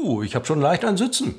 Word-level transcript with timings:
Du, 0.00 0.22
ich 0.22 0.36
habe 0.36 0.46
schon 0.46 0.60
leicht 0.60 0.84
ein 0.84 0.96
Sitzen. 0.96 1.34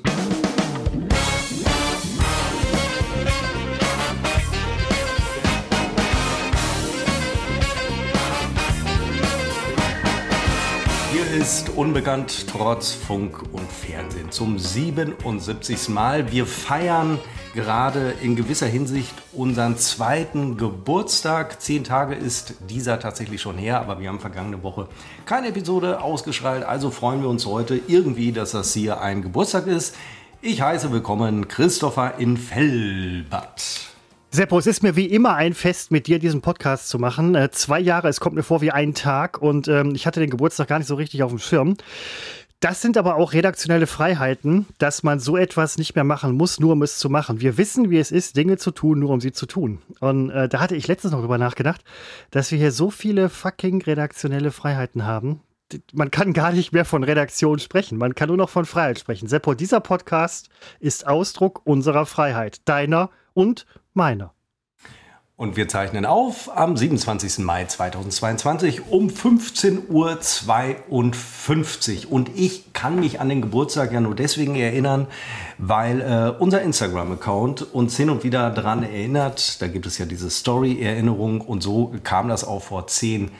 Ist 11.50 11.70
Unbekannt 11.70 12.46
trotz 12.46 12.92
Funk 12.92 13.42
und 13.50 13.68
Fernsehen 13.72 14.30
zum 14.30 14.56
77. 14.56 15.88
Mal. 15.88 16.30
Wir 16.30 16.46
feiern 16.46 17.18
gerade 17.56 18.14
in 18.22 18.36
gewisser 18.36 18.68
Hinsicht 18.68 19.12
unseren 19.32 19.76
zweiten 19.76 20.56
Geburtstag. 20.56 21.60
Zehn 21.60 21.82
Tage 21.82 22.14
ist 22.14 22.54
dieser 22.68 23.00
tatsächlich 23.00 23.42
schon 23.42 23.58
her, 23.58 23.80
aber 23.80 23.98
wir 23.98 24.08
haben 24.08 24.20
vergangene 24.20 24.62
Woche 24.62 24.86
keine 25.26 25.48
Episode 25.48 26.00
ausgestrahlt. 26.00 26.62
Also 26.62 26.92
freuen 26.92 27.20
wir 27.20 27.28
uns 27.28 27.44
heute 27.46 27.80
irgendwie, 27.88 28.30
dass 28.30 28.52
das 28.52 28.72
hier 28.72 29.00
ein 29.00 29.20
Geburtstag 29.20 29.66
ist. 29.66 29.96
Ich 30.40 30.62
heiße 30.62 30.92
willkommen 30.92 31.48
Christopher 31.48 32.14
in 32.18 32.36
Fellbad. 32.36 33.89
Seppo, 34.32 34.60
es 34.60 34.68
ist 34.68 34.84
mir 34.84 34.94
wie 34.94 35.06
immer 35.06 35.34
ein 35.34 35.54
Fest, 35.54 35.90
mit 35.90 36.06
dir 36.06 36.20
diesen 36.20 36.40
Podcast 36.40 36.88
zu 36.88 37.00
machen. 37.00 37.34
Äh, 37.34 37.50
zwei 37.50 37.80
Jahre, 37.80 38.06
es 38.06 38.20
kommt 38.20 38.36
mir 38.36 38.44
vor 38.44 38.60
wie 38.60 38.70
ein 38.70 38.94
Tag 38.94 39.42
und 39.42 39.66
ähm, 39.66 39.92
ich 39.96 40.06
hatte 40.06 40.20
den 40.20 40.30
Geburtstag 40.30 40.68
gar 40.68 40.78
nicht 40.78 40.86
so 40.86 40.94
richtig 40.94 41.24
auf 41.24 41.32
dem 41.32 41.40
Schirm. 41.40 41.76
Das 42.60 42.80
sind 42.80 42.96
aber 42.96 43.16
auch 43.16 43.32
redaktionelle 43.32 43.88
Freiheiten, 43.88 44.66
dass 44.78 45.02
man 45.02 45.18
so 45.18 45.36
etwas 45.36 45.78
nicht 45.78 45.96
mehr 45.96 46.04
machen 46.04 46.36
muss, 46.36 46.60
nur 46.60 46.74
um 46.74 46.82
es 46.82 46.98
zu 46.98 47.10
machen. 47.10 47.40
Wir 47.40 47.58
wissen, 47.58 47.90
wie 47.90 47.98
es 47.98 48.12
ist, 48.12 48.36
Dinge 48.36 48.56
zu 48.56 48.70
tun, 48.70 49.00
nur 49.00 49.10
um 49.10 49.20
sie 49.20 49.32
zu 49.32 49.46
tun. 49.46 49.82
Und 49.98 50.30
äh, 50.30 50.48
da 50.48 50.60
hatte 50.60 50.76
ich 50.76 50.86
letztens 50.86 51.12
noch 51.12 51.22
drüber 51.22 51.38
nachgedacht, 51.38 51.82
dass 52.30 52.52
wir 52.52 52.58
hier 52.58 52.70
so 52.70 52.90
viele 52.90 53.30
fucking 53.30 53.82
redaktionelle 53.82 54.52
Freiheiten 54.52 55.06
haben. 55.06 55.40
Man 55.92 56.12
kann 56.12 56.34
gar 56.34 56.52
nicht 56.52 56.72
mehr 56.72 56.84
von 56.84 57.02
Redaktion 57.02 57.58
sprechen. 57.58 57.98
Man 57.98 58.14
kann 58.14 58.28
nur 58.28 58.36
noch 58.36 58.50
von 58.50 58.64
Freiheit 58.64 59.00
sprechen. 59.00 59.26
Seppo, 59.26 59.54
dieser 59.54 59.80
Podcast 59.80 60.50
ist 60.78 61.04
Ausdruck 61.04 61.62
unserer 61.64 62.06
Freiheit, 62.06 62.60
deiner 62.68 63.10
und 63.34 63.66
meiner. 63.94 64.32
Und 65.40 65.56
wir 65.56 65.68
zeichnen 65.68 66.04
auf 66.04 66.54
am 66.54 66.76
27. 66.76 67.38
Mai 67.38 67.64
2022 67.64 68.90
um 68.90 69.08
15.52 69.08 69.88
Uhr. 72.04 72.12
Und 72.12 72.30
ich 72.36 72.74
kann 72.74 73.00
mich 73.00 73.20
an 73.20 73.30
den 73.30 73.40
Geburtstag 73.40 73.90
ja 73.90 74.00
nur 74.00 74.14
deswegen 74.14 74.54
erinnern, 74.54 75.06
weil 75.56 76.02
äh, 76.02 76.34
unser 76.38 76.60
Instagram-Account 76.60 77.72
uns 77.72 77.96
hin 77.96 78.10
und 78.10 78.22
wieder 78.22 78.50
daran 78.50 78.82
erinnert. 78.82 79.62
Da 79.62 79.68
gibt 79.68 79.86
es 79.86 79.96
ja 79.96 80.04
diese 80.04 80.28
Story-Erinnerung 80.28 81.40
und 81.40 81.62
so 81.62 81.94
kam 82.04 82.28
das 82.28 82.44
auch 82.44 82.62
vor 82.62 82.86
zehn. 82.86 83.30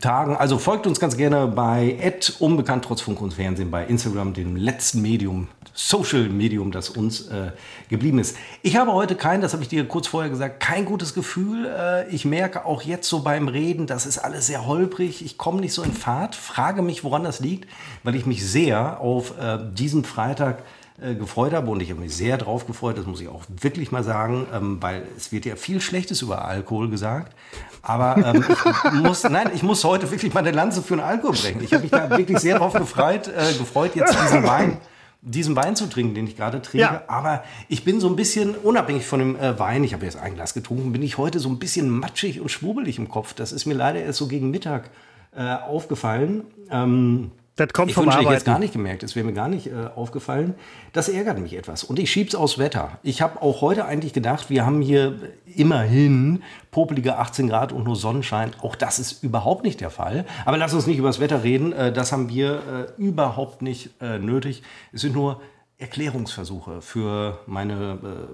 Tagen. 0.00 0.36
Also 0.36 0.58
folgt 0.58 0.88
uns 0.88 0.98
ganz 0.98 1.16
gerne 1.16 1.46
bei 1.46 1.96
unbekannt 2.40 2.84
trotz 2.84 3.00
Funk 3.00 3.20
und 3.20 3.34
Fernsehen 3.34 3.70
bei 3.70 3.86
Instagram, 3.86 4.34
dem 4.34 4.56
letzten 4.56 5.02
Medium, 5.02 5.46
Social 5.80 6.28
Medium, 6.28 6.72
das 6.72 6.90
uns 6.90 7.28
äh, 7.28 7.52
geblieben 7.88 8.18
ist. 8.18 8.36
Ich 8.62 8.74
habe 8.76 8.92
heute 8.92 9.14
kein, 9.14 9.40
das 9.40 9.52
habe 9.52 9.62
ich 9.62 9.68
dir 9.68 9.86
kurz 9.86 10.08
vorher 10.08 10.28
gesagt, 10.28 10.58
kein 10.58 10.84
gutes 10.84 11.14
Gefühl. 11.14 11.66
Äh, 11.66 12.08
ich 12.12 12.24
merke 12.24 12.66
auch 12.66 12.82
jetzt 12.82 13.08
so 13.08 13.20
beim 13.20 13.46
Reden, 13.46 13.86
das 13.86 14.04
ist 14.04 14.18
alles 14.18 14.48
sehr 14.48 14.66
holprig. 14.66 15.24
Ich 15.24 15.38
komme 15.38 15.60
nicht 15.60 15.72
so 15.72 15.84
in 15.84 15.92
Fahrt, 15.92 16.34
frage 16.34 16.82
mich, 16.82 17.04
woran 17.04 17.22
das 17.22 17.38
liegt, 17.38 17.70
weil 18.02 18.16
ich 18.16 18.26
mich 18.26 18.44
sehr 18.44 18.98
auf 18.98 19.38
äh, 19.38 19.56
diesen 19.72 20.02
Freitag 20.02 20.64
äh, 21.00 21.14
gefreut 21.14 21.52
habe 21.52 21.70
und 21.70 21.80
ich 21.80 21.90
habe 21.90 22.00
mich 22.00 22.16
sehr 22.16 22.38
drauf 22.38 22.66
gefreut, 22.66 22.98
das 22.98 23.06
muss 23.06 23.20
ich 23.20 23.28
auch 23.28 23.44
wirklich 23.48 23.92
mal 23.92 24.02
sagen, 24.02 24.48
ähm, 24.52 24.78
weil 24.82 25.06
es 25.16 25.30
wird 25.30 25.44
ja 25.44 25.54
viel 25.54 25.80
Schlechtes 25.80 26.22
über 26.22 26.44
Alkohol 26.44 26.90
gesagt. 26.90 27.36
Aber 27.82 28.16
ähm, 28.16 28.44
ich 28.48 28.92
muss, 29.00 29.22
nein, 29.22 29.52
ich 29.54 29.62
muss 29.62 29.84
heute 29.84 30.10
wirklich 30.10 30.34
mal 30.34 30.40
eine 30.40 30.50
Lanze 30.50 30.82
für 30.82 30.96
den 30.96 31.04
Alkohol 31.04 31.36
brechen. 31.36 31.62
Ich 31.62 31.72
habe 31.72 31.82
mich 31.82 31.92
da 31.92 32.10
wirklich 32.10 32.38
sehr 32.38 32.58
drauf 32.58 32.72
gefreut, 32.72 33.28
äh, 33.28 33.56
gefreut 33.56 33.94
jetzt 33.94 34.12
diesen 34.20 34.42
Wein 34.42 34.78
diesen 35.20 35.56
Wein 35.56 35.76
zu 35.76 35.86
trinken, 35.86 36.14
den 36.14 36.26
ich 36.26 36.36
gerade 36.36 36.62
trinke. 36.62 36.86
Ja. 36.86 37.02
Aber 37.08 37.42
ich 37.68 37.84
bin 37.84 38.00
so 38.00 38.08
ein 38.08 38.16
bisschen, 38.16 38.54
unabhängig 38.54 39.06
von 39.06 39.18
dem 39.18 39.36
äh, 39.36 39.58
Wein, 39.58 39.84
ich 39.84 39.92
habe 39.92 40.04
jetzt 40.04 40.16
ein 40.16 40.34
Glas 40.34 40.54
getrunken, 40.54 40.92
bin 40.92 41.02
ich 41.02 41.18
heute 41.18 41.40
so 41.40 41.48
ein 41.48 41.58
bisschen 41.58 41.90
matschig 41.90 42.40
und 42.40 42.50
schwubbelig 42.50 42.98
im 42.98 43.08
Kopf. 43.08 43.34
Das 43.34 43.52
ist 43.52 43.66
mir 43.66 43.74
leider 43.74 44.00
erst 44.00 44.18
so 44.18 44.28
gegen 44.28 44.50
Mittag 44.50 44.90
äh, 45.36 45.42
aufgefallen. 45.42 46.44
Ähm, 46.70 47.32
das 47.58 47.72
kommt 47.72 47.90
ich 47.90 47.94
vom 47.94 48.04
wünschte, 48.04 48.20
Arbeiten. 48.20 48.32
ich 48.32 48.38
jetzt 48.38 48.46
gar 48.46 48.58
nicht 48.58 48.72
gemerkt, 48.72 49.02
es 49.02 49.16
wäre 49.16 49.26
mir 49.26 49.32
gar 49.32 49.48
nicht 49.48 49.66
äh, 49.66 49.72
aufgefallen. 49.94 50.54
Das 50.92 51.08
ärgert 51.08 51.38
mich 51.38 51.54
etwas. 51.54 51.82
Und 51.82 51.98
ich 51.98 52.10
schieb's 52.10 52.34
aus 52.34 52.58
Wetter. 52.58 52.98
Ich 53.02 53.20
habe 53.20 53.42
auch 53.42 53.60
heute 53.60 53.84
eigentlich 53.84 54.12
gedacht, 54.12 54.48
wir 54.48 54.64
haben 54.64 54.80
hier 54.80 55.18
immerhin 55.56 56.42
popelige 56.70 57.18
18 57.18 57.48
Grad 57.48 57.72
und 57.72 57.84
nur 57.84 57.96
Sonnenschein. 57.96 58.52
Auch 58.62 58.76
das 58.76 58.98
ist 58.98 59.24
überhaupt 59.24 59.64
nicht 59.64 59.80
der 59.80 59.90
Fall. 59.90 60.24
Aber 60.44 60.56
lass 60.56 60.72
uns 60.72 60.86
nicht 60.86 60.98
über 60.98 61.08
das 61.08 61.18
Wetter 61.18 61.42
reden. 61.42 61.72
Äh, 61.72 61.92
das 61.92 62.12
haben 62.12 62.28
wir 62.28 62.62
äh, 62.98 63.02
überhaupt 63.02 63.60
nicht 63.60 63.90
äh, 64.00 64.18
nötig. 64.18 64.62
Es 64.92 65.00
sind 65.00 65.14
nur 65.14 65.40
Erklärungsversuche 65.80 66.82
für 66.82 67.38
meine 67.46 68.26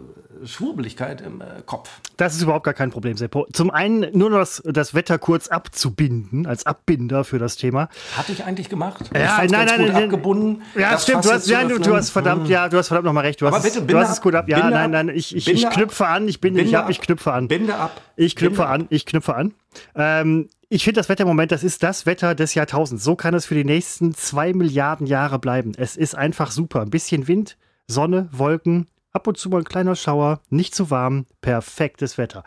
äh, 0.42 0.46
Schwurbeligkeit 0.46 1.20
im 1.20 1.42
äh, 1.42 1.60
Kopf. 1.66 1.90
Das 2.16 2.34
ist 2.34 2.40
überhaupt 2.40 2.64
gar 2.64 2.72
kein 2.72 2.90
Problem, 2.90 3.18
Seppo. 3.18 3.46
Zum 3.52 3.70
einen 3.70 4.06
nur 4.16 4.30
noch 4.30 4.38
das, 4.38 4.62
das, 4.64 4.94
Wetter 4.94 5.18
kurz 5.18 5.48
abzubinden, 5.48 6.46
als 6.46 6.64
Abbinder 6.64 7.22
für 7.22 7.38
das 7.38 7.56
Thema. 7.56 7.90
Hatte 8.16 8.32
ich 8.32 8.44
eigentlich 8.44 8.70
gemacht? 8.70 9.10
Ja, 9.12 9.44
nein, 9.44 9.66
nein, 9.66 9.66
nein, 9.66 10.04
abgebunden. 10.04 10.62
Ja, 10.74 10.98
stimmt. 10.98 11.26
Du 11.26 11.32
hast, 11.32 11.46
ja, 11.46 11.64
du, 11.64 11.78
du, 11.78 11.94
hast 11.94 12.08
verdammt, 12.08 12.48
ja, 12.48 12.70
du 12.70 12.78
hast 12.78 12.88
verdammt 12.88 13.04
nochmal 13.04 13.26
recht. 13.26 13.42
Du 13.42 13.46
Aber 13.46 13.56
hast, 13.56 13.64
bitte, 13.64 13.82
du 13.82 13.98
hast 13.98 14.10
es 14.10 14.22
gut 14.22 14.34
ab. 14.34 14.48
Ja, 14.48 14.60
Binde 14.60 14.72
nein, 14.72 14.90
nein, 14.90 15.08
ich, 15.10 15.36
ich, 15.36 15.46
ich 15.46 15.68
knüpfe 15.68 16.06
an. 16.06 16.26
Ich 16.28 16.40
bin, 16.40 16.56
ich 16.56 16.74
hab, 16.74 16.88
ich 16.88 17.02
knüpfe 17.02 17.30
an. 17.30 17.48
Binde 17.48 17.74
ab. 17.74 18.00
Ich 18.16 18.36
knüpfe 18.36 18.66
an. 18.66 18.86
Ich 18.88 19.04
knüpfe 19.04 19.34
an. 19.34 19.52
Ähm, 19.94 20.48
ich 20.74 20.82
finde 20.82 20.98
das 20.98 21.08
Wetter 21.08 21.22
im 21.22 21.28
Moment, 21.28 21.52
das 21.52 21.62
ist 21.62 21.84
das 21.84 22.04
Wetter 22.04 22.34
des 22.34 22.54
Jahrtausends. 22.54 23.04
So 23.04 23.14
kann 23.14 23.32
es 23.32 23.46
für 23.46 23.54
die 23.54 23.64
nächsten 23.64 24.12
zwei 24.12 24.52
Milliarden 24.52 25.06
Jahre 25.06 25.38
bleiben. 25.38 25.70
Es 25.76 25.96
ist 25.96 26.16
einfach 26.16 26.50
super. 26.50 26.82
Ein 26.82 26.90
bisschen 26.90 27.28
Wind, 27.28 27.56
Sonne, 27.86 28.28
Wolken, 28.32 28.88
ab 29.12 29.28
und 29.28 29.38
zu 29.38 29.50
mal 29.50 29.58
ein 29.58 29.64
kleiner 29.64 29.94
Schauer, 29.94 30.40
nicht 30.50 30.74
zu 30.74 30.90
warm, 30.90 31.26
perfektes 31.42 32.18
Wetter. 32.18 32.42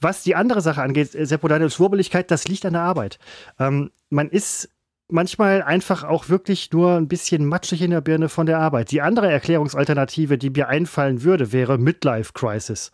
Was 0.00 0.24
die 0.24 0.34
andere 0.34 0.60
Sache 0.60 0.82
angeht, 0.82 1.12
Seppo, 1.12 1.46
deine 1.46 1.70
Schwurbeligkeit, 1.70 2.32
das 2.32 2.48
liegt 2.48 2.66
an 2.66 2.72
der 2.72 2.82
Arbeit. 2.82 3.20
Ähm, 3.60 3.92
man 4.10 4.28
ist 4.28 4.70
manchmal 5.06 5.62
einfach 5.62 6.02
auch 6.02 6.28
wirklich 6.28 6.72
nur 6.72 6.96
ein 6.96 7.06
bisschen 7.06 7.46
matschig 7.46 7.80
in 7.80 7.92
der 7.92 8.00
Birne 8.00 8.28
von 8.28 8.46
der 8.46 8.58
Arbeit. 8.58 8.90
Die 8.90 9.02
andere 9.02 9.30
Erklärungsalternative, 9.30 10.36
die 10.36 10.50
mir 10.50 10.66
einfallen 10.66 11.22
würde, 11.22 11.52
wäre 11.52 11.78
Midlife 11.78 12.32
Crisis. 12.32 12.90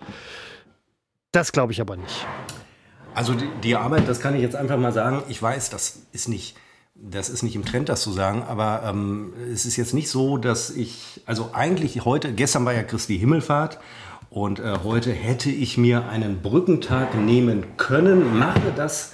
Das 1.33 1.53
glaube 1.53 1.73
ich 1.73 1.81
aber 1.81 1.97
nicht. 1.97 2.27
Also 3.15 3.35
die, 3.35 3.49
die, 3.63 3.77
Arbeit, 3.77 4.09
das 4.09 4.21
kann 4.21 4.35
ich 4.35 4.43
jetzt 4.43 4.57
einfach 4.57 4.77
mal 4.77 4.93
sagen. 4.93 5.23
Ich 5.29 5.41
weiß, 5.41 5.71
das 5.71 6.01
ist 6.13 6.29
nicht 6.29 6.57
das 6.95 7.29
ist 7.29 7.43
nicht 7.43 7.57
im 7.57 7.65
Trend, 7.65 7.89
das 7.89 8.03
zu 8.03 8.13
sagen, 8.13 8.45
aber 8.45 8.83
ähm, 8.87 9.33
es 9.53 9.67
ist 9.67 9.77
jetzt 9.77 9.95
nicht 9.95 10.09
so, 10.09 10.39
dass 10.39 10.71
ich, 10.71 11.23
also 11.27 11.51
eigentlich 11.53 12.05
heute, 12.05 12.33
gestern 12.33 12.65
war 12.65 12.73
ja 12.73 12.83
Christi 12.83 13.19
Himmelfahrt 13.19 13.81
und 14.31 14.61
äh, 14.61 14.79
heute 14.85 15.13
hätte 15.13 15.51
ich 15.51 15.77
mir 15.77 16.09
einen 16.09 16.41
Brückentag 16.41 17.17
nehmen 17.17 17.65
können, 17.77 18.39
mache 18.39 18.73
das 18.77 19.13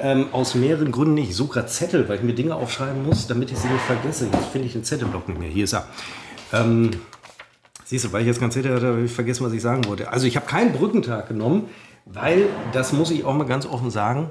ähm, 0.00 0.26
aus 0.32 0.54
mehreren 0.54 0.90
Gründen 0.90 1.14
nicht. 1.14 1.30
Ich 1.30 1.36
suche 1.36 1.54
gerade 1.54 1.68
Zettel, 1.68 2.08
weil 2.08 2.16
ich 2.16 2.22
mir 2.22 2.34
Dinge 2.34 2.54
aufschreiben 2.54 3.04
muss, 3.04 3.26
damit 3.26 3.50
ich 3.50 3.58
sie 3.58 3.68
nicht 3.68 3.82
vergesse. 3.82 4.28
Jetzt 4.32 4.46
finde 4.46 4.66
ich 4.66 4.72
den 4.72 4.84
Zettelblock 4.84 5.28
nicht 5.28 5.38
mehr. 5.38 5.50
Hier 5.50 5.64
ist 5.64 5.74
er. 5.74 5.86
Ähm, 6.52 6.90
siehst 7.84 8.06
du, 8.06 8.12
weil 8.12 8.22
ich 8.22 8.26
jetzt 8.26 8.40
ganz 8.40 8.54
Zettel 8.54 8.74
hatte, 8.74 8.86
habe 8.86 9.02
ich 9.02 9.12
vergessen, 9.12 9.44
was 9.44 9.52
ich 9.52 9.62
sagen 9.62 9.84
wollte. 9.86 10.10
Also 10.10 10.26
ich 10.26 10.36
habe 10.36 10.46
keinen 10.46 10.72
Brückentag 10.72 11.28
genommen, 11.28 11.68
weil, 12.04 12.48
das 12.72 12.92
muss 12.92 13.10
ich 13.10 13.24
auch 13.24 13.34
mal 13.34 13.46
ganz 13.46 13.66
offen 13.66 13.90
sagen, 13.90 14.28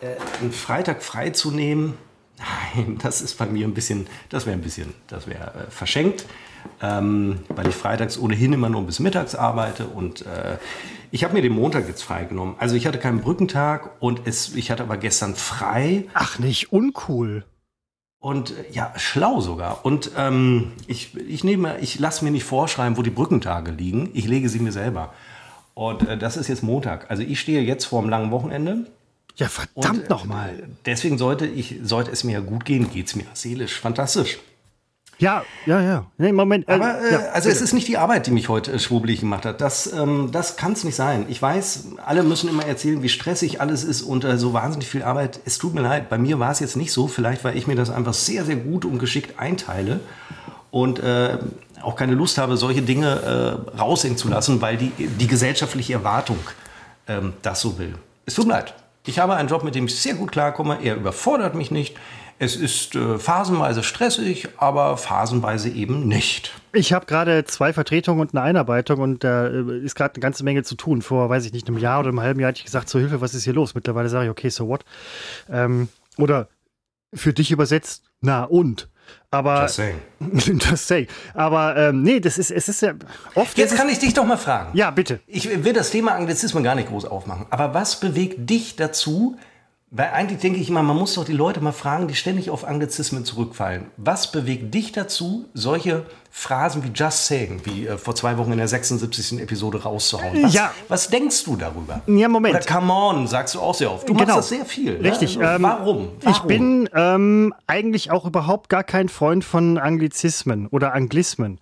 äh, 0.00 0.14
einen 0.40 0.52
Freitag 0.52 1.02
frei 1.02 1.30
zu 1.30 1.50
nehmen, 1.50 1.96
nein, 2.74 2.98
das 3.02 3.20
ist 3.20 3.38
bei 3.38 3.46
mir 3.46 3.66
ein 3.66 3.74
bisschen, 3.74 4.06
das 4.28 4.46
wäre 4.46 4.56
ein 4.56 4.62
bisschen, 4.62 4.94
das 5.08 5.26
wäre 5.26 5.66
äh, 5.66 5.70
verschenkt, 5.70 6.26
ähm, 6.82 7.40
weil 7.48 7.68
ich 7.68 7.74
freitags 7.74 8.18
ohnehin 8.18 8.52
immer 8.52 8.68
nur 8.68 8.82
bis 8.82 8.98
mittags 8.98 9.34
arbeite 9.34 9.86
und 9.86 10.22
äh, 10.22 10.58
ich 11.12 11.24
habe 11.24 11.34
mir 11.34 11.42
den 11.42 11.52
Montag 11.52 11.88
jetzt 11.88 12.02
freigenommen. 12.02 12.54
Also 12.58 12.76
ich 12.76 12.86
hatte 12.86 12.98
keinen 12.98 13.20
Brückentag 13.20 14.00
und 14.00 14.22
es, 14.26 14.54
ich 14.54 14.70
hatte 14.70 14.84
aber 14.84 14.96
gestern 14.96 15.34
frei. 15.34 16.06
Ach, 16.14 16.38
nicht 16.38 16.72
uncool. 16.72 17.44
Und 18.20 18.50
äh, 18.50 18.70
ja, 18.70 18.92
schlau 18.96 19.40
sogar. 19.40 19.84
Und 19.84 20.12
ähm, 20.16 20.72
ich, 20.86 21.16
ich 21.16 21.42
nehme, 21.42 21.80
ich 21.80 21.98
lasse 21.98 22.24
mir 22.24 22.30
nicht 22.30 22.44
vorschreiben, 22.44 22.96
wo 22.96 23.02
die 23.02 23.10
Brückentage 23.10 23.72
liegen. 23.72 24.10
Ich 24.12 24.26
lege 24.26 24.48
sie 24.48 24.60
mir 24.60 24.72
selber. 24.72 25.12
Und 25.74 26.08
äh, 26.08 26.18
das 26.18 26.36
ist 26.36 26.48
jetzt 26.48 26.62
Montag. 26.62 27.10
Also 27.10 27.22
ich 27.22 27.40
stehe 27.40 27.62
jetzt 27.62 27.84
vor 27.84 28.00
einem 28.00 28.10
langen 28.10 28.30
Wochenende 28.30 28.86
ja, 29.36 29.48
verdammt 29.48 30.02
Und, 30.02 30.10
nochmal. 30.10 30.50
Äh, 30.50 30.62
deswegen 30.84 31.16
sollte, 31.16 31.46
ich, 31.46 31.76
sollte 31.82 32.10
es 32.10 32.24
mir 32.24 32.40
gut 32.42 32.64
gehen, 32.64 32.90
geht 32.90 33.06
es 33.06 33.16
mir 33.16 33.24
seelisch 33.32 33.80
fantastisch. 33.80 34.38
Ja, 35.18 35.44
ja, 35.66 35.80
ja. 35.82 36.06
Nee, 36.16 36.32
Moment. 36.32 36.66
Äh, 36.68 36.72
Aber 36.72 37.00
äh, 37.00 37.12
ja, 37.12 37.18
also 37.32 37.48
bitte. 37.48 37.56
es 37.56 37.60
ist 37.60 37.72
nicht 37.74 37.88
die 37.88 37.98
Arbeit, 37.98 38.26
die 38.26 38.30
mich 38.30 38.48
heute 38.48 38.72
äh, 38.72 38.78
schwubbelig 38.78 39.20
gemacht 39.20 39.44
hat. 39.44 39.60
Das, 39.60 39.92
ähm, 39.92 40.30
das 40.32 40.56
kann 40.56 40.72
es 40.72 40.84
nicht 40.84 40.96
sein. 40.96 41.26
Ich 41.28 41.40
weiß, 41.40 41.88
alle 42.04 42.22
müssen 42.22 42.48
immer 42.48 42.64
erzählen, 42.64 43.02
wie 43.02 43.10
stressig 43.10 43.60
alles 43.60 43.84
ist 43.84 44.02
und 44.02 44.24
äh, 44.24 44.38
so 44.38 44.54
wahnsinnig 44.54 44.88
viel 44.88 45.02
Arbeit. 45.02 45.40
Es 45.44 45.58
tut 45.58 45.74
mir 45.74 45.82
leid. 45.82 46.08
Bei 46.08 46.16
mir 46.16 46.38
war 46.38 46.50
es 46.50 46.60
jetzt 46.60 46.76
nicht 46.76 46.92
so. 46.92 47.06
Vielleicht, 47.06 47.44
weil 47.44 47.56
ich 47.56 47.66
mir 47.66 47.76
das 47.76 47.90
einfach 47.90 48.14
sehr, 48.14 48.44
sehr 48.46 48.56
gut 48.56 48.86
und 48.86 48.98
geschickt 48.98 49.38
einteile 49.38 50.00
und 50.70 51.00
äh, 51.00 51.38
auch 51.82 51.96
keine 51.96 52.14
Lust 52.14 52.38
habe, 52.38 52.56
solche 52.56 52.82
Dinge 52.82 53.62
äh, 53.74 53.78
raushängen 53.78 54.16
zu 54.16 54.28
lassen, 54.28 54.60
weil 54.60 54.76
die, 54.76 54.90
die 54.90 55.26
gesellschaftliche 55.26 55.94
Erwartung 55.94 56.38
ähm, 57.06 57.34
das 57.42 57.60
so 57.60 57.78
will. 57.78 57.94
Es 58.26 58.34
tut 58.34 58.46
mir 58.46 58.54
leid. 58.54 58.74
Ich 59.06 59.18
habe 59.18 59.34
einen 59.34 59.48
Job, 59.48 59.64
mit 59.64 59.74
dem 59.74 59.86
ich 59.86 59.96
sehr 59.98 60.14
gut 60.14 60.30
klarkomme. 60.32 60.78
Er 60.82 60.96
überfordert 60.96 61.54
mich 61.54 61.70
nicht. 61.70 61.96
Es 62.38 62.56
ist 62.56 62.94
äh, 62.94 63.18
phasenweise 63.18 63.82
stressig, 63.82 64.48
aber 64.56 64.96
phasenweise 64.96 65.68
eben 65.68 66.08
nicht. 66.08 66.52
Ich 66.72 66.92
habe 66.92 67.04
gerade 67.04 67.44
zwei 67.44 67.72
Vertretungen 67.72 68.20
und 68.20 68.34
eine 68.34 68.42
Einarbeitung 68.42 69.00
und 69.00 69.24
da 69.24 69.46
äh, 69.46 69.78
ist 69.80 69.94
gerade 69.94 70.14
eine 70.14 70.22
ganze 70.22 70.44
Menge 70.44 70.62
zu 70.62 70.74
tun. 70.74 71.02
Vor, 71.02 71.28
weiß 71.28 71.44
ich 71.44 71.52
nicht, 71.52 71.68
einem 71.68 71.78
Jahr 71.78 72.00
oder 72.00 72.08
einem 72.08 72.20
halben 72.20 72.40
Jahr 72.40 72.48
hatte 72.48 72.58
ich 72.58 72.64
gesagt, 72.64 72.88
zur 72.88 73.00
Hilfe, 73.00 73.20
was 73.20 73.34
ist 73.34 73.44
hier 73.44 73.52
los? 73.52 73.74
Mittlerweile 73.74 74.08
sage 74.08 74.24
ich, 74.24 74.30
okay, 74.30 74.48
so 74.48 74.68
what? 74.68 74.84
Ähm, 75.50 75.88
oder 76.16 76.48
für 77.12 77.32
dich 77.32 77.50
übersetzt, 77.50 78.04
na 78.20 78.44
und? 78.44 78.88
Aber 79.30 79.62
Just 79.62 79.76
saying. 79.76 80.00
Just 80.58 80.86
saying. 80.86 81.06
Aber 81.34 81.76
ähm, 81.76 82.02
nee, 82.02 82.20
das 82.20 82.38
ist, 82.38 82.50
es 82.50 82.68
ist 82.68 82.82
ja 82.82 82.94
oft. 83.34 83.56
Jetzt 83.56 83.76
kann 83.76 83.88
ich 83.88 83.98
dich 83.98 84.12
doch 84.14 84.24
mal 84.24 84.36
fragen. 84.36 84.76
Ja, 84.76 84.90
bitte. 84.90 85.20
Ich 85.26 85.64
will 85.64 85.72
das 85.72 85.90
Thema 85.90 86.14
Anglizismen 86.14 86.64
gar 86.64 86.74
nicht 86.74 86.88
groß 86.88 87.04
aufmachen. 87.04 87.46
Aber 87.50 87.74
was 87.74 88.00
bewegt 88.00 88.50
dich 88.50 88.76
dazu? 88.76 89.36
Weil 89.92 90.10
eigentlich 90.10 90.40
denke 90.40 90.60
ich 90.60 90.68
immer, 90.68 90.82
man 90.82 90.96
muss 90.96 91.14
doch 91.14 91.24
die 91.24 91.32
Leute 91.32 91.60
mal 91.60 91.72
fragen, 91.72 92.06
die 92.06 92.14
ständig 92.14 92.50
auf 92.50 92.64
Anglizismen 92.64 93.24
zurückfallen. 93.24 93.86
Was 93.96 94.30
bewegt 94.30 94.72
dich 94.72 94.92
dazu, 94.92 95.46
solche 95.52 96.06
Phrasen 96.32 96.84
wie 96.84 96.90
Just 96.94 97.26
Saying, 97.26 97.60
wie 97.64 97.86
äh, 97.86 97.98
vor 97.98 98.14
zwei 98.14 98.38
Wochen 98.38 98.52
in 98.52 98.58
der 98.58 98.68
76. 98.68 99.40
Episode 99.40 99.82
rauszuhauen? 99.82 100.42
Was, 100.44 100.54
Ja. 100.54 100.72
was 100.88 101.08
denkst 101.08 101.44
du 101.44 101.56
darüber? 101.56 102.02
Ja, 102.06 102.28
Moment. 102.28 102.54
Oder 102.54 102.64
Come 102.64 102.92
on, 102.92 103.26
sagst 103.26 103.54
du 103.56 103.60
auch 103.60 103.74
sehr 103.74 103.90
oft. 103.90 104.08
Du 104.08 104.12
machst 104.14 104.26
Genau. 104.26 104.36
das 104.36 104.48
sehr 104.48 104.64
viel. 104.64 104.96
Richtig. 104.96 105.36
Ne? 105.36 105.54
Ähm, 105.56 105.62
warum? 105.62 106.10
warum? 106.20 106.32
Ich 106.32 106.38
bin 106.42 106.88
ähm, 106.94 107.52
eigentlich 107.66 108.10
auch 108.12 108.24
überhaupt 108.26 108.68
gar 108.68 108.84
kein 108.84 109.08
Freund 109.08 109.44
von 109.44 109.76
Anglizismen 109.76 110.66
oder 110.68 110.94
Anglismen. 110.94 111.60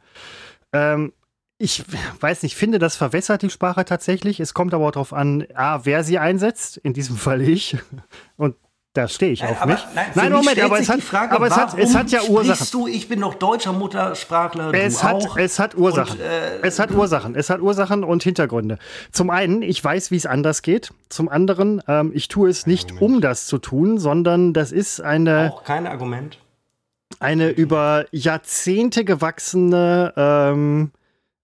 Ähm, 0.73 1.13
ich 1.57 1.83
weiß 2.21 2.43
nicht, 2.45 2.55
finde, 2.55 2.79
das 2.79 2.95
verwässert 2.95 3.43
die 3.43 3.51
Sprache 3.51 3.85
tatsächlich. 3.85 4.39
Es 4.39 4.55
kommt 4.55 4.75
aber 4.75 4.87
auch 4.87 4.93
darauf 4.93 5.13
an, 5.13 5.45
A, 5.55 5.81
wer 5.85 6.05
sie 6.05 6.19
einsetzt, 6.19 6.77
in 6.77 6.93
diesem 6.93 7.17
Fall 7.17 7.41
ich. 7.41 7.77
Und 8.37 8.55
da 8.99 9.07
stehe 9.07 9.31
ich 9.31 9.45
auf 9.45 9.63
aber, 9.63 9.75
mich. 9.75 9.87
Nein, 9.95 10.33
mich 10.33 10.51
stellt 10.51 10.65
aber, 10.65 10.81
es 10.81 10.89
hat, 10.89 10.97
die 10.97 11.03
Frage, 11.03 11.33
aber 11.33 11.47
es, 11.47 11.57
hat, 11.57 11.79
es 11.79 11.95
hat 11.95 12.11
ja 12.11 12.23
Ursachen. 12.23 12.67
du, 12.73 12.89
ich 12.89 13.09
bin 13.09 13.21
doch 13.21 13.35
deutscher 13.35 13.73
Muttersprachler, 13.73 14.75
Es 14.75 15.05
hat, 15.05 15.15
auch. 15.15 15.37
es 15.37 15.61
hat 15.61 15.77
Ursachen. 15.77 16.19
Und, 16.19 16.21
äh, 16.21 16.67
es 16.67 16.81
hat 16.81 16.91
Ursachen. 16.91 17.37
Es 17.37 17.49
hat 17.49 17.61
Ursachen 17.61 18.03
und 18.03 18.25
Hintergründe. 18.25 18.79
Zum 19.13 19.31
einen, 19.31 19.63
ich 19.63 19.83
weiß, 19.83 20.11
wie 20.11 20.17
es 20.17 20.27
anders 20.27 20.63
geht. 20.63 20.93
Zum 21.11 21.29
anderen, 21.29 21.81
ähm, 21.87 22.11
ich 22.13 22.27
tue 22.27 22.51
es 22.51 22.67
nicht, 22.67 23.01
um 23.01 23.21
das 23.21 23.47
zu 23.47 23.59
tun, 23.59 23.99
sondern 23.99 24.53
das 24.53 24.73
ist 24.73 25.01
eine, 25.01 25.53
auch 25.55 25.63
kein 25.63 25.87
Argument. 25.87 26.39
eine 27.21 27.51
über 27.51 28.07
Jahrzehnte 28.11 29.05
gewachsene 29.05 30.13
ähm, 30.17 30.91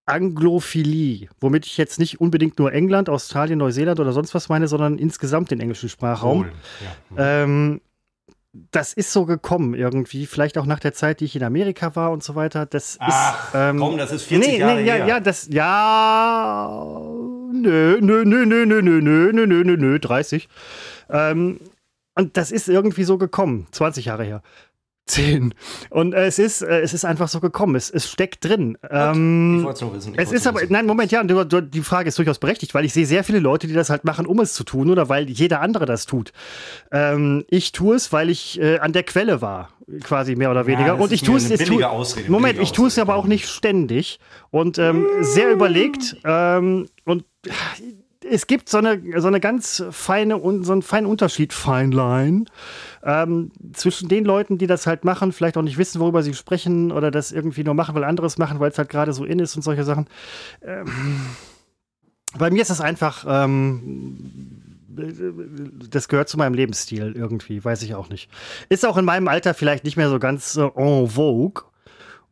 Anglophilie, 0.07 1.29
womit 1.41 1.67
ich 1.67 1.77
jetzt 1.77 1.99
nicht 1.99 2.21
unbedingt 2.21 2.59
nur 2.59 2.73
England, 2.73 3.09
Australien, 3.09 3.59
Neuseeland 3.59 4.01
oder 4.01 4.13
sonst 4.13 4.35
was 4.35 4.49
meine, 4.49 4.69
sondern 4.69 4.99
insgesamt 4.99 5.51
den 5.51 5.61
englischen 5.61 5.89
Sprachraum. 5.89 6.43
Polen, 6.43 6.53
Ja. 7.17 7.43
Ähm, 7.43 7.81
das 8.71 8.93
ist 8.93 9.13
so 9.13 9.27
gekommen 9.27 9.75
irgendwie, 9.75 10.27
vielleicht 10.27 10.59
auch 10.59 10.67
nach 10.67 10.79
der 10.79 10.93
Zeit, 10.93 11.19
die 11.19 11.25
ich 11.25 11.35
in 11.35 11.43
Amerika 11.43 11.97
war 11.97 12.13
und 12.13 12.23
so 12.23 12.37
weiter. 12.37 12.67
Das 12.67 12.97
Ach, 13.01 13.49
ist. 13.49 13.55
Ähm, 13.55 13.79
komm, 13.79 13.99
das 13.99 14.13
ist 14.13 14.25
40 14.25 14.59
Jahre 14.59 14.81
ja, 14.83 14.95
her. 14.95 15.07
Ja, 15.07 15.21
das, 15.21 15.49
ja, 15.51 17.01
nö, 17.53 17.99
nö, 18.01 18.25
nö, 18.25 18.47
nö, 18.47 18.65
nö, 18.65 18.83
nö, 18.83 19.01
nö, 19.01 19.33
nö, 19.33 19.47
nö, 19.47 19.65
nö, 19.65 19.77
nö, 19.77 19.99
30. 19.99 20.49
Ähm, 21.11 21.59
und 22.15 22.37
das 22.37 22.53
ist 22.53 22.69
irgendwie 22.69 23.03
so 23.03 23.19
gekommen, 23.19 23.67
20 23.73 24.05
Jahre 24.05 24.23
her. 24.25 24.43
10. 25.07 25.55
Und 25.91 26.15
äh, 26.15 26.25
es 26.27 26.39
ist, 26.39 26.63
äh, 26.63 26.81
es 26.81 26.95
ist 26.95 27.05
einfach 27.05 27.29
so 27.29 27.41
gekommen. 27.41 27.75
Es, 27.77 27.91
es 27.91 28.11
steckt 28.11 28.45
drin. 28.45 28.79
Ähm, 28.91 29.57
Ich 29.59 29.65
wollte 29.65 29.77
es 29.77 29.81
nur 29.83 29.95
wissen. 29.95 30.15
es 30.17 30.33
ist 30.33 30.47
aber, 30.47 30.61
wissen. 30.63 30.73
nein, 30.73 30.87
Moment, 30.87 31.13
ja, 31.13 31.23
du, 31.23 31.45
du, 31.45 31.61
die 31.61 31.83
Frage 31.83 32.09
ist 32.09 32.19
durchaus 32.19 32.39
berechtigt, 32.39 32.73
weil 32.75 32.85
ich 32.87 32.93
sehe 32.95 33.05
sehr 33.05 33.23
viele 33.23 33.39
Leute, 33.39 33.67
die 33.67 33.75
das 33.75 33.91
halt 33.91 34.05
machen, 34.05 34.25
um 34.27 34.41
es 34.41 34.55
zu 34.55 34.65
tun 34.65 34.89
oder 34.91 35.09
weil 35.11 35.29
jeder 35.29 35.61
andere 35.61 35.85
das 35.85 36.07
tut. 36.07 36.33
Ähm, 36.91 37.45
ich 37.49 37.73
tue 37.73 37.97
es, 37.97 38.13
weil 38.13 38.31
ich 38.31 38.59
äh, 38.61 38.79
an 38.79 38.93
der 38.95 39.03
Quelle 39.03 39.43
war, 39.43 39.69
quasi 40.03 40.37
mehr 40.37 40.51
oder 40.51 40.67
weniger. 40.67 40.95
das 40.95 41.01
Und 41.03 41.13
ich 41.13 41.23
tue 41.23 41.37
es. 41.37 41.45
eine 41.47 41.55
ich 41.55 41.61
tue- 41.61 41.65
billige 41.69 41.91
Ausrede, 41.91 42.31
Moment, 42.31 42.55
billige 42.55 42.63
ich 42.65 42.73
tue 42.73 42.89
es 42.89 42.99
aber 42.99 43.17
auch 43.17 43.27
nicht 43.27 43.47
ständig 43.47 44.19
und 44.51 44.79
ähm, 44.79 45.07
sehr 45.21 45.53
überlegt 45.53 46.17
ähm, 46.25 46.89
und 47.05 47.25
es 48.31 48.47
gibt 48.47 48.69
so 48.69 48.79
eine, 48.79 49.01
so 49.21 49.29
eine 49.29 49.41
ganz 49.41 49.85
feine, 49.91 50.41
so 50.63 50.73
einen 50.73 50.83
feinen 50.83 51.07
Unterschied, 51.07 51.53
fine 51.53 51.95
line, 51.95 52.45
ähm, 53.03 53.51
zwischen 53.73 54.09
den 54.09 54.25
Leuten, 54.25 54.59
die 54.59 54.67
das 54.67 54.87
halt 54.87 55.05
machen, 55.05 55.33
vielleicht 55.33 55.57
auch 55.57 55.63
nicht 55.63 55.79
wissen, 55.79 56.01
worüber 56.01 56.23
sie 56.23 56.35
sprechen 56.35 56.93
oder 56.93 57.11
das 57.11 57.33
irgendwie 57.33 57.65
nur 57.65 57.75
machen, 57.75 57.95
weil 57.95 58.05
anderes 58.05 58.39
machen, 58.39 58.61
weil 58.61 58.71
es 58.71 58.79
halt 58.79 58.89
gerade 58.89 59.13
so 59.13 59.25
in 59.25 59.39
ist 59.39 59.57
und 59.57 59.63
solche 59.63 59.85
Sachen. 59.85 60.07
Ähm, 60.63 60.87
bei 62.37 62.51
mir 62.51 62.63
ist 62.63 62.71
es 62.71 62.81
einfach, 62.81 63.25
ähm, 63.29 64.63
das 65.91 66.09
gehört 66.09 66.29
zu 66.29 66.39
meinem 66.39 66.55
Lebensstil 66.55 67.13
irgendwie, 67.17 67.65
weiß 67.65 67.83
ich 67.83 67.95
auch 67.95 68.09
nicht. 68.09 68.31
Ist 68.69 68.87
auch 68.87 68.97
in 68.97 69.05
meinem 69.05 69.29
Alter 69.29 69.55
vielleicht 69.55 69.85
nicht 69.85 69.97
mehr 69.97 70.09
so 70.09 70.19
ganz 70.19 70.57
äh, 70.57 70.71
en 70.77 71.09
vogue, 71.09 71.65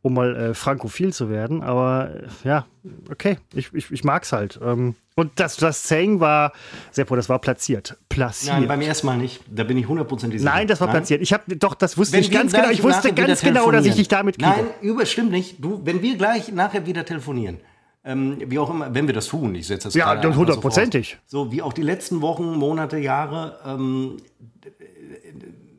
um 0.03 0.13
mal 0.13 0.35
äh, 0.35 0.53
frankophil 0.53 1.13
zu 1.13 1.29
werden, 1.29 1.63
aber 1.63 2.11
äh, 2.13 2.47
ja, 2.47 2.65
okay, 3.09 3.37
ich, 3.55 3.73
ich, 3.73 3.89
ich 3.89 4.03
mag's 4.03 4.33
halt. 4.33 4.59
Ähm, 4.61 4.95
und 5.15 5.31
das, 5.39 5.55
das 5.55 5.87
Saying 5.87 6.19
war, 6.19 6.51
Seppo, 6.91 7.15
das 7.15 7.29
war 7.29 7.39
platziert. 7.39 7.97
Platziert. 8.09 8.53
Nein, 8.53 8.67
beim 8.67 8.81
ersten 8.81 9.07
Mal 9.07 9.17
nicht. 9.17 9.41
Da 9.49 9.63
bin 9.63 9.77
ich 9.77 9.87
hundertprozentig 9.87 10.41
sicher. 10.41 10.51
Nein, 10.51 10.67
das 10.67 10.81
war 10.81 10.89
platziert. 10.89 11.21
Ich 11.21 11.31
habe 11.31 11.55
doch, 11.55 11.73
das 11.73 11.97
wusste 11.97 12.17
ich 12.17 12.29
wir 12.31 12.39
ganz 12.39 12.51
genau. 12.51 12.69
Ich 12.69 12.83
wusste 12.83 13.13
ganz 13.13 13.41
genau, 13.41 13.71
dass 13.71 13.85
ich 13.85 13.95
dich 13.95 14.09
damit 14.09 14.39
kriege. 14.39 14.49
Nein, 14.49 14.65
über, 14.81 15.05
stimmt 15.05 15.31
nicht. 15.31 15.63
Du, 15.63 15.81
wenn 15.85 16.01
wir 16.01 16.17
gleich 16.17 16.51
nachher 16.51 16.85
wieder 16.85 17.05
telefonieren, 17.05 17.59
ähm, 18.03 18.37
wie 18.45 18.59
auch 18.59 18.69
immer, 18.69 18.93
wenn 18.93 19.07
wir 19.07 19.13
das 19.13 19.27
tun, 19.27 19.55
ich 19.55 19.67
setze 19.67 19.87
das 19.87 19.93
Ja, 19.93 20.13
das 20.15 20.33
so 20.33 20.39
hundertprozentig. 20.39 21.11
voraus. 21.11 21.23
So 21.27 21.51
wie 21.53 21.61
auch 21.61 21.71
die 21.71 21.83
letzten 21.83 22.21
Wochen, 22.21 22.55
Monate, 22.57 22.97
Jahre, 22.97 23.59
ähm, 23.65 24.17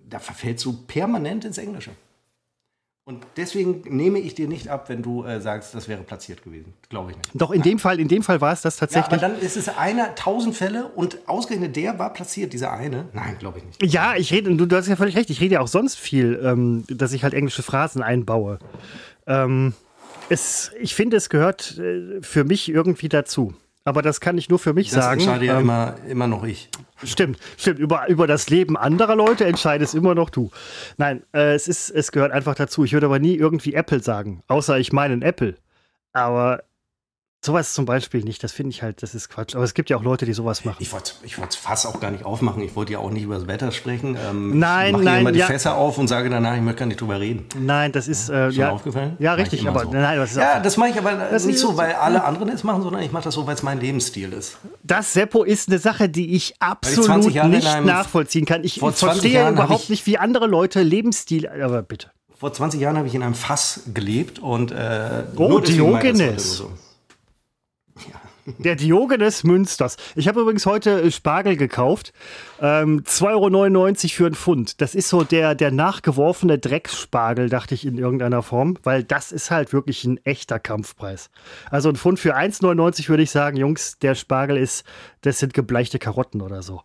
da 0.08 0.18
verfällst 0.18 0.64
du 0.64 0.72
permanent 0.86 1.44
ins 1.44 1.58
Englische. 1.58 1.90
Und 3.06 3.22
deswegen 3.36 3.82
nehme 3.94 4.18
ich 4.18 4.34
dir 4.34 4.48
nicht 4.48 4.68
ab, 4.68 4.88
wenn 4.88 5.02
du 5.02 5.24
äh, 5.24 5.38
sagst, 5.38 5.74
das 5.74 5.88
wäre 5.88 6.02
platziert 6.02 6.42
gewesen. 6.42 6.72
Glaube 6.88 7.10
ich 7.10 7.18
nicht. 7.18 7.30
Doch 7.34 7.50
in 7.50 7.60
dem 7.60 7.78
Fall, 7.78 8.00
in 8.00 8.08
dem 8.08 8.22
Fall 8.22 8.40
war 8.40 8.54
es 8.54 8.62
das 8.62 8.80
Ja, 8.80 8.86
aber 8.86 8.92
tatsächlich. 8.92 9.20
dann 9.20 9.38
ist 9.38 9.58
es 9.58 9.68
einer, 9.68 10.14
tausend 10.14 10.56
Fälle 10.56 10.86
und 10.86 11.18
ausgerechnet 11.26 11.76
der 11.76 11.98
war 11.98 12.14
platziert, 12.14 12.54
dieser 12.54 12.72
eine. 12.72 13.08
Nein, 13.12 13.36
glaube 13.38 13.58
ich 13.58 13.64
nicht. 13.64 13.92
Ja, 13.92 14.14
ich 14.16 14.32
rede, 14.32 14.54
du, 14.56 14.64
du 14.64 14.74
hast 14.74 14.88
ja 14.88 14.96
völlig 14.96 15.16
recht, 15.18 15.28
ich 15.28 15.42
rede 15.42 15.54
ja 15.54 15.60
auch 15.60 15.68
sonst 15.68 15.96
viel, 15.98 16.40
ähm, 16.42 16.84
dass 16.88 17.12
ich 17.12 17.24
halt 17.24 17.34
englische 17.34 17.62
Phrasen 17.62 18.02
einbaue. 18.02 18.58
Ähm, 19.26 19.74
es, 20.30 20.72
ich 20.80 20.94
finde, 20.94 21.18
es 21.18 21.28
gehört 21.28 21.76
äh, 21.78 22.22
für 22.22 22.44
mich 22.44 22.70
irgendwie 22.70 23.10
dazu. 23.10 23.52
Aber 23.84 24.00
das 24.00 24.20
kann 24.20 24.38
ich 24.38 24.48
nur 24.48 24.58
für 24.58 24.72
mich 24.72 24.90
Das 24.90 25.04
sagen. 25.04 25.20
entscheide 25.20 25.44
ja 25.44 25.54
Ähm, 25.56 25.64
immer, 25.64 25.94
immer 26.08 26.26
noch 26.26 26.44
ich. 26.44 26.70
Stimmt, 27.04 27.38
stimmt. 27.58 27.78
Über, 27.78 28.08
über 28.08 28.26
das 28.26 28.48
Leben 28.48 28.76
anderer 28.78 29.14
Leute 29.14 29.44
entscheidest 29.44 29.94
immer 29.94 30.14
noch 30.14 30.31
du. 30.31 30.50
Nein, 30.96 31.22
äh, 31.34 31.54
es, 31.54 31.69
ist, 31.69 31.90
es 31.90 32.10
gehört 32.10 32.32
einfach 32.32 32.54
dazu. 32.54 32.84
Ich 32.84 32.94
würde 32.94 33.06
aber 33.06 33.19
nie 33.19 33.34
irgendwie 33.34 33.75
Apple 33.75 34.02
sagen, 34.02 34.42
außer 34.48 34.78
ich 34.78 34.92
meine 34.92 35.22
Apple. 35.25 35.56
Aber 36.14 36.62
sowas 37.44 37.74
zum 37.74 37.84
Beispiel 37.84 38.22
nicht, 38.24 38.43
das 38.43 38.53
finde 38.53 38.70
ich 38.70 38.82
halt, 38.82 39.03
das 39.03 39.15
ist 39.15 39.29
Quatsch. 39.29 39.55
Aber 39.55 39.65
es 39.65 39.74
gibt 39.74 39.91
ja 39.91 39.96
auch 39.96 40.03
Leute, 40.03 40.27
die 40.27 40.32
sowas 40.32 40.65
machen. 40.65 40.79
Ich 40.81 40.93
wollte 40.93 41.13
ich 41.22 41.39
wollte 41.39 41.56
fast 41.58 41.86
auch 41.86 42.01
gar 42.01 42.10
nicht 42.10 42.24
aufmachen. 42.24 42.63
Ich 42.63 42.74
wollte 42.77 42.93
ja 42.93 42.98
auch 42.98 43.10
nicht 43.10 43.22
über 43.24 43.34
das 43.36 43.46
Wetter 43.46 43.70
sprechen. 43.72 44.17
Ähm, 44.29 44.58
Nein, 44.58 44.86
ich 44.86 44.93
mache 44.93 45.05
nein, 45.05 45.20
immer 45.20 45.32
die 45.32 45.39
ja. 45.41 45.46
Fässer 45.46 45.77
auf 45.77 45.98
und 45.98 46.08
sage 46.08 46.31
danach, 46.31 46.55
ich 46.56 46.63
möchte 46.63 46.81
gar 46.81 46.86
nicht 46.86 47.01
drüber 47.01 47.20
reden. 47.20 47.46
Nein, 47.58 47.93
das 47.93 48.08
ist 48.08 48.29
äh, 48.31 48.51
Schon 48.51 48.60
ja, 48.60 48.70
aufgefallen? 48.70 49.17
Ja, 49.19 49.34
ich 49.34 49.43
richtig, 49.43 49.69
aber 49.69 49.81
so. 49.84 49.91
nein, 49.93 50.19
das 50.19 50.31
ist 50.32 50.36
Ja, 50.39 50.60
das 50.60 50.77
mache 50.77 50.91
ich 50.91 50.98
aber 50.98 51.13
Das 51.31 51.44
nicht 51.44 51.58
so, 51.58 51.77
weil 51.77 51.93
alle 51.94 52.24
anderen 52.24 52.48
es 52.48 52.65
machen, 52.65 52.82
sondern 52.82 53.03
ich 53.03 53.13
mache 53.13 53.24
das 53.24 53.34
so, 53.34 53.46
weil 53.46 53.55
es 53.55 53.63
mein 53.63 53.81
Lebensstil 53.81 54.32
ist. 54.32 54.56
das 54.82 55.13
Seppo 55.13 55.43
ist 55.44 55.69
eine 55.69 55.79
Sache, 55.79 56.08
die 56.08 56.34
ich 56.34 56.55
20 56.58 56.60
absolut 56.60 57.34
in 57.36 57.51
nicht 57.51 57.84
nachvollziehen 57.84 58.44
kann. 58.46 58.65
Ich 58.65 58.81
vor 58.81 58.94
20 58.94 59.32
verstehe 59.32 59.51
überhaupt 59.51 59.84
ich- 59.84 59.91
nicht, 59.91 60.06
wie 60.06 60.19
andere 60.19 60.46
Leute 60.46 60.82
Lebensstil, 60.82 61.48
aber 61.48 61.82
bitte. 61.82 62.10
Vor 62.36 62.53
20 62.53 62.81
Jahren 62.81 62.96
habe 62.98 63.06
ich 63.06 63.15
in 63.15 63.22
einem 63.22 63.34
Fass 63.34 63.81
gelebt 63.94 64.39
und 64.39 64.70
äh, 64.72 65.24
Oh, 65.36 65.60
ich 65.60 65.70
Diogenes. 65.74 66.63
Der 68.46 68.77
Diogenes 68.77 69.43
Münsters. 69.43 69.96
Ich 70.15 70.29
habe 70.29 70.41
übrigens 70.41 70.67
heute 70.67 71.01
äh, 71.01 71.10
Spargel 71.10 71.56
gekauft. 71.56 72.13
Ähm, 72.61 73.03
2,99 73.03 73.25
Euro 73.25 74.08
für 74.08 74.27
einen 74.27 74.34
Pfund. 74.34 74.81
Das 74.81 74.94
ist 74.94 75.08
so 75.08 75.25
der, 75.25 75.55
der 75.55 75.70
nachgeworfene 75.70 76.58
Drecksspargel, 76.58 77.49
dachte 77.49 77.75
ich 77.75 77.87
in 77.87 77.99
irgendeiner 77.99 78.43
Form, 78.43 78.79
weil 78.82 79.03
das 79.03 79.32
ist 79.32 79.51
halt 79.51 79.73
wirklich 79.73 80.05
ein 80.05 80.19
echter 80.25 80.58
Kampfpreis. 80.58 81.31
Also 81.70 81.89
ein 81.89 81.96
Pfund 81.96 82.20
für 82.20 82.37
1,99 82.37 83.08
würde 83.08 83.23
ich 83.23 83.31
sagen, 83.31 83.56
Jungs, 83.56 83.99
der 83.99 84.15
Spargel 84.15 84.56
ist, 84.56 84.84
das 85.23 85.39
sind 85.39 85.55
gebleichte 85.55 85.99
Karotten 85.99 86.43
oder 86.43 86.63
so. 86.63 86.82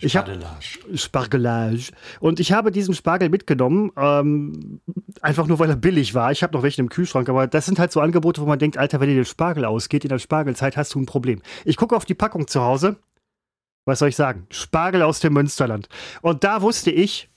Ich 0.00 0.18
Adelage. 0.18 0.78
Spargelage. 0.94 1.92
Und 2.20 2.40
ich 2.40 2.52
habe 2.52 2.70
diesen 2.70 2.94
Spargel 2.94 3.28
mitgenommen, 3.28 3.92
ähm, 3.96 4.80
einfach 5.20 5.46
nur, 5.46 5.58
weil 5.58 5.70
er 5.70 5.76
billig 5.76 6.14
war. 6.14 6.32
Ich 6.32 6.42
habe 6.42 6.54
noch 6.54 6.62
welche 6.62 6.80
im 6.80 6.88
Kühlschrank, 6.88 7.28
aber 7.28 7.46
das 7.46 7.66
sind 7.66 7.78
halt 7.78 7.92
so 7.92 8.00
Angebote, 8.00 8.40
wo 8.40 8.46
man 8.46 8.58
denkt, 8.58 8.78
Alter, 8.78 9.00
wenn 9.00 9.08
dir 9.08 9.16
der 9.16 9.24
Spargel 9.24 9.64
ausgeht 9.64 10.04
in 10.04 10.08
der 10.08 10.18
Spargelzeit, 10.18 10.76
hast 10.76 10.94
du 10.94 11.00
ein 11.00 11.06
Problem. 11.06 11.42
Ich 11.64 11.76
gucke 11.76 11.94
auf 11.94 12.04
die 12.04 12.14
Packung 12.14 12.48
zu 12.48 12.62
Hause. 12.62 12.96
Was 13.84 13.98
soll 13.98 14.08
ich 14.10 14.16
sagen? 14.16 14.46
Spargel 14.50 15.02
aus 15.02 15.20
dem 15.20 15.32
Münsterland. 15.32 15.88
Und 16.20 16.44
da 16.44 16.62
wusste 16.62 16.90
ich, 16.90 17.28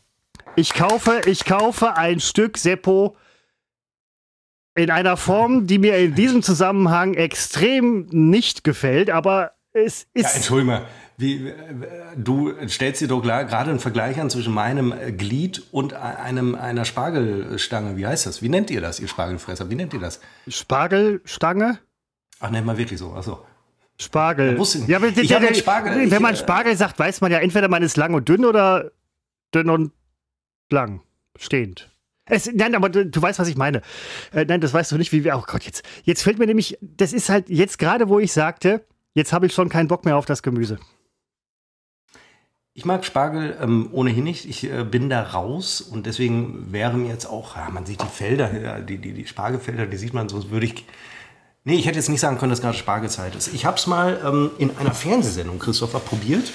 ich 0.56 0.74
kaufe, 0.74 1.22
ich 1.26 1.46
kaufe 1.46 1.98
ein 1.98 2.20
Stück 2.20 2.58
Seppo 2.58 3.16
in 4.76 4.92
einer 4.92 5.18
Form, 5.18 5.68
die 5.68 5.80
mir 5.80 5.98
in 5.98 6.16
diesem 6.16 6.44
Zusammenhang 6.44 7.14
extrem 7.14 8.08
nicht 8.12 8.64
gefällt, 8.64 9.10
aber 9.10 9.54
es 9.74 10.06
Ja, 10.16 10.28
ist. 10.28 10.36
entschuldige 10.36 10.68
mal. 10.72 10.86
Wie, 11.18 11.54
du 12.18 12.54
stellst 12.68 13.00
dir 13.00 13.08
doch 13.08 13.22
gerade 13.22 13.70
einen 13.70 13.80
Vergleich 13.80 14.20
an 14.20 14.30
zwischen 14.30 14.54
meinem 14.54 14.94
Glied 15.18 15.64
und 15.72 15.94
einem, 15.94 16.56
einer 16.56 16.84
Spargelstange. 16.84 17.96
Wie 17.96 18.06
heißt 18.06 18.26
das? 18.26 18.42
Wie 18.42 18.50
nennt 18.50 18.70
ihr 18.70 18.82
das, 18.82 19.00
ihr 19.00 19.08
Spargelfresser? 19.08 19.70
Wie 19.70 19.76
nennt 19.76 19.94
ihr 19.94 20.02
das? 20.02 20.20
Spargelstange? 20.50 21.80
Ach, 22.42 22.50
nennt 22.52 22.66
man 22.66 22.78
wirklich 22.78 23.00
so. 23.00 23.14
Achso. 23.14 23.46
Spargel. 24.00 24.62
Ja, 24.88 24.98
aber 24.98 25.08
ich 25.08 25.28
der, 25.28 25.54
Spargel, 25.54 26.12
wenn 26.12 26.22
man 26.22 26.34
äh, 26.34 26.38
Spargel 26.38 26.76
sagt, 26.76 27.00
weiß 27.00 27.22
man 27.22 27.32
ja 27.32 27.40
entweder 27.40 27.70
man 27.70 27.82
ist 27.82 27.96
lang 27.96 28.14
und 28.14 28.28
dünn 28.28 28.44
oder 28.44 28.92
dünn 29.54 29.70
und 29.70 29.92
lang. 30.70 31.02
Stehend. 31.38 31.90
Es, 32.28 32.52
nein, 32.52 32.76
aber 32.76 32.90
du, 32.90 33.06
du, 33.06 33.22
weißt, 33.22 33.40
was 33.40 33.48
ich 33.48 33.56
meine. 33.56 33.82
Äh, 34.34 34.46
nein, 34.46 34.60
das 34.60 34.74
weißt 34.74 34.92
du 34.92 34.98
nicht, 34.98 35.12
wie 35.12 35.24
wir. 35.24 35.38
Oh 35.38 35.44
Gott, 35.46 35.64
jetzt, 35.64 35.84
jetzt 36.04 36.24
fällt 36.24 36.40
mir 36.40 36.48
nämlich, 36.48 36.78
das 36.82 37.14
ist 37.14 37.30
halt 37.30 37.50
jetzt 37.50 37.78
gerade, 37.78 38.10
wo 38.10 38.20
ich 38.20 38.34
sagte, 38.34 38.86
jetzt 39.14 39.32
habe 39.32 39.46
ich 39.46 39.54
schon 39.54 39.70
keinen 39.70 39.88
Bock 39.88 40.06
mehr 40.06 40.18
auf 40.18 40.26
das 40.26 40.42
Gemüse. 40.42 40.80
Ich 42.74 42.84
mag 42.84 43.06
Spargel 43.06 43.56
ähm, 43.62 43.90
ohnehin 43.94 44.26
nicht. 44.26 44.50
Ich 44.50 44.70
äh, 44.70 44.84
bin 44.84 45.10
da 45.10 45.22
raus 45.22 45.80
und 45.80 46.06
deswegen 46.06 46.74
wäre 46.74 46.98
mir 46.98 47.10
jetzt 47.10 47.26
auch, 47.26 47.56
ja, 47.56 47.70
man 47.70 47.86
sieht 47.86 48.02
die 48.02 48.08
Felder, 48.08 48.82
die, 48.82 48.98
die, 48.98 49.14
die 49.14 49.28
Spargelfelder, 49.28 49.86
die 49.86 49.98
sieht 49.98 50.14
man 50.14 50.28
so, 50.28 50.50
würde 50.50 50.66
ich. 50.66 50.86
Nee, 51.68 51.78
ich 51.78 51.88
hätte 51.88 51.98
jetzt 51.98 52.10
nicht 52.10 52.20
sagen 52.20 52.38
können, 52.38 52.52
dass 52.52 52.62
gerade 52.62 52.78
Spargelzeit 52.78 53.34
ist. 53.34 53.52
Ich 53.52 53.66
habe 53.66 53.78
es 53.78 53.88
mal 53.88 54.22
ähm, 54.24 54.52
in 54.60 54.78
einer 54.78 54.94
Fernsehsendung, 54.94 55.58
Christopher, 55.58 56.00
probiert. 56.00 56.54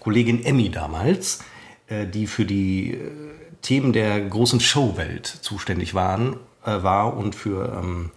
Kollegin 0.00 0.44
Emmy 0.44 0.70
damals, 0.70 1.40
äh, 1.86 2.06
die 2.06 2.26
für 2.26 2.44
die 2.44 2.92
äh, 2.92 3.10
Themen 3.62 3.94
der 3.94 4.20
großen 4.20 4.60
Showwelt 4.60 5.26
zuständig 5.26 5.94
waren, 5.94 6.36
äh, 6.66 6.82
war 6.82 7.16
und 7.16 7.34
für 7.34 7.80
ähm, 7.82 8.10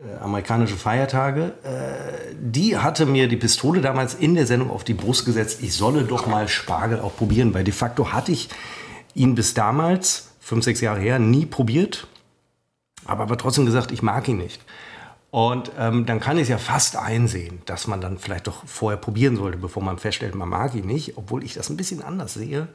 äh, 0.00 0.18
amerikanische 0.18 0.74
Feiertage, 0.74 1.52
äh, 1.62 2.34
die 2.40 2.76
hatte 2.76 3.06
mir 3.06 3.28
die 3.28 3.36
Pistole 3.36 3.82
damals 3.82 4.14
in 4.14 4.34
der 4.34 4.46
Sendung 4.46 4.68
auf 4.68 4.82
die 4.82 4.94
Brust 4.94 5.24
gesetzt, 5.26 5.62
ich 5.62 5.74
solle 5.74 6.02
doch 6.02 6.26
mal 6.26 6.48
Spargel 6.48 6.98
auch 6.98 7.14
probieren, 7.14 7.54
weil 7.54 7.62
de 7.62 7.72
facto 7.72 8.12
hatte 8.12 8.32
ich 8.32 8.48
ihn 9.14 9.36
bis 9.36 9.54
damals, 9.54 10.32
fünf, 10.40 10.64
sechs 10.64 10.80
Jahre 10.80 10.98
her, 10.98 11.20
nie 11.20 11.46
probiert, 11.46 12.08
aber 13.04 13.24
aber 13.24 13.36
trotzdem 13.36 13.66
gesagt, 13.66 13.92
ich 13.92 14.02
mag 14.02 14.28
ihn 14.28 14.38
nicht. 14.38 14.60
Und 15.30 15.72
ähm, 15.78 16.04
dann 16.04 16.20
kann 16.20 16.36
ich 16.36 16.42
es 16.42 16.48
ja 16.50 16.58
fast 16.58 16.96
einsehen, 16.96 17.62
dass 17.64 17.86
man 17.86 18.02
dann 18.02 18.18
vielleicht 18.18 18.46
doch 18.46 18.66
vorher 18.66 18.98
probieren 18.98 19.36
sollte, 19.36 19.56
bevor 19.56 19.82
man 19.82 19.96
feststellt, 19.96 20.34
man 20.34 20.50
mag 20.50 20.74
ihn 20.74 20.86
nicht, 20.86 21.16
obwohl 21.16 21.42
ich 21.42 21.54
das 21.54 21.70
ein 21.70 21.78
bisschen 21.78 22.02
anders 22.02 22.34
sehe. 22.34 22.68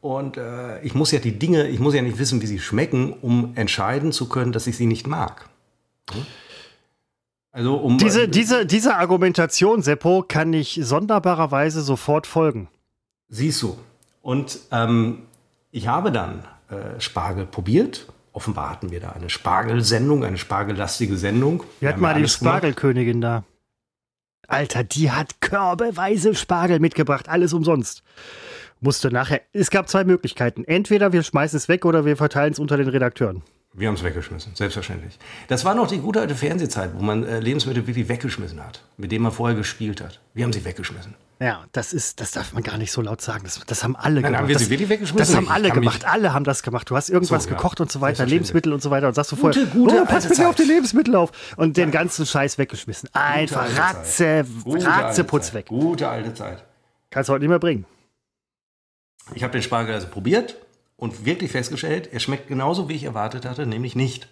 Und 0.00 0.36
äh, 0.36 0.80
ich 0.82 0.94
muss 0.94 1.10
ja 1.12 1.18
die 1.18 1.38
Dinge, 1.38 1.66
ich 1.68 1.80
muss 1.80 1.94
ja 1.94 2.02
nicht 2.02 2.18
wissen, 2.18 2.42
wie 2.42 2.46
sie 2.46 2.58
schmecken, 2.58 3.14
um 3.14 3.52
entscheiden 3.56 4.12
zu 4.12 4.28
können, 4.28 4.52
dass 4.52 4.66
ich 4.66 4.76
sie 4.76 4.86
nicht 4.86 5.06
mag. 5.06 5.48
Hm? 6.12 6.26
Also 7.52 7.76
um 7.76 7.98
diese, 7.98 8.24
äh, 8.24 8.28
diese, 8.28 8.66
diese 8.66 8.96
Argumentation, 8.96 9.82
Seppo, 9.82 10.24
kann 10.26 10.52
ich 10.52 10.78
sonderbarerweise 10.82 11.80
sofort 11.80 12.26
folgen. 12.26 12.68
Siehst 13.28 13.62
du. 13.62 13.78
Und 14.22 14.60
ähm, 14.70 15.22
ich 15.70 15.88
habe 15.88 16.12
dann 16.12 16.44
äh, 16.68 17.00
Spargel 17.00 17.46
probiert. 17.46 18.06
Offenbar 18.38 18.70
hatten 18.70 18.92
wir 18.92 19.00
da 19.00 19.10
eine 19.10 19.30
Spargelsendung, 19.30 20.22
eine 20.22 20.38
spargellastige 20.38 21.16
Sendung. 21.16 21.64
Wir 21.80 21.88
hatten 21.88 22.00
mal 22.00 22.14
die 22.14 22.28
Spargelkönigin 22.28 23.20
da. 23.20 23.42
Alter, 24.46 24.84
die 24.84 25.10
hat 25.10 25.40
körbeweise 25.40 26.36
Spargel 26.36 26.78
mitgebracht, 26.78 27.28
alles 27.28 27.52
umsonst. 27.52 28.04
Musste 28.78 29.10
nachher. 29.10 29.40
Es 29.52 29.70
gab 29.70 29.88
zwei 29.88 30.04
Möglichkeiten. 30.04 30.62
Entweder 30.62 31.12
wir 31.12 31.24
schmeißen 31.24 31.56
es 31.56 31.66
weg 31.66 31.84
oder 31.84 32.04
wir 32.04 32.16
verteilen 32.16 32.52
es 32.52 32.60
unter 32.60 32.76
den 32.76 32.86
Redakteuren. 32.86 33.42
Wir 33.78 33.86
haben 33.86 33.94
es 33.94 34.02
weggeschmissen, 34.02 34.56
selbstverständlich. 34.56 35.18
Das 35.46 35.64
war 35.64 35.74
noch 35.74 35.86
die 35.86 35.98
gute 35.98 36.20
alte 36.20 36.34
Fernsehzeit, 36.34 36.90
wo 36.94 37.02
man 37.02 37.24
äh, 37.24 37.38
Lebensmittel 37.38 37.86
wirklich 37.86 38.08
weggeschmissen 38.08 38.62
hat, 38.62 38.82
mit 38.96 39.12
denen 39.12 39.22
man 39.22 39.30
vorher 39.30 39.56
gespielt 39.56 40.00
hat. 40.00 40.20
Wir 40.34 40.44
haben 40.44 40.52
sie 40.52 40.64
weggeschmissen. 40.64 41.14
Ja, 41.40 41.64
das 41.70 41.92
ist, 41.92 42.20
das 42.20 42.32
darf 42.32 42.52
man 42.52 42.64
gar 42.64 42.76
nicht 42.76 42.90
so 42.90 43.00
laut 43.00 43.20
sagen. 43.20 43.44
Das, 43.44 43.60
das 43.64 43.84
haben 43.84 43.94
alle 43.94 44.20
Nein, 44.20 44.32
gemacht. 44.32 44.40
Haben 44.40 44.48
wir 44.48 44.58
sie 44.58 44.70
wirklich 44.70 44.88
weggeschmissen? 44.88 45.18
Das 45.18 45.36
haben 45.36 45.48
alle 45.48 45.70
gemacht. 45.70 46.04
Alle 46.04 46.34
haben 46.34 46.44
das 46.44 46.64
gemacht. 46.64 46.90
Du 46.90 46.96
hast 46.96 47.08
irgendwas 47.08 47.44
so, 47.44 47.50
ja. 47.50 47.54
gekocht 47.54 47.80
und 47.80 47.92
so 47.92 48.00
weiter, 48.00 48.26
Lebensmittel 48.26 48.72
und 48.72 48.82
so 48.82 48.90
weiter 48.90 49.06
und 49.06 49.14
sagst 49.14 49.30
du 49.30 49.36
vorher, 49.36 49.64
gute, 49.66 50.02
oh, 50.02 50.04
pass 50.04 50.26
bitte 50.26 50.48
auf 50.48 50.56
die 50.56 50.64
Lebensmittel 50.64 51.14
auf 51.14 51.30
und 51.56 51.76
den 51.76 51.92
ganzen 51.92 52.26
Scheiß 52.26 52.58
weggeschmissen. 52.58 53.08
Einfach 53.12 53.68
Ratze, 53.78 54.44
Ratzeputz 54.66 55.54
weg. 55.54 55.66
Gute 55.66 56.08
alte 56.08 56.34
Zeit. 56.34 56.64
Kannst 57.10 57.28
du 57.28 57.32
heute 57.32 57.42
nicht 57.42 57.50
mehr 57.50 57.60
bringen. 57.60 57.86
Ich 59.34 59.44
habe 59.44 59.52
den 59.52 59.62
Spargel 59.62 59.94
also 59.94 60.08
probiert 60.08 60.56
und 60.98 61.24
wirklich 61.24 61.52
festgestellt, 61.52 62.10
er 62.12 62.20
schmeckt 62.20 62.48
genauso, 62.48 62.88
wie 62.88 62.94
ich 62.94 63.04
erwartet 63.04 63.46
hatte, 63.46 63.66
nämlich 63.66 63.94
nicht. 63.94 64.28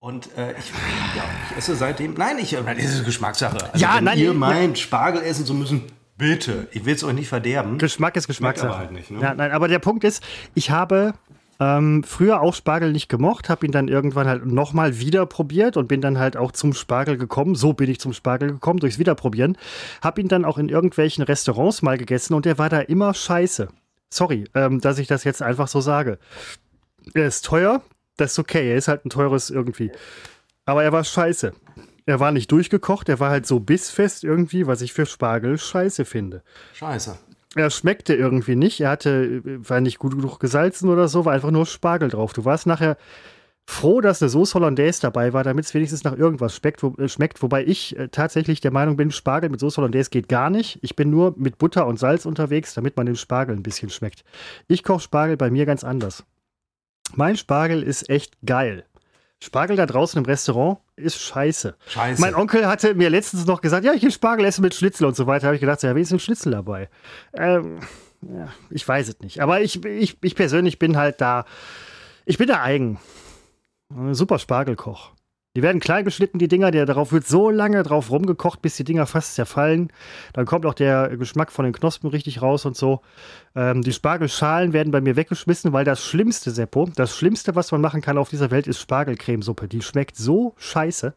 Und 0.00 0.36
äh, 0.36 0.50
ich, 0.58 0.70
ja, 1.16 1.22
ich 1.48 1.56
esse 1.56 1.76
seitdem. 1.76 2.14
Nein, 2.14 2.38
ich, 2.38 2.50
das 2.50 2.66
ist 2.66 3.04
Geschmackssache. 3.06 3.72
Also, 3.72 3.82
ja, 3.82 3.96
wenn 3.96 4.04
nein, 4.04 4.18
ihr 4.18 4.34
meint, 4.34 4.78
Spargel 4.78 5.22
essen 5.22 5.46
zu 5.46 5.54
müssen, 5.54 5.84
bitte. 6.18 6.66
Ich 6.72 6.84
will 6.84 6.94
es 6.94 7.04
euch 7.04 7.14
nicht 7.14 7.28
verderben. 7.28 7.78
Geschmack 7.78 8.16
ist 8.16 8.26
Geschmackssache. 8.26 8.76
Halt 8.76 8.92
nicht, 8.92 9.10
ne? 9.10 9.20
ja, 9.20 9.32
nein, 9.32 9.52
aber 9.52 9.68
der 9.68 9.78
Punkt 9.78 10.02
ist, 10.02 10.22
ich 10.54 10.70
habe 10.70 11.14
ähm, 11.60 12.02
früher 12.02 12.40
auch 12.40 12.52
Spargel 12.52 12.90
nicht 12.90 13.08
gemocht, 13.08 13.48
habe 13.48 13.64
ihn 13.64 13.72
dann 13.72 13.86
irgendwann 13.86 14.26
halt 14.26 14.44
nochmal 14.44 14.98
wieder 14.98 15.24
probiert 15.24 15.76
und 15.76 15.86
bin 15.86 16.00
dann 16.00 16.18
halt 16.18 16.36
auch 16.36 16.50
zum 16.50 16.74
Spargel 16.74 17.16
gekommen. 17.16 17.54
So 17.54 17.74
bin 17.74 17.88
ich 17.88 18.00
zum 18.00 18.12
Spargel 18.12 18.50
gekommen, 18.50 18.80
durchs 18.80 18.98
Wiederprobieren. 18.98 19.56
Habe 20.02 20.20
ihn 20.20 20.28
dann 20.28 20.44
auch 20.44 20.58
in 20.58 20.68
irgendwelchen 20.68 21.22
Restaurants 21.22 21.80
mal 21.80 21.96
gegessen 21.96 22.34
und 22.34 22.44
der 22.44 22.58
war 22.58 22.68
da 22.68 22.80
immer 22.80 23.14
scheiße. 23.14 23.68
Sorry, 24.14 24.44
ähm, 24.54 24.80
dass 24.80 24.98
ich 24.98 25.08
das 25.08 25.24
jetzt 25.24 25.42
einfach 25.42 25.66
so 25.66 25.80
sage. 25.80 26.18
Er 27.14 27.26
ist 27.26 27.44
teuer, 27.44 27.82
das 28.16 28.32
ist 28.32 28.38
okay. 28.38 28.70
Er 28.70 28.76
ist 28.76 28.86
halt 28.86 29.04
ein 29.04 29.10
teures 29.10 29.50
irgendwie. 29.50 29.90
Aber 30.66 30.84
er 30.84 30.92
war 30.92 31.02
scheiße. 31.02 31.52
Er 32.06 32.20
war 32.20 32.30
nicht 32.30 32.52
durchgekocht, 32.52 33.08
er 33.08 33.18
war 33.18 33.30
halt 33.30 33.44
so 33.46 33.58
bissfest 33.58 34.22
irgendwie, 34.22 34.68
was 34.68 34.82
ich 34.82 34.92
für 34.92 35.06
Spargel 35.06 35.58
scheiße 35.58 36.04
finde. 36.04 36.42
Scheiße. 36.74 37.18
Er 37.56 37.70
schmeckte 37.70 38.14
irgendwie 38.14 38.54
nicht. 38.54 38.80
Er 38.80 38.90
hatte, 38.90 39.40
war 39.68 39.80
nicht 39.80 39.98
gut 39.98 40.14
genug 40.14 40.38
gesalzen 40.38 40.88
oder 40.90 41.08
so, 41.08 41.24
war 41.24 41.32
einfach 41.32 41.50
nur 41.50 41.66
Spargel 41.66 42.08
drauf. 42.08 42.32
Du 42.34 42.44
warst 42.44 42.66
nachher 42.66 42.96
froh, 43.66 44.00
dass 44.00 44.20
eine 44.20 44.28
Sauce 44.28 44.54
Hollandaise 44.54 45.00
dabei 45.00 45.32
war, 45.32 45.42
damit 45.42 45.64
es 45.64 45.74
wenigstens 45.74 46.04
nach 46.04 46.16
irgendwas 46.16 46.54
schmeckt, 46.56 46.82
wo, 46.82 46.94
äh, 46.98 47.08
schmeckt. 47.08 47.42
Wobei 47.42 47.64
ich 47.64 47.96
äh, 47.98 48.08
tatsächlich 48.08 48.60
der 48.60 48.70
Meinung 48.70 48.96
bin, 48.96 49.10
Spargel 49.10 49.50
mit 49.50 49.60
Sauce 49.60 49.78
Hollandaise 49.78 50.10
geht 50.10 50.28
gar 50.28 50.50
nicht. 50.50 50.78
Ich 50.82 50.96
bin 50.96 51.10
nur 51.10 51.34
mit 51.36 51.58
Butter 51.58 51.86
und 51.86 51.98
Salz 51.98 52.26
unterwegs, 52.26 52.74
damit 52.74 52.96
man 52.96 53.06
den 53.06 53.16
Spargel 53.16 53.56
ein 53.56 53.62
bisschen 53.62 53.90
schmeckt. 53.90 54.24
Ich 54.68 54.82
koche 54.82 55.00
Spargel 55.00 55.36
bei 55.36 55.50
mir 55.50 55.66
ganz 55.66 55.84
anders. 55.84 56.24
Mein 57.14 57.36
Spargel 57.36 57.82
ist 57.82 58.08
echt 58.10 58.36
geil. 58.44 58.84
Spargel 59.42 59.76
da 59.76 59.86
draußen 59.86 60.18
im 60.18 60.24
Restaurant 60.24 60.78
ist 60.96 61.20
scheiße. 61.20 61.76
Scheiße. 61.86 62.20
Mein 62.20 62.34
Onkel 62.34 62.66
hatte 62.66 62.94
mir 62.94 63.10
letztens 63.10 63.46
noch 63.46 63.60
gesagt, 63.60 63.84
ja, 63.84 63.92
ich 63.92 64.02
will 64.02 64.10
Spargel 64.10 64.44
essen 64.46 64.62
mit 64.62 64.74
Schnitzel 64.74 65.06
und 65.06 65.16
so 65.16 65.26
weiter. 65.26 65.42
Da 65.42 65.46
habe 65.48 65.56
ich 65.56 65.60
gedacht, 65.60 65.82
ja, 65.82 65.94
wie 65.94 66.00
ist 66.00 66.12
ein 66.12 66.18
Schnitzel 66.18 66.52
dabei? 66.52 66.88
Ähm, 67.34 67.80
ja, 68.22 68.48
ich 68.70 68.86
weiß 68.86 69.08
es 69.08 69.20
nicht. 69.20 69.42
Aber 69.42 69.60
ich, 69.60 69.84
ich, 69.84 70.16
ich 70.22 70.34
persönlich 70.34 70.78
bin 70.78 70.96
halt 70.96 71.20
da, 71.20 71.44
ich 72.24 72.38
bin 72.38 72.48
da 72.48 72.62
eigen. 72.62 72.98
Super 74.12 74.38
Spargelkoch. 74.38 75.12
Die 75.56 75.62
werden 75.62 75.80
klein 75.80 76.04
geschnitten, 76.04 76.38
die 76.38 76.48
Dinger, 76.48 76.72
der, 76.72 76.84
darauf 76.84 77.12
wird 77.12 77.28
so 77.28 77.48
lange 77.48 77.84
drauf 77.84 78.10
rumgekocht, 78.10 78.60
bis 78.60 78.74
die 78.74 78.82
Dinger 78.82 79.06
fast 79.06 79.36
zerfallen. 79.36 79.92
Dann 80.32 80.46
kommt 80.46 80.66
auch 80.66 80.74
der 80.74 81.16
Geschmack 81.16 81.52
von 81.52 81.64
den 81.64 81.72
Knospen 81.72 82.10
richtig 82.10 82.42
raus 82.42 82.64
und 82.64 82.76
so. 82.76 83.02
Ähm, 83.54 83.82
die 83.82 83.92
Spargelschalen 83.92 84.72
werden 84.72 84.90
bei 84.90 85.00
mir 85.00 85.14
weggeschmissen, 85.14 85.72
weil 85.72 85.84
das 85.84 86.04
Schlimmste, 86.04 86.50
Seppo, 86.50 86.88
das 86.96 87.16
Schlimmste, 87.16 87.54
was 87.54 87.70
man 87.70 87.80
machen 87.80 88.00
kann 88.00 88.18
auf 88.18 88.30
dieser 88.30 88.50
Welt, 88.50 88.66
ist 88.66 88.80
Spargelcremesuppe. 88.80 89.68
Die 89.68 89.80
schmeckt 89.80 90.16
so 90.16 90.54
scheiße. 90.56 91.14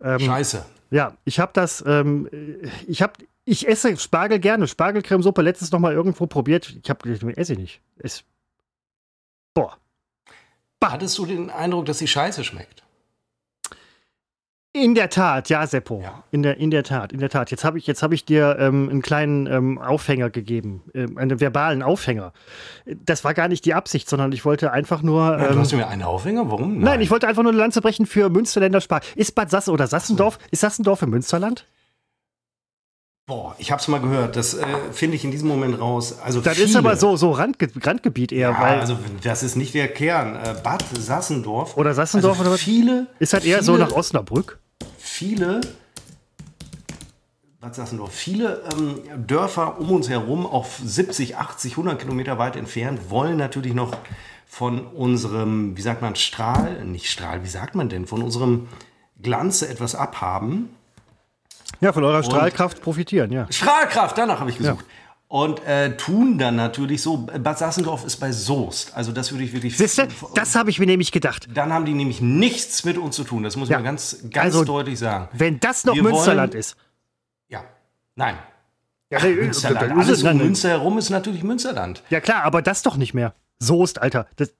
Ähm, 0.00 0.20
scheiße. 0.20 0.64
Ja, 0.92 1.16
ich 1.24 1.40
habe 1.40 1.50
das, 1.52 1.82
ähm, 1.84 2.28
ich 2.86 3.02
habe, 3.02 3.14
ich 3.44 3.66
esse 3.66 3.96
Spargel 3.96 4.38
gerne. 4.38 4.68
Spargelcremesuppe 4.68 5.42
letztens 5.42 5.72
noch 5.72 5.80
mal 5.80 5.92
irgendwo 5.92 6.28
probiert. 6.28 6.76
Ich 6.80 6.88
habe, 6.88 7.10
esse 7.36 7.54
ich 7.54 7.58
nicht. 7.58 7.80
Ist, 7.98 8.24
boah. 9.52 9.76
Hattest 10.92 11.18
du 11.18 11.26
den 11.26 11.50
Eindruck, 11.50 11.86
dass 11.86 11.98
sie 11.98 12.08
scheiße 12.08 12.44
schmeckt? 12.44 12.84
In 14.76 14.96
der 14.96 15.08
Tat, 15.08 15.50
ja, 15.50 15.64
Seppo. 15.68 16.00
Ja. 16.02 16.24
In, 16.32 16.42
der, 16.42 16.56
in 16.56 16.72
der 16.72 16.82
Tat, 16.82 17.12
in 17.12 17.20
der 17.20 17.28
Tat. 17.28 17.52
Jetzt 17.52 17.62
habe 17.62 17.78
ich, 17.78 17.88
hab 17.88 18.12
ich 18.12 18.24
dir 18.24 18.56
ähm, 18.58 18.88
einen 18.88 19.02
kleinen 19.02 19.46
ähm, 19.46 19.78
Aufhänger 19.78 20.30
gegeben, 20.30 20.82
ähm, 20.94 21.16
einen 21.16 21.38
verbalen 21.38 21.80
Aufhänger. 21.80 22.32
Das 22.84 23.22
war 23.22 23.34
gar 23.34 23.46
nicht 23.46 23.64
die 23.66 23.74
Absicht, 23.74 24.08
sondern 24.08 24.32
ich 24.32 24.44
wollte 24.44 24.72
einfach 24.72 25.00
nur. 25.00 25.38
Ja, 25.38 25.52
du 25.52 25.60
hast 25.60 25.72
ähm, 25.72 25.78
mir 25.78 25.86
einen 25.86 26.02
Aufhänger? 26.02 26.50
Warum? 26.50 26.72
Nein. 26.72 26.82
Nein. 26.82 27.00
ich 27.02 27.12
wollte 27.12 27.28
einfach 27.28 27.44
nur 27.44 27.52
eine 27.52 27.60
Lanze 27.60 27.82
brechen 27.82 28.04
für 28.04 28.28
Münsterländer 28.30 28.80
Spar. 28.80 29.00
Ist 29.14 29.36
Bad 29.36 29.48
Sasse 29.48 29.70
oder 29.70 29.86
Sassendorf? 29.86 30.40
So. 30.40 30.48
Ist 30.50 30.60
Sassendorf 30.62 31.02
im 31.02 31.10
Münsterland? 31.10 31.66
Boah, 33.26 33.56
ich 33.56 33.72
habe 33.72 33.80
es 33.80 33.88
mal 33.88 34.02
gehört. 34.02 34.36
Das 34.36 34.52
äh, 34.52 34.66
finde 34.92 35.16
ich 35.16 35.24
in 35.24 35.30
diesem 35.30 35.48
Moment 35.48 35.80
raus. 35.80 36.18
Also 36.22 36.42
das 36.42 36.56
viele. 36.56 36.68
ist 36.68 36.76
aber 36.76 36.94
so, 36.96 37.16
so 37.16 37.30
Randge 37.30 37.70
Randgebiet 37.80 38.32
eher. 38.32 38.50
Ja, 38.50 38.60
weil 38.60 38.80
also 38.80 38.98
das 39.22 39.42
ist 39.42 39.56
nicht 39.56 39.72
der 39.72 39.88
Kern. 39.88 40.36
Äh, 40.36 40.54
Bad 40.62 40.84
Sassendorf. 40.94 41.78
Oder 41.78 41.94
Sassendorf 41.94 42.38
also 42.38 42.50
oder 42.50 42.58
Viele. 42.58 43.06
Ist 43.20 43.32
halt 43.32 43.46
eher 43.46 43.60
viele, 43.60 43.64
so 43.64 43.76
nach 43.78 43.92
Osnabrück. 43.92 44.58
Viele. 44.98 45.62
Bad 47.62 47.74
Sassendorf. 47.74 48.12
Viele 48.12 48.62
ähm, 48.76 49.00
Dörfer 49.26 49.80
um 49.80 49.90
uns 49.92 50.10
herum, 50.10 50.44
auf 50.44 50.78
70, 50.84 51.38
80, 51.38 51.72
100 51.72 51.98
Kilometer 51.98 52.38
weit 52.38 52.56
entfernt, 52.56 53.08
wollen 53.08 53.38
natürlich 53.38 53.72
noch 53.72 53.96
von 54.46 54.86
unserem, 54.86 55.78
wie 55.78 55.82
sagt 55.82 56.02
man, 56.02 56.14
Strahl, 56.14 56.84
nicht 56.84 57.10
Strahl, 57.10 57.42
wie 57.42 57.48
sagt 57.48 57.74
man 57.74 57.88
denn, 57.88 58.06
von 58.06 58.20
unserem 58.20 58.68
Glanze 59.22 59.66
etwas 59.66 59.94
abhaben 59.94 60.68
Ja, 61.80 61.92
von 61.92 62.04
eurer 62.04 62.22
Strahlkraft 62.22 62.80
profitieren, 62.82 63.32
ja. 63.32 63.46
Strahlkraft, 63.50 64.16
danach 64.18 64.40
habe 64.40 64.50
ich 64.50 64.58
gesucht. 64.58 64.84
Und 65.26 65.64
äh, 65.66 65.96
tun 65.96 66.38
dann 66.38 66.54
natürlich 66.54 67.02
so, 67.02 67.16
Bad 67.18 67.58
Sassendorf 67.58 68.04
ist 68.04 68.16
bei 68.18 68.30
Soest. 68.30 68.94
Also 68.94 69.10
das 69.10 69.32
würde 69.32 69.42
ich 69.44 69.52
wirklich... 69.52 69.76
Siehste, 69.76 70.06
das 70.34 70.54
habe 70.54 70.70
ich 70.70 70.78
mir 70.78 70.86
nämlich 70.86 71.10
gedacht. 71.10 71.48
Dann 71.52 71.72
haben 71.72 71.84
die 71.86 71.94
nämlich 71.94 72.20
nichts 72.20 72.84
mit 72.84 72.98
uns 72.98 73.16
zu 73.16 73.24
tun. 73.24 73.42
Das 73.42 73.56
muss 73.56 73.68
Ja. 73.68 73.78
man 73.78 73.84
ganz, 73.84 74.18
ganz 74.30 74.54
Also, 74.54 74.64
deutlich 74.64 74.98
sagen. 74.98 75.28
Wenn 75.32 75.58
das 75.58 75.84
noch 75.84 75.94
Wir 75.96 76.02
Münsterland 76.04 76.52
wollen- 76.52 76.60
ist. 76.60 76.76
Ja, 77.48 77.64
nein. 78.14 78.36
Ja, 79.10 79.18
Ach, 79.20 79.24
Münsterland. 79.24 79.92
Alles 79.92 80.08
es- 80.08 80.22
um. 80.22 80.36
Münster 80.36 80.68
herum 80.68 80.98
ist 80.98 81.10
natürlich 81.10 81.42
Münsterland. 81.42 82.02
Ja 82.10 82.20
klar, 82.20 82.44
aber 82.44 82.62
das 82.62 82.82
doch 82.82 82.96
nicht 82.96 83.14
mehr. 83.14 83.34
Soest, 83.58 84.00
Alter. 84.00 84.26
Das, 84.36 84.52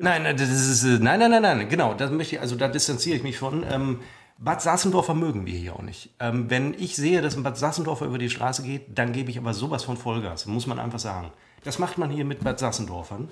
Nein, 0.00 0.22
nein, 0.24 0.36
das 0.36 0.48
ist, 0.48 0.84
äh, 0.84 0.98
nein, 1.00 1.18
nein, 1.18 1.30
nein, 1.30 1.42
nein, 1.42 1.68
genau, 1.68 1.92
das 1.94 2.10
möchte 2.12 2.36
ich, 2.36 2.40
also 2.40 2.54
da 2.54 2.68
distanziere 2.68 3.16
ich 3.16 3.22
mich 3.24 3.36
von. 3.38 3.64
Ähm, 3.68 4.00
Bad 4.38 4.62
Sassendorfer 4.62 5.14
mögen 5.14 5.46
wir 5.46 5.54
hier 5.54 5.74
auch 5.74 5.82
nicht. 5.82 6.14
Ähm, 6.20 6.48
wenn 6.48 6.72
ich 6.74 6.94
sehe, 6.94 7.20
dass 7.22 7.36
ein 7.36 7.42
Bad 7.42 7.58
Sassendorfer 7.58 8.06
über 8.06 8.18
die 8.18 8.30
Straße 8.30 8.62
geht, 8.62 8.96
dann 8.96 9.12
gebe 9.12 9.30
ich 9.30 9.38
aber 9.38 9.52
sowas 9.52 9.82
von 9.82 9.96
Vollgas, 9.96 10.46
muss 10.46 10.66
man 10.66 10.78
einfach 10.78 11.00
sagen. 11.00 11.32
Das 11.64 11.80
macht 11.80 11.98
man 11.98 12.08
hier 12.10 12.24
mit 12.24 12.44
Bad 12.44 12.58
Sassendorfern. 12.60 13.28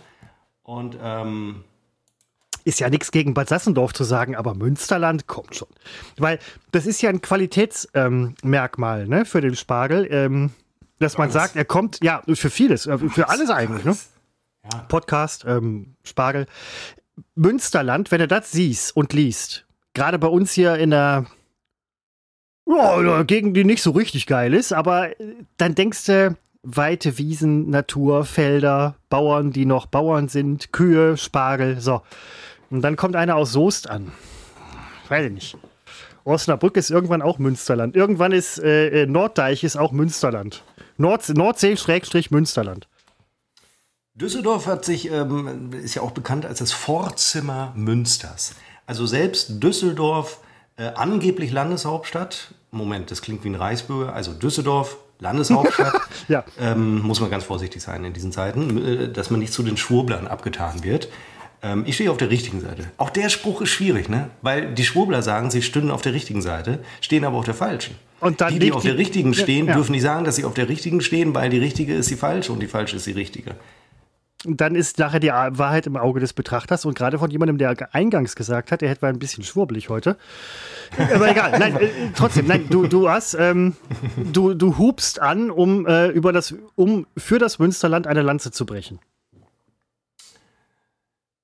Und 0.64 0.98
ähm, 1.00 1.62
ist 2.64 2.80
ja 2.80 2.90
nichts 2.90 3.12
gegen 3.12 3.34
Bad 3.34 3.48
Sassendorf 3.48 3.92
zu 3.92 4.02
sagen, 4.02 4.34
aber 4.34 4.54
Münsterland 4.54 5.28
kommt 5.28 5.54
schon. 5.54 5.68
Weil 6.18 6.40
das 6.72 6.86
ist 6.86 7.00
ja 7.00 7.10
ein 7.10 7.22
Qualitätsmerkmal 7.22 9.02
ähm, 9.02 9.08
ne, 9.08 9.24
für 9.24 9.40
den 9.40 9.54
Spargel. 9.54 10.08
Ähm, 10.10 10.50
dass 10.98 11.18
man 11.18 11.30
sagt, 11.30 11.56
er 11.56 11.64
kommt, 11.64 12.02
ja, 12.02 12.22
für 12.26 12.50
vieles, 12.50 12.86
äh, 12.86 12.98
für 12.98 13.28
alles 13.28 13.50
eigentlich, 13.50 13.84
ne? 13.84 13.96
Ja. 14.72 14.78
Podcast, 14.88 15.44
ähm, 15.46 15.94
Spargel. 16.02 16.46
Münsterland, 17.34 18.10
wenn 18.10 18.20
du 18.20 18.28
das 18.28 18.50
siehst 18.50 18.96
und 18.96 19.12
liest, 19.12 19.65
gerade 19.96 20.18
bei 20.20 20.28
uns 20.28 20.52
hier 20.52 20.76
in 20.76 20.90
der 20.90 21.26
ja, 22.68 23.22
Gegend, 23.22 23.56
die 23.56 23.64
nicht 23.64 23.82
so 23.82 23.92
richtig 23.92 24.26
geil 24.26 24.54
ist, 24.54 24.72
aber 24.72 25.18
äh, 25.20 25.34
dann 25.56 25.74
denkst 25.74 26.04
du, 26.06 26.36
weite 26.62 27.18
Wiesen, 27.18 27.70
Natur, 27.70 28.24
Felder, 28.24 28.96
Bauern, 29.08 29.52
die 29.52 29.66
noch 29.66 29.86
Bauern 29.86 30.28
sind, 30.28 30.72
Kühe, 30.72 31.16
Spargel, 31.16 31.80
so. 31.80 32.02
Und 32.70 32.82
dann 32.82 32.96
kommt 32.96 33.16
einer 33.16 33.36
aus 33.36 33.52
Soest 33.52 33.88
an. 33.88 34.12
Weiß 35.08 35.26
ich 35.26 35.32
nicht. 35.32 35.56
Osnabrück 36.24 36.76
ist 36.76 36.90
irgendwann 36.90 37.22
auch 37.22 37.38
Münsterland. 37.38 37.94
Irgendwann 37.94 38.32
ist 38.32 38.58
äh, 38.58 39.02
äh, 39.02 39.06
Norddeich 39.06 39.62
ist 39.62 39.76
auch 39.76 39.92
Münsterland. 39.92 40.64
Nord 40.96 41.28
Nordsee 41.28 41.76
Schrägstrich 41.76 42.32
Münsterland. 42.32 42.88
Düsseldorf 44.14 44.66
hat 44.66 44.84
sich, 44.84 45.10
ähm, 45.10 45.70
ist 45.72 45.94
ja 45.94 46.02
auch 46.02 46.10
bekannt 46.10 46.44
als 46.44 46.58
das 46.58 46.72
Vorzimmer 46.72 47.72
Münsters. 47.76 48.56
Also 48.86 49.06
selbst 49.06 49.62
Düsseldorf, 49.62 50.40
äh, 50.76 50.84
angeblich 50.94 51.50
Landeshauptstadt, 51.52 52.54
Moment, 52.70 53.10
das 53.10 53.22
klingt 53.22 53.44
wie 53.44 53.48
ein 53.48 53.54
Reichsbürger, 53.54 54.12
also 54.12 54.32
Düsseldorf, 54.32 54.96
Landeshauptstadt, 55.18 55.94
Ja. 56.28 56.44
ähm, 56.60 57.00
muss 57.02 57.20
man 57.20 57.30
ganz 57.30 57.44
vorsichtig 57.44 57.82
sein 57.82 58.04
in 58.04 58.12
diesen 58.12 58.32
Zeiten, 58.32 58.84
äh, 58.86 59.08
dass 59.08 59.30
man 59.30 59.40
nicht 59.40 59.52
zu 59.52 59.62
den 59.62 59.76
Schwurblern 59.76 60.26
abgetan 60.26 60.84
wird. 60.84 61.08
Ähm, 61.62 61.84
ich 61.86 61.94
stehe 61.94 62.10
auf 62.10 62.18
der 62.18 62.28
richtigen 62.30 62.60
Seite. 62.60 62.84
Auch 62.98 63.08
der 63.10 63.30
Spruch 63.30 63.62
ist 63.62 63.70
schwierig, 63.70 64.08
ne? 64.10 64.28
Weil 64.42 64.74
die 64.74 64.84
Schwurbler 64.84 65.22
sagen, 65.22 65.50
sie 65.50 65.62
stünden 65.62 65.90
auf 65.90 66.02
der 66.02 66.12
richtigen 66.12 66.42
Seite, 66.42 66.80
stehen 67.00 67.24
aber 67.24 67.38
auf 67.38 67.46
der 67.46 67.54
falschen. 67.54 67.94
Und 68.20 68.40
dann 68.40 68.52
die, 68.52 68.58
die 68.58 68.72
auf 68.72 68.82
der 68.82 68.98
richtigen 68.98 69.32
Ja, 69.32 69.42
stehen, 69.42 69.66
ja. 69.66 69.74
dürfen 69.74 69.92
nicht 69.92 70.02
sagen, 70.02 70.24
dass 70.24 70.36
sie 70.36 70.44
auf 70.44 70.54
der 70.54 70.68
richtigen 70.68 71.00
stehen, 71.00 71.34
weil 71.34 71.48
die 71.50 71.58
richtige 71.58 71.94
ist 71.94 72.10
die 72.10 72.16
falsche 72.16 72.52
und 72.52 72.60
die 72.60 72.66
falsche 72.66 72.96
ist 72.96 73.06
die 73.06 73.12
richtige. 73.12 73.54
Dann 74.46 74.74
ist 74.74 74.98
nachher 74.98 75.20
die 75.20 75.28
Wahrheit 75.28 75.86
im 75.86 75.96
Auge 75.96 76.20
des 76.20 76.32
Betrachters 76.32 76.84
und 76.84 76.96
gerade 76.96 77.18
von 77.18 77.30
jemandem, 77.30 77.58
der 77.58 77.94
eingangs 77.94 78.36
gesagt 78.36 78.72
hat, 78.72 78.82
er 78.82 78.90
hätte 78.90 79.02
war 79.02 79.08
ein 79.08 79.18
bisschen 79.18 79.44
schwurbelig 79.44 79.88
heute. 79.88 80.16
Aber 81.14 81.30
egal, 81.30 81.58
nein, 81.58 81.76
äh, 81.76 81.88
trotzdem, 82.14 82.46
nein, 82.46 82.66
du, 82.70 82.86
du 82.86 83.08
hast, 83.08 83.34
ähm, 83.34 83.76
du, 84.32 84.54
du 84.54 84.78
hubst 84.78 85.20
an, 85.20 85.50
um 85.50 85.86
äh, 85.86 86.08
über 86.08 86.32
das, 86.32 86.54
um 86.74 87.06
für 87.16 87.38
das 87.38 87.58
Münsterland 87.58 88.06
eine 88.06 88.22
Lanze 88.22 88.50
zu 88.50 88.66
brechen. 88.66 89.00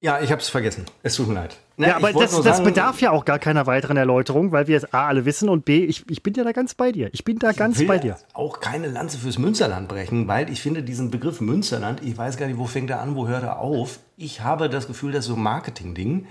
Ja, 0.03 0.21
ich 0.21 0.33
habe 0.33 0.43
es 0.43 0.49
vergessen. 0.49 0.85
Es 1.05 1.15
tut 1.15 1.29
mir 1.29 1.35
leid. 1.35 1.57
Ja, 1.77 1.87
Na, 1.87 1.97
aber 1.97 2.11
ich 2.11 2.17
das, 2.17 2.33
das 2.33 2.57
sagen, 2.57 2.65
bedarf 2.65 3.01
ja 3.01 3.13
auch 3.13 3.25
gar 3.25 3.39
keiner 3.39 3.67
weiteren 3.69 3.97
Erläuterung, 3.97 4.51
weil 4.51 4.67
wir 4.67 4.77
es 4.77 4.93
A 4.93 5.07
alle 5.07 5.25
wissen 5.25 5.49
und 5.49 5.65
B, 5.65 5.85
ich, 5.85 6.05
ich 6.11 6.25
bin 6.25 6.35
ja 6.35 6.43
da 6.43 6.51
ganz 6.51 6.75
bei 6.75 6.91
dir. 6.91 7.09
Ich 7.13 7.23
bin 7.23 7.39
da 7.39 7.53
ganz 7.53 7.79
will 7.79 7.87
bei 7.87 7.99
dir. 7.99 8.19
auch 8.35 8.59
keine 8.59 8.89
Lanze 8.89 9.17
fürs 9.17 9.39
Münsterland 9.39 9.87
brechen, 9.87 10.27
weil 10.27 10.51
ich 10.51 10.61
finde 10.61 10.83
diesen 10.83 11.13
Begriff 11.13 11.41
Münsterland, 11.41 12.03
ich 12.03 12.19
weiß 12.19 12.37
gar 12.37 12.47
nicht, 12.47 12.59
wo 12.59 12.67
fängt 12.67 12.91
er 12.91 13.01
an, 13.01 13.15
wo 13.15 13.29
hört 13.29 13.45
er 13.45 13.61
auf. 13.61 14.01
Ich 14.17 14.41
habe 14.41 14.69
das 14.69 14.89
Gefühl, 14.89 15.13
das 15.13 15.21
ist 15.21 15.29
so 15.29 15.37
ein 15.37 15.43
Marketing-Ding, 15.43 16.27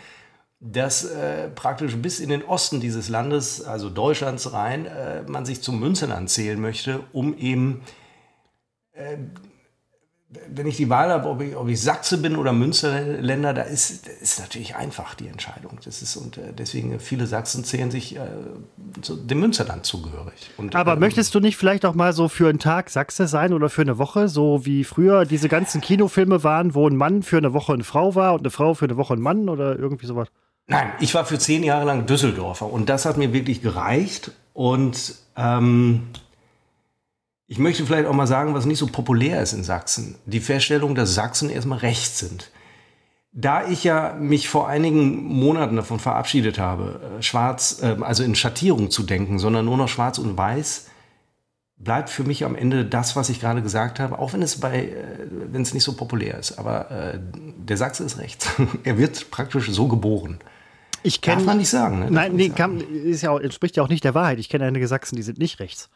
dass 0.60 1.06
äh, 1.06 1.48
praktisch 1.48 1.96
bis 1.96 2.20
in 2.20 2.28
den 2.28 2.44
Osten 2.44 2.82
dieses 2.82 3.08
Landes, 3.08 3.64
also 3.64 3.90
Deutschlands 3.90 4.52
rein, 4.52 4.86
äh, 4.86 5.24
man 5.24 5.46
sich 5.46 5.62
zum 5.62 5.80
Münsterland 5.80 6.30
zählen 6.30 6.60
möchte, 6.60 7.06
um 7.14 7.38
eben, 7.38 7.82
äh, 8.92 9.16
wenn 10.48 10.66
ich 10.66 10.78
die 10.78 10.90
Wahl 10.90 11.10
habe, 11.10 11.28
ob 11.28 11.42
ich, 11.42 11.56
ob 11.56 11.68
ich 11.68 11.82
Sachse 11.82 12.18
bin 12.18 12.38
oder 12.38 12.54
Münsterländer, 12.54 13.54
da 13.54 13.64
ist, 13.64 14.08
ist 14.08 14.40
natürlich 14.40 14.76
einfach 14.76 15.14
die 15.14 15.28
Entscheidung. 15.28 15.80
Das 15.84 16.02
ist, 16.02 16.16
und 16.16 16.38
äh, 16.38 16.54
deswegen 16.58 17.00
viele 17.00 17.28
Sachsen 17.28 17.66
zählen 17.66 17.92
sich 17.92 18.16
äh, 18.16 18.22
zu 19.02 19.18
dem 19.18 19.42
Münsterland 19.42 19.86
zugehörig. 19.86 20.52
Und, 20.58 20.76
Aber 20.76 20.94
ähm, 20.94 21.00
möchtest 21.00 21.36
du 21.36 21.42
nicht 21.42 21.58
vielleicht 21.58 21.86
auch 21.86 21.96
mal 21.96 22.14
so 22.14 22.30
für 22.30 22.48
einen 22.48 22.60
Tag 22.60 22.90
Sachse 22.90 23.28
sein 23.28 23.52
oder 23.52 23.70
für 23.70 23.82
eine 23.82 23.98
Woche, 23.98 24.30
so 24.30 24.66
wie 24.66 24.86
früher 24.86 25.26
diese 25.26 25.50
ganzen 25.50 25.82
Kinofilme 25.82 26.44
waren, 26.44 26.76
wo 26.76 26.88
ein 26.88 26.96
Mann 26.96 27.24
für 27.24 27.38
eine 27.38 27.54
Woche 27.54 27.74
eine 27.74 27.84
Frau 27.84 28.16
war 28.16 28.34
und 28.34 28.42
eine 28.42 28.52
Frau 28.52 28.74
für 28.74 28.86
eine 28.86 28.96
Woche 28.96 29.16
ein 29.16 29.22
Mann 29.22 29.50
oder 29.50 29.78
irgendwie 29.78 30.06
sowas? 30.06 30.30
Nein, 30.68 30.92
ich 31.02 31.14
war 31.14 31.26
für 31.26 31.40
zehn 31.40 31.64
Jahre 31.64 31.86
lang 31.86 32.06
Düsseldorfer 32.06 32.72
und 32.72 32.88
das 32.88 33.06
hat 33.06 33.18
mir 33.18 33.34
wirklich 33.34 33.62
gereicht. 33.62 34.32
Und 34.54 35.16
ähm, 35.36 36.04
ich 37.52 37.60
möchte 37.60 37.86
vielleicht 37.86 38.08
auch 38.08 38.14
mal 38.14 38.28
sagen, 38.28 38.54
was 38.54 38.66
nicht 38.66 38.78
so 38.78 38.88
populär 38.88 39.42
ist 39.42 39.52
in 39.52 39.66
Sachsen. 39.66 40.16
Die 40.26 40.40
Feststellung, 40.40 40.96
dass 40.96 41.14
Sachsen 41.14 41.50
erstmal 41.50 41.80
rechts 41.80 42.20
sind. 42.20 42.50
Da 43.34 43.68
ich 43.68 43.84
ja 43.84 44.16
mich 44.18 44.48
vor 44.48 44.70
einigen 44.70 45.22
Monaten 45.26 45.76
davon 45.76 46.00
verabschiedet 46.00 46.60
habe, 46.60 47.18
äh, 47.20 47.22
schwarz, 47.22 47.82
äh, 47.84 47.98
also 48.00 48.24
in 48.24 48.36
Schattierung 48.36 48.90
zu 48.90 49.04
denken, 49.04 49.38
sondern 49.38 49.66
nur 49.66 49.76
noch 49.76 49.90
schwarz 49.90 50.18
und 50.18 50.38
weiß, 50.38 50.88
bleibt 51.76 52.10
für 52.10 52.24
mich 52.24 52.46
am 52.46 52.56
Ende 52.56 52.86
das, 52.86 53.18
was 53.18 53.28
ich 53.28 53.42
gerade 53.42 53.62
gesagt 53.62 54.00
habe, 54.00 54.20
auch 54.20 54.32
wenn 54.32 54.42
es 54.42 54.62
bei, 54.62 54.86
äh, 54.86 54.96
wenn 55.52 55.62
es 55.62 55.74
nicht 55.74 55.84
so 55.84 55.92
populär 55.92 56.38
ist. 56.38 56.58
Aber 56.58 56.90
äh, 56.90 57.20
der 57.58 57.76
Sachse 57.76 58.06
ist 58.06 58.18
rechts. 58.18 58.48
er 58.86 58.98
wird 58.98 59.30
praktisch 59.30 59.70
so 59.72 59.90
geboren. 59.90 60.40
Ich 61.04 61.20
Darf 61.20 61.36
kenne. 61.36 61.46
man 61.48 61.58
nicht 61.58 61.70
sagen, 61.70 62.00
ne? 62.00 62.06
Darf 62.06 62.14
Nein, 62.14 62.34
nee, 62.34 62.48
sagen. 62.48 62.56
kann, 62.56 62.80
ist 62.80 63.24
ja 63.24 63.32
auch, 63.32 63.42
entspricht 63.42 63.76
ja 63.76 63.84
auch 63.84 63.90
nicht 63.90 64.06
der 64.06 64.16
Wahrheit. 64.16 64.40
Ich 64.40 64.48
kenne 64.48 64.64
einige 64.64 64.88
Sachsen, 64.88 65.18
die 65.18 65.24
sind 65.24 65.38
nicht 65.38 65.60
rechts. 65.60 65.90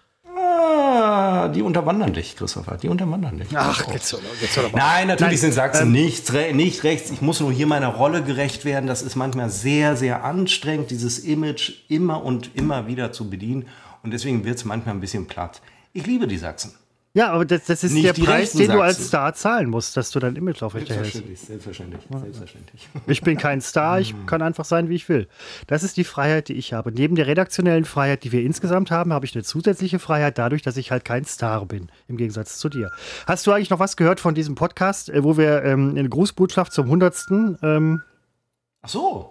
Die 1.53 1.61
unterwandern 1.61 2.13
dich, 2.13 2.35
Christopher. 2.35 2.77
Die 2.77 2.87
unterwandern 2.87 3.37
dich. 3.37 3.47
Ach, 3.55 3.87
jetzt 3.91 4.13
hör 4.13 4.63
doch 4.63 4.71
mal. 4.71 4.79
Nein, 4.79 5.07
natürlich 5.07 5.33
Nein, 5.33 5.37
sind 5.37 5.53
Sachsen 5.53 5.87
ähm, 5.87 5.91
nicht, 5.91 6.31
re 6.33 6.53
nicht 6.53 6.83
rechts. 6.83 7.11
Ich 7.11 7.21
muss 7.21 7.39
nur 7.39 7.51
hier 7.51 7.67
meiner 7.67 7.89
Rolle 7.89 8.23
gerecht 8.23 8.65
werden. 8.65 8.87
Das 8.87 9.01
ist 9.01 9.15
manchmal 9.15 9.49
sehr, 9.49 9.95
sehr 9.95 10.23
anstrengend, 10.23 10.91
dieses 10.91 11.19
Image 11.19 11.73
immer 11.87 12.23
und 12.23 12.55
immer 12.55 12.87
wieder 12.87 13.11
zu 13.11 13.29
bedienen. 13.29 13.67
Und 14.03 14.11
deswegen 14.11 14.45
wird 14.45 14.57
es 14.57 14.65
manchmal 14.65 14.95
ein 14.95 15.01
bisschen 15.01 15.27
platt. 15.27 15.61
Ich 15.93 16.05
liebe 16.05 16.27
die 16.27 16.37
Sachsen. 16.37 16.73
Ja, 17.15 17.31
aber 17.31 17.45
das, 17.45 17.63
das 17.63 17.85
ist 17.85 17.93
Nicht 17.93 18.05
der 18.05 18.11
Preis, 18.11 18.51
den 18.51 18.69
du 18.69 18.81
als. 18.81 19.07
Star 19.07 19.33
zahlen 19.33 19.69
musst, 19.69 19.95
dass 19.95 20.11
du 20.11 20.19
dein 20.19 20.35
Image 20.35 20.61
aufrechterhältst. 20.61 21.13
Selbstverständlich, 21.13 21.39
selbstverständlich, 21.39 22.01
selbstverständlich. 22.11 22.89
Ich 23.07 23.21
bin 23.21 23.37
kein 23.37 23.61
Star, 23.61 24.01
ich 24.01 24.13
kann 24.25 24.41
einfach 24.41 24.65
sein, 24.65 24.89
wie 24.89 24.95
ich 24.95 25.07
will. 25.07 25.29
Das 25.67 25.83
ist 25.83 25.95
die 25.95 26.03
Freiheit, 26.03 26.49
die 26.49 26.55
ich 26.55 26.73
habe. 26.73 26.91
Neben 26.91 27.15
der 27.15 27.27
redaktionellen 27.27 27.85
Freiheit, 27.85 28.25
die 28.25 28.33
wir 28.33 28.41
insgesamt 28.41 28.91
haben, 28.91 29.13
habe 29.13 29.25
ich 29.25 29.33
eine 29.33 29.45
zusätzliche 29.45 29.97
Freiheit 29.97 30.37
dadurch, 30.37 30.61
dass 30.61 30.75
ich 30.75 30.91
halt 30.91 31.05
kein 31.05 31.23
Star 31.23 31.65
bin, 31.65 31.89
im 32.09 32.17
Gegensatz 32.17 32.57
zu 32.59 32.67
dir. 32.67 32.91
Hast 33.25 33.47
du 33.47 33.53
eigentlich 33.53 33.69
noch 33.69 33.79
was 33.79 33.95
gehört 33.95 34.19
von 34.19 34.35
diesem 34.35 34.55
Podcast, 34.55 35.09
äh, 35.09 35.23
wo 35.23 35.37
wir 35.37 35.63
ähm, 35.63 35.91
eine 35.97 36.09
Grußbotschaft 36.09 36.73
zum 36.73 36.85
100. 36.87 37.27
Ähm, 37.63 38.01
Ach 38.81 38.89
so. 38.89 39.29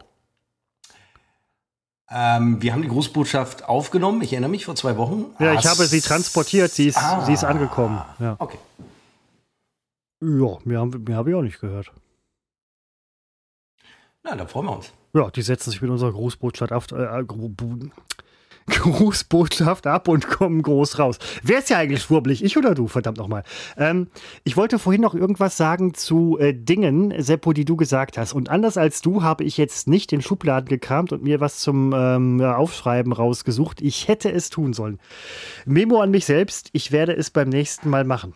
Ähm, 2.11 2.61
wir 2.61 2.73
haben 2.73 2.83
die 2.83 2.89
Grußbotschaft 2.89 3.65
aufgenommen. 3.65 4.21
Ich 4.23 4.33
erinnere 4.33 4.51
mich 4.51 4.65
vor 4.67 4.75
zwei 4.77 4.97
Wochen. 4.97 5.27
ja, 5.39 5.53
ich 5.53 5.59
Hast- 5.59 5.71
habe 5.79 5.87
sie 5.87 6.01
transportiert, 6.01 6.71
sie 6.71 6.89
ist, 6.89 6.99
Ah. 6.99 7.25
sie 7.25 7.33
ist 7.33 7.45
angekommen. 7.45 8.03
Ja, 8.19 8.37
Okay. 8.39 8.59
ja 10.21 10.59
mehr, 10.65 10.81
habe 11.17 11.31
ich 11.31 11.37
auch 11.37 11.43
nicht 11.43 11.61
gehört. 11.61 11.93
Na, 14.23 14.35
da 14.37 14.47
freuen 14.47 14.67
wir 14.67 14.77
uns. 14.77 14.93
Ja, 15.15 15.31
die 15.31 15.43
setzen 15.43 15.71
sich 15.71 15.81
mit 15.83 15.91
unserer 15.91 16.13
Grußbotschaft 16.13 16.73
auf, 16.73 16.91
äh, 16.93 17.23
Bu- 17.27 17.89
Grußbotschaft 18.71 19.87
ab 19.87 20.09
und 20.09 20.27
kommen 20.29 20.63
groß 20.63 20.99
raus. 20.99 21.19
Wer 21.43 21.59
ist 21.59 21.71
ja 21.71 21.79
eigentlich 21.79 22.03
schwurbelig? 22.03 22.43
Ich 22.43 22.57
oder 22.57 22.75
du? 22.75 22.89
Verdammt 22.89 23.19
nochmal. 23.19 23.43
Ähm, 23.77 24.09
ich 24.43 24.57
wollte 24.57 24.79
vorhin 24.79 25.03
noch 25.03 25.15
irgendwas 25.15 25.57
sagen 25.57 25.93
zu 25.95 26.39
äh, 26.41 26.55
Dingen, 26.55 27.13
Seppo, 27.23 27.53
die 27.53 27.65
du 27.67 27.77
gesagt 27.77 28.17
hast. 28.17 28.33
Und 28.33 28.49
anders 28.49 28.77
als 28.79 29.03
du 29.03 29.23
habe 29.23 29.45
ich 29.45 29.59
jetzt 29.59 29.87
nicht 29.87 30.11
den 30.13 30.23
Schubladen 30.23 30.69
gekramt 30.69 31.13
und 31.13 31.23
mir 31.23 31.41
was 31.41 31.59
zum 31.59 31.93
ähm, 31.95 32.41
Aufschreiben 32.41 33.13
rausgesucht. 33.13 33.83
Ich 33.83 34.09
hätte 34.09 34.33
es 34.33 34.49
tun 34.51 34.73
sollen. 34.73 34.99
Memo 35.67 36.01
an 36.01 36.11
mich 36.11 36.25
selbst, 36.25 36.71
ich 36.73 36.91
werde 36.91 37.13
es 37.15 37.31
beim 37.31 37.51
nächsten 37.51 37.91
Mal 37.91 38.05
machen. 38.05 38.35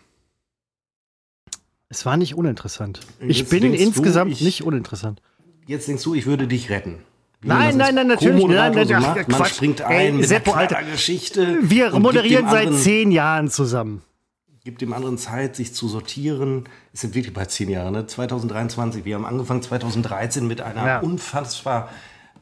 Es 1.88 2.04
war 2.04 2.18
nicht 2.18 2.34
uninteressant. 2.34 3.00
Ich 3.20 3.38
Jetzt 3.38 3.50
bin 3.50 3.62
denkst 3.62 3.78
du, 3.78 3.84
insgesamt 3.86 4.32
ich- 4.32 4.42
nicht 4.42 4.62
uninteressant. 4.62 5.22
Jetzt 5.66 5.88
denkst 5.88 6.02
du, 6.04 6.14
ich 6.14 6.26
würde 6.26 6.46
dich 6.46 6.68
retten. 6.70 6.96
Nein, 7.42 7.76
nein, 7.76 7.94
nein, 7.94 8.06
natürlich. 8.08 8.46
Nein, 8.46 8.72
nein, 8.74 8.88
so 8.88 8.94
ach, 8.94 9.00
macht. 9.00 9.28
Man 9.28 9.38
Quatsch. 9.38 9.54
springt 9.54 9.80
ein 9.82 9.96
Ey, 10.00 10.12
mit 10.12 10.28
Seppo, 10.28 10.52
einer 10.52 10.76
Alter. 10.76 10.90
Geschichte. 10.90 11.58
Wir 11.62 11.96
moderieren 11.98 12.48
seit 12.50 12.74
zehn 12.74 13.10
Jahren 13.12 13.48
zusammen. 13.48 14.02
Gibt 14.64 14.80
dem 14.82 14.92
anderen 14.92 15.16
Zeit, 15.18 15.56
sich 15.56 15.72
zu 15.72 15.88
sortieren. 15.88 16.68
Es 16.92 17.00
sind 17.02 17.14
wirklich 17.14 17.32
bald 17.32 17.50
zehn 17.50 17.70
Jahre, 17.70 17.90
ne? 17.92 18.06
2023. 18.06 19.04
Wir 19.04 19.14
haben 19.14 19.24
angefangen 19.24 19.62
2013 19.62 20.46
mit 20.46 20.60
einer 20.60 20.86
Ja. 20.86 20.98
unfassbar 21.00 21.88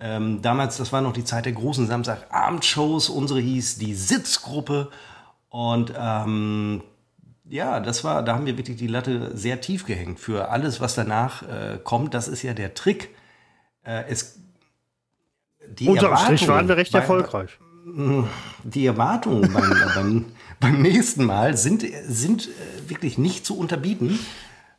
ähm, 0.01 0.43
damals, 0.43 0.77
das 0.77 0.93
war 0.93 1.01
noch 1.01 1.13
die 1.13 1.25
Zeit 1.25 1.47
der 1.47 1.53
großen 1.53 1.87
Samstagabendshows. 1.87 3.09
Unsere 3.09 3.41
hieß 3.41 3.79
die 3.79 3.95
Sitzgruppe. 3.95 4.91
Und 5.49 5.93
ähm, 5.99 6.83
ja, 7.49 7.81
das 7.81 8.05
war, 8.05 8.23
da 8.23 8.35
haben 8.35 8.47
wir 8.47 8.59
wirklich 8.59 8.77
die 8.77 8.89
Latte 8.89 9.37
sehr 9.37 9.61
tief 9.61 9.87
gehängt 9.87 10.21
für 10.21 10.51
alles, 10.51 10.81
was 10.81 10.95
danach 10.95 11.43
äh, 11.43 11.79
kommt. 11.83 12.13
Das 12.15 12.29
ist 12.29 12.43
ja 12.43 12.53
der 12.53 12.75
Trick. 12.75 13.15
Äh, 13.85 14.05
es, 14.09 14.39
die 15.79 15.89
Unterm 15.89 16.17
Strich 16.17 16.43
Erwartungen 16.43 16.49
waren 16.49 16.69
wir 16.69 16.77
recht 16.77 16.93
bei- 16.93 16.99
erfolgreich. 17.01 17.59
die 18.65 18.87
Erwartungen 18.87 19.53
beim, 19.53 19.71
beim, 19.95 20.25
beim 20.61 20.83
nächsten 20.83 21.25
Mal 21.25 21.57
sind, 21.57 21.85
sind 22.07 22.49
äh, 22.49 22.89
wirklich 22.91 23.19
nicht 23.19 23.45
zu 23.47 23.57
unterbieten. 23.59 24.19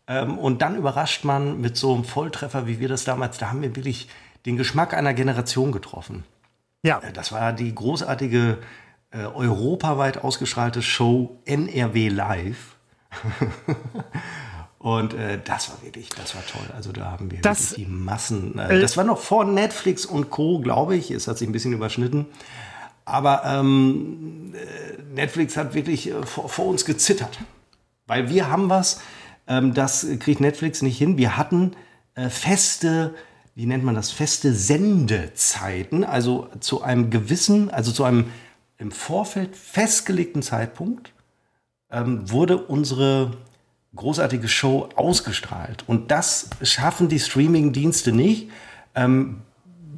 Ähm, 0.07 0.37
und 0.37 0.61
dann 0.61 0.75
überrascht 0.75 1.23
man 1.25 1.59
mit 1.61 1.75
so 1.77 1.93
einem 1.93 2.03
Volltreffer, 2.05 2.65
wie 2.67 2.79
wir 2.79 2.87
das 2.87 3.03
damals, 3.03 3.37
da 3.37 3.49
haben 3.49 3.61
wir 3.61 3.75
wirklich 3.75 4.07
den 4.45 4.55
Geschmack 4.57 4.93
einer 4.93 5.13
Generation 5.13 5.71
getroffen. 5.71 6.23
Ja, 6.83 6.99
Äh, 6.99 7.11
Das 7.11 7.31
war 7.31 7.51
die 7.53 7.73
großartige 7.75 8.57
äh, 9.11 9.19
europaweit 9.25 10.23
ausgestrahlte 10.23 10.81
Show 10.81 11.39
NRW 11.45 12.09
Live. 12.09 12.75
Und 14.87 15.13
äh, 15.15 15.37
das 15.43 15.69
war 15.69 15.83
wirklich, 15.83 16.07
das 16.09 16.33
war 16.33 16.45
toll. 16.45 16.65
Also 16.73 16.93
da 16.93 17.11
haben 17.11 17.29
wir 17.29 17.41
Das- 17.41 17.73
die 17.73 17.85
Massen. 17.85 18.57
Äh, 18.57 18.79
das 18.79 18.95
war 18.95 19.03
noch 19.03 19.19
vor 19.19 19.43
Netflix 19.43 20.05
und 20.05 20.29
Co., 20.29 20.59
glaube 20.59 20.95
ich. 20.95 21.11
Es 21.11 21.27
hat 21.27 21.37
sich 21.37 21.49
ein 21.49 21.51
bisschen 21.51 21.73
überschnitten. 21.73 22.25
Aber 23.03 23.43
ähm, 23.45 24.53
äh, 24.55 25.01
Netflix 25.13 25.57
hat 25.57 25.73
wirklich 25.73 26.09
äh, 26.09 26.25
vor, 26.25 26.47
vor 26.47 26.67
uns 26.67 26.85
gezittert. 26.85 27.37
Weil 28.05 28.29
wir 28.29 28.49
haben 28.49 28.69
was, 28.69 29.01
ähm, 29.47 29.73
das 29.73 30.07
kriegt 30.19 30.39
Netflix 30.39 30.81
nicht 30.81 30.97
hin. 30.97 31.17
Wir 31.17 31.35
hatten 31.35 31.75
äh, 32.15 32.29
feste, 32.29 33.13
wie 33.55 33.65
nennt 33.65 33.83
man 33.83 33.93
das, 33.95 34.11
feste 34.11 34.53
Sendezeiten. 34.53 36.05
Also 36.05 36.47
zu 36.61 36.81
einem 36.81 37.09
gewissen, 37.09 37.69
also 37.71 37.91
zu 37.91 38.05
einem 38.05 38.31
im 38.77 38.91
Vorfeld 38.91 39.53
festgelegten 39.57 40.41
Zeitpunkt 40.43 41.11
ähm, 41.91 42.31
wurde 42.31 42.57
unsere 42.57 43.31
großartige 43.95 44.47
Show 44.47 44.89
ausgestrahlt. 44.95 45.83
Und 45.87 46.11
das 46.11 46.49
schaffen 46.61 47.09
die 47.09 47.19
Streaming-Dienste 47.19 48.11
nicht. 48.11 48.49
Ähm, 48.95 49.41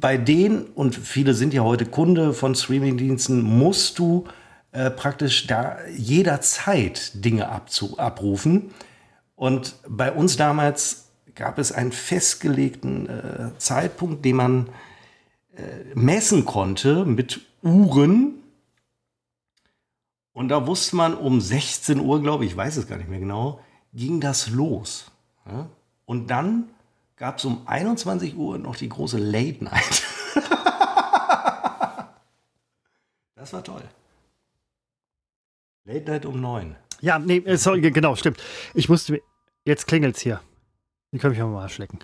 bei 0.00 0.16
denen, 0.16 0.64
und 0.64 0.94
viele 0.94 1.34
sind 1.34 1.52
ja 1.52 1.62
heute 1.62 1.84
Kunde 1.86 2.32
von 2.32 2.54
Streaming-Diensten, 2.54 3.42
musst 3.42 3.98
du 3.98 4.24
äh, 4.72 4.90
praktisch 4.90 5.46
da 5.46 5.78
jederzeit 5.96 7.12
Dinge 7.14 7.48
abzu 7.48 7.98
abrufen. 7.98 8.70
Und 9.36 9.74
bei 9.88 10.12
uns 10.12 10.36
damals 10.36 11.08
gab 11.34 11.58
es 11.58 11.72
einen 11.72 11.92
festgelegten 11.92 13.08
äh, 13.08 13.58
Zeitpunkt, 13.58 14.24
den 14.24 14.36
man 14.36 14.68
äh, 15.56 15.94
messen 15.94 16.44
konnte 16.44 17.04
mit 17.04 17.40
Uhren. 17.62 18.34
Und 20.32 20.48
da 20.48 20.66
wusste 20.66 20.96
man 20.96 21.14
um 21.14 21.40
16 21.40 22.00
Uhr, 22.00 22.22
glaube 22.22 22.44
ich, 22.44 22.52
ich 22.52 22.56
weiß 22.56 22.76
es 22.76 22.86
gar 22.86 22.96
nicht 22.96 23.10
mehr 23.10 23.18
genau, 23.18 23.60
ging 23.92 24.20
das 24.20 24.48
los. 24.50 25.10
Und 26.06 26.28
dann 26.28 26.68
gab 27.16 27.38
es 27.38 27.44
um 27.44 27.62
21 27.66 28.36
Uhr 28.36 28.58
noch 28.58 28.76
die 28.76 28.88
große 28.88 29.18
Late 29.18 29.64
Night. 29.64 30.02
das 33.34 33.52
war 33.52 33.62
toll. 33.64 33.82
Late 35.84 36.10
Night 36.10 36.26
um 36.26 36.40
9. 36.40 36.76
ja, 37.00 37.18
nee, 37.18 37.38
äh, 37.38 37.56
sorry, 37.56 37.80
ge- 37.80 37.90
genau, 37.90 38.14
stimmt. 38.16 38.40
Ich 38.74 38.88
musste, 38.88 39.20
jetzt 39.64 39.86
klingelt's 39.86 40.20
hier. 40.20 40.40
Die 41.12 41.18
können 41.18 41.32
mich 41.34 41.42
mal 41.42 41.68
schlecken. 41.68 41.98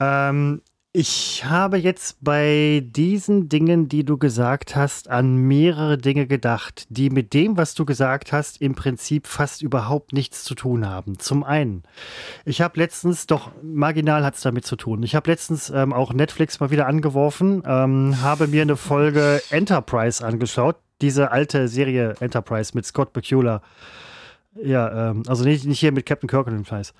Ähm, 0.00 0.60
ich 0.96 1.44
habe 1.44 1.76
jetzt 1.76 2.18
bei 2.22 2.80
diesen 2.86 3.48
Dingen, 3.48 3.88
die 3.88 4.04
du 4.04 4.16
gesagt 4.16 4.76
hast, 4.76 5.10
an 5.10 5.34
mehrere 5.34 5.98
Dinge 5.98 6.28
gedacht, 6.28 6.86
die 6.88 7.10
mit 7.10 7.34
dem, 7.34 7.56
was 7.56 7.74
du 7.74 7.84
gesagt 7.84 8.32
hast, 8.32 8.62
im 8.62 8.76
Prinzip 8.76 9.26
fast 9.26 9.60
überhaupt 9.60 10.12
nichts 10.12 10.44
zu 10.44 10.54
tun 10.54 10.88
haben. 10.88 11.18
Zum 11.18 11.42
einen, 11.42 11.82
ich 12.44 12.60
habe 12.60 12.78
letztens, 12.78 13.26
doch 13.26 13.50
marginal 13.60 14.24
hat 14.24 14.36
es 14.36 14.42
damit 14.42 14.66
zu 14.66 14.76
tun. 14.76 15.02
Ich 15.02 15.16
habe 15.16 15.28
letztens 15.28 15.68
ähm, 15.68 15.92
auch 15.92 16.12
Netflix 16.12 16.60
mal 16.60 16.70
wieder 16.70 16.86
angeworfen, 16.86 17.64
ähm, 17.66 18.22
habe 18.22 18.46
mir 18.46 18.62
eine 18.62 18.76
Folge 18.76 19.42
Enterprise 19.50 20.24
angeschaut, 20.24 20.76
diese 21.00 21.32
alte 21.32 21.66
Serie 21.66 22.14
Enterprise 22.20 22.70
mit 22.72 22.86
Scott 22.86 23.12
Bakula. 23.12 23.62
Ja, 24.62 25.10
ähm, 25.10 25.24
also 25.26 25.42
nicht, 25.42 25.64
nicht 25.64 25.80
hier 25.80 25.90
mit 25.90 26.06
Captain 26.06 26.28
Kirk 26.28 26.46
und 26.46 26.52
dem 26.52 26.64
Scheiß. 26.64 26.94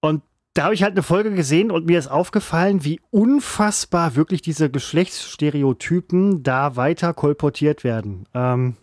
Und 0.00 0.22
da 0.54 0.64
habe 0.64 0.74
ich 0.74 0.82
halt 0.82 0.92
eine 0.92 1.02
Folge 1.02 1.32
gesehen 1.34 1.70
und 1.70 1.86
mir 1.86 1.98
ist 1.98 2.08
aufgefallen, 2.10 2.84
wie 2.84 3.00
unfassbar 3.10 4.16
wirklich 4.16 4.42
diese 4.42 4.68
Geschlechtsstereotypen 4.70 6.42
da 6.42 6.76
weiter 6.76 7.14
kolportiert 7.14 7.84
werden. 7.84 8.26
Ähm, 8.34 8.76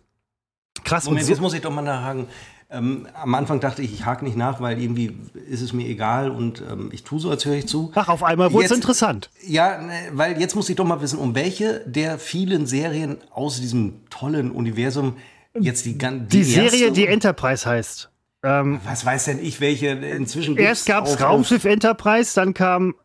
krass. 0.83 1.05
und 1.05 1.11
Moment, 1.13 1.25
so- 1.27 1.31
jetzt 1.33 1.41
muss 1.41 1.53
ich 1.53 1.61
doch 1.61 1.71
mal 1.71 1.81
nachhaken. 1.81 2.25
Ähm, 2.71 3.07
am 3.15 3.33
Anfang 3.33 3.59
dachte 3.59 3.81
ich, 3.81 3.91
ich 3.93 4.05
hake 4.05 4.23
nicht 4.23 4.37
nach, 4.37 4.61
weil 4.61 4.79
irgendwie 4.79 5.17
ist 5.49 5.61
es 5.61 5.73
mir 5.73 5.87
egal 5.87 6.29
und 6.29 6.61
ähm, 6.69 6.89
ich 6.91 7.03
tue 7.03 7.19
so, 7.19 7.31
als 7.31 7.43
höre 7.45 7.55
ich 7.55 7.67
zu. 7.67 7.91
Ach, 7.95 8.09
auf 8.09 8.23
einmal 8.23 8.53
wurde 8.53 8.65
es 8.65 8.71
interessant. 8.71 9.31
Ja, 9.47 9.81
ne, 9.81 9.91
weil 10.13 10.39
jetzt 10.39 10.55
muss 10.55 10.69
ich 10.69 10.75
doch 10.75 10.85
mal 10.85 11.01
wissen, 11.01 11.17
um 11.17 11.33
welche 11.33 11.79
der 11.87 12.19
vielen 12.19 12.67
Serien 12.67 13.17
aus 13.31 13.59
diesem 13.59 14.07
tollen 14.11 14.51
Universum 14.51 15.15
jetzt 15.59 15.83
die 15.87 15.97
ganze 15.97 16.27
Die 16.27 16.43
Serie, 16.43 16.91
die 16.91 17.07
Enterprise 17.07 17.67
heißt. 17.67 18.11
Ähm, 18.43 18.79
Was 18.85 19.05
weiß 19.05 19.25
denn 19.25 19.39
ich, 19.43 19.59
welche 19.59 19.87
inzwischen 19.87 20.55
erst 20.57 20.85
gab 20.85 21.05
es 21.05 21.21
Raumschiff 21.21 21.65
Enterprise, 21.65 22.33
dann 22.35 22.53
kam 22.53 22.95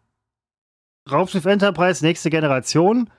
Raumschiff 1.11 1.45
Enterprise, 1.45 2.05
nächste 2.05 2.31
Generation. 2.31 3.11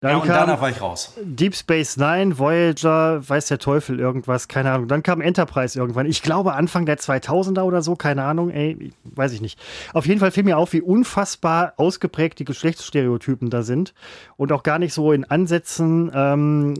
Dann 0.00 0.10
Ja, 0.10 0.16
und 0.18 0.26
kam 0.26 0.36
danach 0.46 0.60
war 0.60 0.68
ich 0.68 0.82
raus. 0.82 1.14
Deep 1.22 1.54
Space 1.54 1.96
Nine, 1.96 2.38
Voyager, 2.38 3.26
weiß 3.26 3.46
der 3.46 3.58
Teufel, 3.58 3.98
irgendwas, 3.98 4.46
keine 4.46 4.70
Ahnung. 4.70 4.88
Dann 4.88 5.02
kam 5.02 5.22
Enterprise 5.22 5.78
irgendwann. 5.78 6.04
Ich 6.04 6.20
glaube 6.20 6.52
Anfang 6.52 6.84
der 6.84 6.98
2000er 6.98 7.62
oder 7.62 7.80
so, 7.80 7.96
keine 7.96 8.24
Ahnung, 8.24 8.50
ey, 8.50 8.92
weiß 9.04 9.32
ich 9.32 9.40
nicht. 9.40 9.58
Auf 9.94 10.04
jeden 10.04 10.20
Fall 10.20 10.32
fiel 10.32 10.42
mir 10.42 10.58
auf, 10.58 10.74
wie 10.74 10.82
unfassbar 10.82 11.72
ausgeprägt 11.78 12.38
die 12.40 12.44
Geschlechtsstereotypen 12.44 13.48
da 13.48 13.62
sind 13.62 13.94
und 14.36 14.52
auch 14.52 14.62
gar 14.62 14.78
nicht 14.78 14.92
so 14.92 15.12
in 15.12 15.24
Ansätzen 15.24 16.10
ähm, 16.14 16.74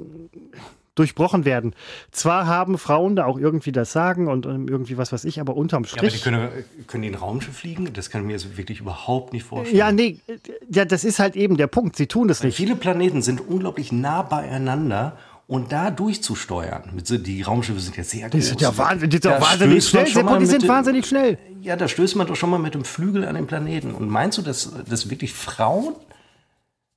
durchbrochen 0.97 1.45
werden. 1.45 1.75
Zwar 2.11 2.47
haben 2.49 2.77
Frauen 2.79 3.15
da 3.15 3.27
auch 3.27 3.39
irgendwie 3.39 3.71
das 3.71 3.93
Sagen 3.93 4.27
und 4.27 4.45
ähm, 4.47 4.67
irgendwie 4.69 4.99
was 4.99 5.13
weiß 5.13 5.25
ich, 5.25 5.41
aber 5.41 5.57
unterm 5.57 5.85
Ja, 5.85 5.93
aber 5.93 6.01
die 6.03 6.09
Strich. 6.09 6.23
können, 6.25 6.49
können 6.89 7.03
die 7.03 7.09
in 7.09 7.15
Raumschiff 7.15 7.57
fliegen? 7.57 7.93
Das 7.93 8.11
kann 8.11 8.23
ich 8.23 8.27
mir 8.27 8.33
jetzt 8.33 8.57
wirklich 8.57 8.81
überhaupt 8.81 9.33
nicht 9.33 9.45
vorstellen. 9.45 9.79
Ja, 9.79 9.93
nee, 9.93 10.19
äh, 10.27 10.39
ja, 10.69 10.85
das 10.85 11.05
ist 11.05 11.21
halt 11.21 11.37
eben 11.37 11.57
der 11.57 11.69
Punkt. 11.69 11.95
Sie 11.97 12.09
tun 12.09 12.27
das 12.27 12.43
nicht. 12.43 12.57
Viele 12.57 12.75
Planeten 12.75 13.23
sind 13.23 13.41
unglaublich 13.47 13.93
nah 13.93 14.23
beieinander 14.23 15.17
und 15.47 15.71
da 15.71 15.91
durchzusteuern. 15.93 16.83
Die 17.09 17.43
Raumschiffe 17.43 17.79
sind 17.79 17.97
ja 17.97 18.03
sehr 18.03 18.29
Die 18.29 18.39
groß. 18.39 18.49
sind 18.49 18.61
ja 18.61 18.77
wahnsinnig, 18.77 19.11
die 19.21 19.29
sind 19.29 19.41
wahnsinnig 19.41 19.85
schnell. 19.85 20.39
die 20.41 20.47
sind 20.47 20.69
wahnsinnig 20.69 21.07
schnell. 21.07 21.39
Ja, 21.63 21.77
da 21.77 21.87
stößt 21.89 22.17
man 22.17 22.27
doch 22.27 22.37
schon 22.37 22.51
mal 22.51 22.59
mit 22.59 22.75
dem 22.75 22.85
Flügel 22.85 23.25
an 23.27 23.35
den 23.37 23.47
Planeten. 23.47 23.93
Und 23.93 24.09
meinst 24.09 24.39
du, 24.39 24.43
dass, 24.43 24.73
dass 24.89 25.11
wirklich 25.11 25.33
Frauen 25.35 25.95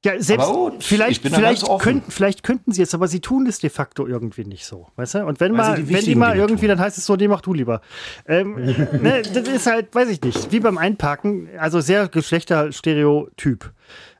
Ja, 0.06 0.14
selbst 0.22 0.48
gut, 0.48 0.82
vielleicht, 0.82 1.28
vielleicht, 1.28 1.68
könnten, 1.80 2.10
vielleicht 2.10 2.44
könnten 2.44 2.72
sie 2.72 2.82
es, 2.82 2.94
aber 2.94 3.10
sie 3.10 3.20
tun 3.20 3.46
es 3.48 3.60
de 3.60 3.70
facto 3.70 4.08
irgendwie 4.08 4.46
nicht 4.46 4.66
so. 4.66 4.88
Weißt 4.96 5.16
du? 5.16 5.26
Und 5.26 5.42
wenn, 5.42 5.52
mal, 5.52 5.76
die 5.76 5.94
wenn 5.94 6.06
die 6.06 6.16
mal 6.16 6.32
Dinge 6.32 6.42
irgendwie, 6.42 6.68
tun. 6.68 6.70
dann 6.70 6.80
heißt 6.80 6.98
es 6.98 7.06
so, 7.06 7.18
nee, 7.18 7.28
mach 7.28 7.42
du 7.42 7.54
lieber. 7.54 7.82
Ähm, 8.26 8.56
ne, 9.02 9.24
das 9.24 9.48
ist 9.50 9.68
halt, 9.68 9.94
weiß 9.94 10.08
ich 10.08 10.22
nicht, 10.22 10.54
wie 10.54 10.62
beim 10.62 10.78
Einparken, 10.78 11.50
also 11.58 11.82
sehr 11.82 12.08
Geschlechterstereotyp. 12.08 13.74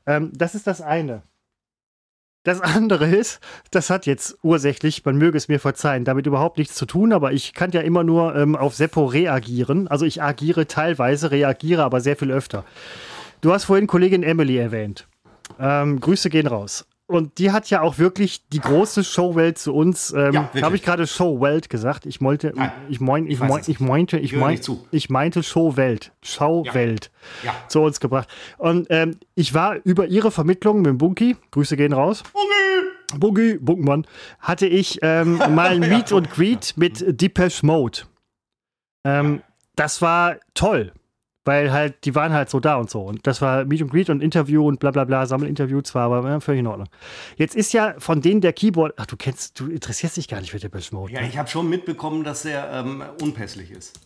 Ähm, 0.06 0.30
das 0.34 0.54
ist 0.54 0.66
das 0.66 0.82
eine. 0.82 1.22
Das 2.42 2.60
andere 2.60 3.06
ist, 3.06 3.40
das 3.70 3.88
hat 3.88 4.04
jetzt 4.04 4.38
ursächlich, 4.42 5.04
man 5.06 5.16
möge 5.16 5.38
es 5.38 5.48
mir 5.48 5.60
verzeihen, 5.60 6.04
damit 6.04 6.26
überhaupt 6.26 6.58
nichts 6.58 6.74
zu 6.74 6.84
tun, 6.84 7.14
aber 7.14 7.32
ich 7.32 7.54
kann 7.54 7.70
ja 7.70 7.80
immer 7.80 8.04
nur 8.04 8.34
ähm, 8.36 8.54
auf 8.54 8.74
Seppo 8.74 9.06
reagieren. 9.06 9.88
Also 9.88 10.04
ich 10.04 10.22
agiere 10.22 10.66
teilweise, 10.66 11.30
reagiere 11.30 11.84
aber 11.84 12.00
sehr 12.00 12.16
viel 12.16 12.30
öfter. 12.30 12.64
Du 13.40 13.52
hast 13.52 13.64
vorhin 13.64 13.86
Kollegin 13.86 14.22
Emily 14.22 14.58
erwähnt. 14.58 15.06
Ähm, 15.60 16.00
Grüße 16.00 16.30
gehen 16.30 16.46
raus. 16.46 16.86
Und 17.06 17.38
die 17.38 17.50
hat 17.50 17.68
ja 17.70 17.80
auch 17.80 17.98
wirklich 17.98 18.48
die 18.50 18.60
große 18.60 19.02
Showwelt 19.02 19.58
zu 19.58 19.74
uns. 19.74 20.12
Ähm, 20.16 20.32
Ja. 20.32 20.50
Habe 20.62 20.76
ich 20.76 20.82
gerade 20.84 21.08
Showwelt 21.08 21.68
gesagt? 21.68 22.06
Ich 22.06 22.20
meinte, 22.20 22.52
Nein, 22.54 22.70
ich, 22.88 23.00
mein, 23.00 23.26
ich, 23.26 23.32
ich 23.32 23.38
mein, 23.40 23.62
ich 23.66 23.80
meinte, 23.80 24.18
ich, 24.18 24.32
mein, 24.36 24.60
ich 24.92 25.10
meinte 25.10 25.42
Showwelt. 25.42 26.12
Showwelt 26.22 27.10
Ja. 27.44 27.52
zu 27.68 27.80
uns 27.80 27.98
gebracht. 27.98 28.28
Und 28.58 28.86
ähm, 28.90 29.16
ich 29.34 29.54
war 29.54 29.76
über 29.84 30.06
ihre 30.06 30.30
Vermittlung 30.30 30.82
mit 30.82 30.98
Bunky, 30.98 31.36
Grüße 31.50 31.76
gehen 31.76 31.92
raus. 31.92 32.22
Bunky, 33.18 33.58
Bunkenmann, 33.60 34.06
hatte 34.38 34.66
ich 34.68 35.00
ähm, 35.02 35.38
mal 35.54 35.70
ein 35.70 35.80
Meet 35.80 36.12
und 36.12 36.30
Greet 36.30 36.74
mit 36.76 37.20
Depeche 37.20 37.66
Mode. 37.66 38.02
Ähm, 39.04 39.42
Das 39.74 40.00
war 40.00 40.36
toll. 40.54 40.92
Weil 41.44 41.72
halt, 41.72 42.04
die 42.04 42.14
waren 42.14 42.32
halt 42.32 42.50
so 42.50 42.60
da 42.60 42.76
und 42.76 42.90
so. 42.90 43.02
Und 43.02 43.26
das 43.26 43.40
war 43.40 43.64
Meet 43.64 43.82
and 43.82 43.90
Greet 43.90 44.10
und 44.10 44.22
Interview 44.22 44.66
und 44.66 44.78
bla 44.78 44.90
bla 44.90 45.04
bla, 45.04 45.24
Sammelinterview 45.24 45.80
zwar, 45.80 46.12
aber 46.12 46.28
ja, 46.28 46.40
völlig 46.40 46.60
in 46.60 46.66
Ordnung. 46.66 46.88
Jetzt 47.36 47.56
ist 47.56 47.72
ja 47.72 47.94
von 47.98 48.20
denen 48.20 48.42
der 48.42 48.52
Keyboard, 48.52 48.94
ach, 48.98 49.06
du 49.06 49.16
kennst, 49.16 49.58
du 49.58 49.68
interessierst 49.68 50.18
dich 50.18 50.28
gar 50.28 50.40
nicht 50.40 50.50
für 50.50 50.58
Depeche 50.58 50.94
Mode. 50.94 51.12
Ja, 51.12 51.22
ne? 51.22 51.28
ich 51.28 51.38
habe 51.38 51.48
schon 51.48 51.68
mitbekommen, 51.68 52.24
dass 52.24 52.44
er 52.44 52.70
ähm, 52.72 53.02
unpässlich 53.22 53.70
ist. 53.70 53.98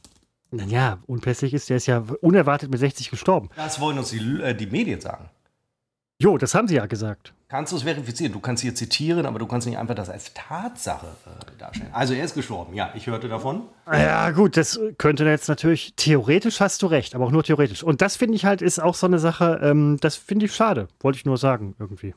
Naja, 0.53 0.99
unpässlich 1.07 1.53
ist, 1.53 1.69
der 1.69 1.79
ist 1.79 1.87
ja 1.87 2.05
unerwartet 2.21 2.71
mit 2.71 2.79
60 2.79 3.11
gestorben. 3.11 3.49
Das 3.57 3.81
wollen 3.81 3.99
uns 3.99 4.11
die, 4.11 4.41
äh, 4.41 4.55
die 4.55 4.67
Medien 4.67 5.01
sagen. 5.01 5.29
Jo, 6.21 6.39
das 6.39 6.55
haben 6.55 6.69
sie 6.69 6.77
ja 6.77 6.87
gesagt. 6.87 7.35
Kannst 7.49 7.73
du 7.73 7.77
es 7.77 7.83
verifizieren? 7.83 8.33
Du 8.33 8.41
kannst 8.41 8.63
hier 8.63 8.75
zitieren, 8.75 9.27
aber 9.27 9.39
du 9.39 9.47
kannst 9.47 9.67
nicht 9.67 9.79
einfach 9.79 9.95
das 9.95 10.09
als 10.09 10.33
Tatsache 10.33 11.07
äh, 11.27 11.44
darstellen. 11.65 11.91
Also 11.93 12.15
er 12.15 12.25
ist 12.25 12.35
gestorben, 12.35 12.75
ja, 12.75 12.91
ich 12.95 13.07
hörte 13.07 13.29
davon. 13.29 13.63
Ja, 13.91 14.31
gut, 14.31 14.57
das 14.57 14.79
könnte 14.99 15.25
jetzt 15.25 15.49
natürlich, 15.49 15.95
theoretisch 15.97 16.61
hast 16.61 16.83
du 16.83 16.87
recht, 16.87 17.15
aber 17.15 17.25
auch 17.27 17.31
nur 17.31 17.43
theoretisch. 17.45 17.83
Und 17.83 18.03
das 18.03 18.17
finde 18.17 18.37
ich 18.37 18.45
halt, 18.45 18.63
ist 18.63 18.81
auch 18.81 18.95
so 18.95 19.07
eine 19.07 19.19
Sache, 19.19 19.61
ähm, 19.63 19.97
das 20.01 20.17
finde 20.17 20.47
ich 20.47 20.55
schade, 20.55 20.89
wollte 21.01 21.19
ich 21.19 21.25
nur 21.25 21.39
sagen, 21.39 21.75
irgendwie. 21.79 22.15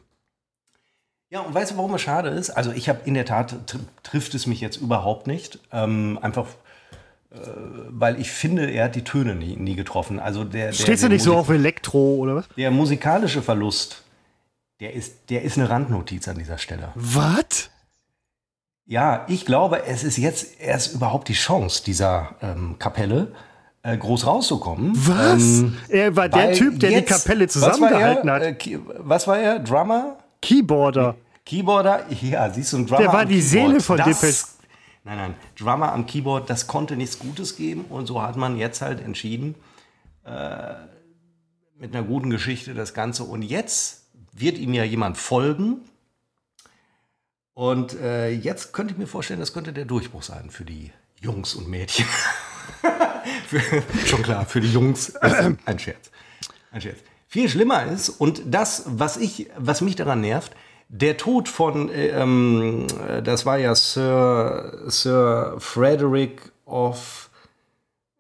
Ja, 1.30 1.42
und 1.42 1.54
weißt 1.54 1.72
du, 1.72 1.78
warum 1.78 1.94
es 1.94 2.02
schade 2.02 2.30
ist? 2.30 2.52
Also 2.52 2.72
ich 2.72 2.88
habe 2.88 3.00
in 3.06 3.14
der 3.14 3.26
Tat, 3.26 3.54
tr 3.68 3.80
trifft 4.04 4.34
es 4.34 4.48
mich 4.48 4.62
jetzt 4.62 4.78
überhaupt 4.78 5.28
nicht. 5.28 5.60
Ähm, 5.74 6.18
einfach, 6.22 6.48
äh, 7.32 7.36
weil 7.90 8.20
ich 8.22 8.32
finde, 8.32 8.72
er 8.72 8.86
hat 8.86 8.96
die 8.96 9.04
Töne 9.04 9.36
nie, 9.36 9.58
nie 9.58 9.76
getroffen. 9.76 10.20
Also 10.20 10.46
der, 10.46 10.68
der, 10.68 10.74
Stehst 10.74 11.04
du 11.04 11.10
nicht 11.10 11.24
so 11.24 11.32
Musik- 11.32 11.40
auf 11.42 11.50
Elektro 11.50 12.16
oder 12.16 12.36
was? 12.38 12.48
Der 12.56 12.72
musikalische 12.72 13.42
Verlust, 13.42 14.04
der 14.80 14.94
ist, 14.94 15.30
der 15.30 15.42
ist 15.42 15.58
eine 15.58 15.70
Randnotiz 15.70 16.30
an 16.30 16.38
dieser 16.38 16.58
Stelle. 16.58 16.92
Was? 16.96 17.70
Ja, 18.88 19.26
ich 19.28 19.46
glaube, 19.46 19.86
es 19.86 20.04
ist 20.04 20.18
jetzt 20.18 20.60
erst 20.62 20.94
überhaupt 20.94 21.28
die 21.28 21.34
Chance 21.34 21.84
dieser 21.86 22.36
ähm, 22.42 22.78
Kapelle, 22.80 23.34
äh, 23.84 23.98
groß 23.98 24.26
rauszukommen. 24.26 24.94
Was? 24.96 25.42
Ähm, 25.42 25.78
er 25.90 26.16
war 26.16 26.30
der 26.30 26.54
Typ, 26.54 26.80
der 26.80 26.92
jetzt- 26.92 27.10
die 27.10 27.14
Kapelle 27.14 27.46
was 27.46 27.54
zusammengehalten 27.54 28.30
er? 28.30 28.36
hat. 28.36 28.66
Äh, 28.66 28.80
was 29.00 29.28
war 29.28 29.38
er? 29.40 29.60
Drummer? 29.60 30.18
Keyboarder. 30.42 31.16
Keyboarder? 31.46 32.06
Ja, 32.22 32.50
siehst 32.50 32.72
du, 32.74 32.78
ein 32.78 32.86
Drummer 32.88 33.02
Der 33.02 33.14
war 33.14 33.26
die. 33.26 33.42
Seele 33.42 33.82
von 33.82 33.98
Depeche. 33.98 34.46
Nein, 35.04 35.18
nein, 35.18 35.34
Drummer 35.58 35.94
am 35.94 36.06
Keyboard, 36.06 36.50
das 36.50 36.68
konnte 36.68 36.96
nichts 36.98 37.20
Gutes 37.20 37.56
geben. 37.56 37.86
Und 37.90 38.08
so 38.08 38.22
hat 38.22 38.36
man 38.38 38.58
jetzt 38.58 38.82
halt 38.82 39.02
entschieden, 39.04 39.56
äh, 40.26 40.74
mit 41.78 41.96
einer 41.96 42.06
guten 42.06 42.30
Geschichte 42.30 42.74
das 42.74 42.94
Ganze. 42.94 43.24
Und 43.24 43.42
jetzt 43.42 44.04
wird 44.34 44.58
ihm 44.58 44.74
ja 44.74 44.84
jemand 44.84 45.18
folgen. 45.18 45.82
Und 47.58 48.00
äh, 48.00 48.30
jetzt 48.30 48.72
könnte 48.72 48.94
ich 48.94 49.00
mir 49.00 49.08
vorstellen, 49.08 49.40
das 49.40 49.52
könnte 49.52 49.74
der 49.74 49.86
Durchbruch 49.86 50.22
sein 50.22 50.52
für 50.52 50.64
die 50.64 50.92
Jungs 51.22 51.56
und 51.56 51.68
Mädchen. 51.68 52.06
für, 53.48 53.60
schon 54.06 54.22
klar, 54.22 54.46
für 54.46 54.62
die 54.62 54.72
Jungs. 54.72 55.16
Ein 55.16 55.80
Scherz. 55.80 56.12
Ein 56.72 56.82
Scherz. 56.82 57.00
Viel 57.28 57.50
schlimmer 57.50 57.86
ist, 57.86 58.10
und 58.10 58.44
das, 58.46 58.84
was, 58.86 59.18
ich, 59.18 59.50
was 59.58 59.82
mich 59.82 59.96
daran 59.96 60.22
nervt, 60.22 60.56
der 60.90 61.18
Tod 61.18 61.50
von, 61.50 61.90
äh, 61.90 62.10
ähm, 62.10 62.86
äh, 63.08 63.24
das 63.24 63.48
war 63.48 63.58
ja 63.58 63.74
Sir, 63.74 64.84
Sir 64.86 65.56
Frederick 65.58 66.52
of 66.68 67.32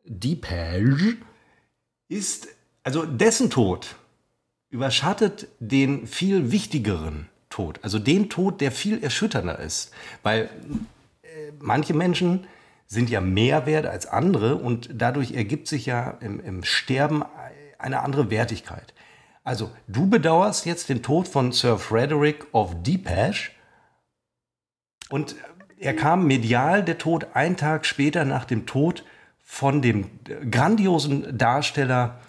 Deepage, 0.03 1.17
ist, 2.09 2.47
also 2.81 3.05
dessen 3.05 3.51
Tod 3.51 3.97
überschattet 4.71 5.47
den 5.59 6.07
viel 6.07 6.51
wichtigeren 6.51 7.29
Tod. 7.49 7.79
Also 7.83 7.99
den 7.99 8.29
Tod, 8.29 8.61
der 8.61 8.71
viel 8.71 9.03
erschütternder 9.03 9.59
ist. 9.59 9.91
Weil 10.23 10.49
äh, 11.23 11.27
manche 11.59 11.93
Menschen 11.93 12.47
sind 12.87 13.09
ja 13.09 13.21
mehr 13.21 13.65
wert 13.65 13.85
als 13.85 14.05
andere 14.05 14.55
und 14.55 14.89
dadurch 14.93 15.33
ergibt 15.33 15.67
sich 15.67 15.85
ja 15.85 16.11
im, 16.21 16.39
im 16.39 16.63
Sterben 16.63 17.23
eine 17.77 18.01
andere 18.01 18.29
Wertigkeit. 18.29 18.93
Also 19.43 19.71
du 19.87 20.09
bedauerst 20.09 20.65
jetzt 20.65 20.89
den 20.89 21.03
Tod 21.03 21.27
von 21.27 21.51
Sir 21.51 21.77
Frederick 21.77 22.47
of 22.53 22.75
Depeche 22.83 23.51
und 25.09 25.35
er 25.79 25.95
kam 25.95 26.25
medial, 26.25 26.83
der 26.83 26.97
Tod, 26.97 27.27
einen 27.33 27.55
Tag 27.55 27.85
später 27.85 28.25
nach 28.25 28.45
dem 28.45 28.65
Tod 28.65 29.03
von 29.43 29.81
dem 29.81 30.09
grandiosen 30.51 31.37
Darsteller, 31.37 32.19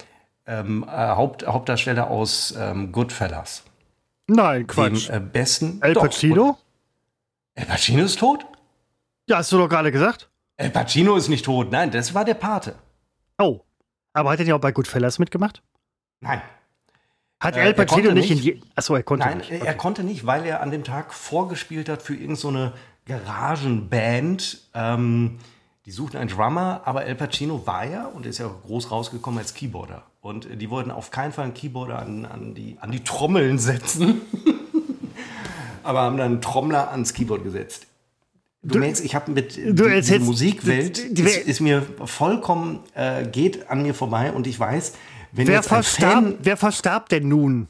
ähm, 0.46 0.84
äh, 0.86 0.90
Haupt, 0.90 1.46
Hauptdarsteller 1.46 2.10
aus 2.10 2.54
ähm, 2.56 2.92
Goodfellas. 2.92 3.64
Nein, 4.28 4.66
Quatsch. 4.66 5.08
Dem 5.08 5.14
äh, 5.16 5.20
besten. 5.20 5.80
El 5.82 5.94
Doch, 5.94 6.02
Pacino? 6.02 6.44
und- 6.50 6.56
El 7.54 7.66
Pacino 7.66 8.04
ist 8.04 8.18
tot? 8.20 8.46
Ja, 9.28 9.38
hast 9.38 9.50
du 9.50 9.58
doch 9.58 9.68
gerade 9.68 9.90
gesagt. 9.90 10.28
El 10.56 10.70
Pacino 10.70 11.16
ist 11.16 11.28
nicht 11.28 11.44
tot. 11.44 11.70
Nein, 11.72 11.90
das 11.90 12.14
war 12.14 12.24
der 12.24 12.34
Pate. 12.34 12.74
Oh. 13.38 13.60
Aber 14.12 14.30
hat 14.30 14.38
er 14.40 14.46
ja 14.46 14.54
auch 14.54 14.60
bei 14.60 14.72
Goodfellas 14.72 15.18
mitgemacht? 15.18 15.62
Nein. 16.20 16.40
Hat 17.40 17.56
Äh, 17.56 17.60
El 17.60 17.66
er 17.68 17.72
Pacino 17.74 18.12
nicht 18.12 18.30
in 18.30 18.38
je 18.38 18.60
Achso, 18.74 18.94
er 18.94 19.02
konnte 19.02 19.26
Nein, 19.26 19.38
nicht. 19.38 19.50
er 19.50 19.62
Okay. 19.62 19.76
konnte 19.76 20.02
nicht, 20.04 20.26
weil 20.26 20.44
er 20.44 20.60
an 20.60 20.70
dem 20.70 20.84
Tag 20.84 21.12
vorgespielt 21.14 21.88
hat 21.88 22.02
für 22.02 22.14
irgendeine 22.14 22.72
so 22.72 22.72
Garagenband. 23.06 24.68
Ähm, 24.74 25.38
die 25.86 25.90
suchten 25.92 26.18
einen 26.18 26.28
Drummer, 26.30 26.82
aber 26.84 27.06
El 27.06 27.14
Pacino 27.14 27.66
war 27.66 27.84
ja 27.84 28.06
und 28.06 28.26
ist 28.26 28.38
ja 28.38 28.46
auch 28.46 28.62
groß 28.62 28.90
rausgekommen 28.90 29.38
als 29.38 29.54
Keyboarder. 29.54 30.02
Und 30.28 30.46
die 30.60 30.68
wollten 30.70 30.90
auf 30.90 31.10
keinen 31.10 31.32
Fall 31.32 31.44
einen 31.44 31.54
Keyboarder 31.54 31.98
an, 31.98 32.24
an, 32.26 32.54
die, 32.54 32.76
an 32.80 32.90
die 32.92 33.02
Trommeln 33.02 33.58
setzen, 33.58 34.20
aber 35.82 36.02
haben 36.02 36.16
dann 36.18 36.32
einen 36.32 36.40
Trommler 36.42 36.90
ans 36.90 37.14
Keyboard 37.14 37.44
gesetzt. 37.44 37.86
Du, 38.62 38.78
merkst, 38.78 39.04
ich 39.04 39.14
habe 39.14 39.30
mit 39.30 39.56
du 39.56 39.84
erzählst- 39.84 40.26
Musikwelt 40.26 40.98
die- 40.98 41.14
die- 41.14 41.22
ist, 41.22 41.46
ist 41.46 41.60
mir 41.60 41.82
vollkommen 42.04 42.80
äh, 42.94 43.24
geht 43.26 43.70
an 43.70 43.82
mir 43.82 43.94
vorbei 43.94 44.32
und 44.32 44.46
ich 44.46 44.58
weiß, 44.58 44.92
wenn 45.32 45.46
Wer 45.46 45.56
jetzt 45.56 45.66
ein 45.66 45.82
verstarb, 45.82 46.12
Fan 46.24 46.38
wer 46.42 46.56
verstarb 46.56 47.08
denn 47.08 47.28
nun? 47.28 47.68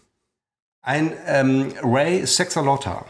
ein 0.83 1.13
ähm, 1.27 1.73
Ray 1.83 2.27
Sexalotta. 2.27 3.05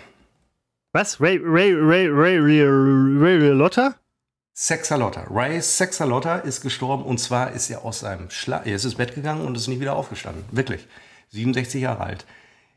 Was? 0.92 1.20
Ray, 1.20 1.38
Ray, 1.42 1.72
Ray, 1.74 2.08
Ray, 2.08 2.38
Ray, 2.38 2.62
Ray, 2.64 3.38
Ray 3.38 3.50
Lotta? 3.50 3.94
Sexalotta. 4.61 5.29
Ray 5.31 5.62
Sexalotta 5.62 6.38
ist 6.38 6.62
gestorben 6.62 7.05
und 7.05 7.18
zwar 7.18 7.53
ist 7.53 7.71
er 7.71 7.85
aus 7.85 8.01
seinem 8.01 8.29
Schlaf, 8.29 8.66
er 8.66 8.75
ist 8.75 8.85
ins 8.85 8.97
Bett 8.97 9.14
gegangen 9.14 9.47
und 9.47 9.57
ist 9.57 9.68
nicht 9.68 9.79
wieder 9.79 9.94
aufgestanden. 9.94 10.44
Wirklich. 10.51 10.88
67 11.29 11.81
Jahre 11.81 12.03
alt. 12.03 12.27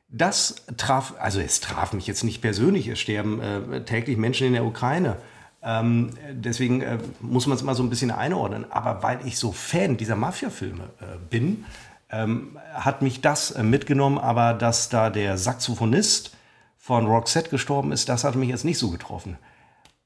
Das 0.08 0.58
traf, 0.78 1.15
also 1.17 1.39
es 1.39 1.60
traf 1.60 1.94
mich 1.94 2.06
jetzt 2.06 2.24
nicht 2.24 2.39
persönlich, 2.39 2.88
es 2.88 3.00
sterben 3.00 3.41
äh, 3.41 3.84
täglich 3.84 4.17
Menschen 4.17 4.46
in 4.46 4.54
der 4.54 4.63
Ukraine. 4.63 5.15
Ähm, 5.63 6.12
deswegen 6.30 6.84
äh, 6.84 7.00
muss 7.20 7.48
man 7.48 7.58
es 7.58 7.63
mal 7.63 7.74
so 7.74 7.82
ein 7.82 7.89
bisschen 7.89 8.12
einordnen. 8.12 8.72
Aber 8.72 9.02
weil 9.02 9.26
ich 9.26 9.39
so 9.39 9.52
Fan 9.52 9.98
dieser 9.98 10.15
Mafia-Filme 10.15 10.84
äh, 11.00 11.17
bin, 11.32 11.65
ähm, 12.12 12.60
hat 12.76 13.02
mich 13.02 13.22
das 13.22 13.50
äh, 13.50 13.63
mitgenommen. 13.63 14.20
Aber 14.20 14.54
dass 14.54 14.89
da 14.89 15.10
der 15.10 15.36
Saxophonist 15.39 16.38
von 16.78 17.08
Roxette 17.08 17.50
gestorben 17.50 17.91
ist, 17.91 18.08
das 18.08 18.24
hat 18.24 18.36
mich 18.36 18.50
jetzt 18.50 18.65
nicht 18.65 18.78
so 18.78 18.91
getroffen. 18.91 19.39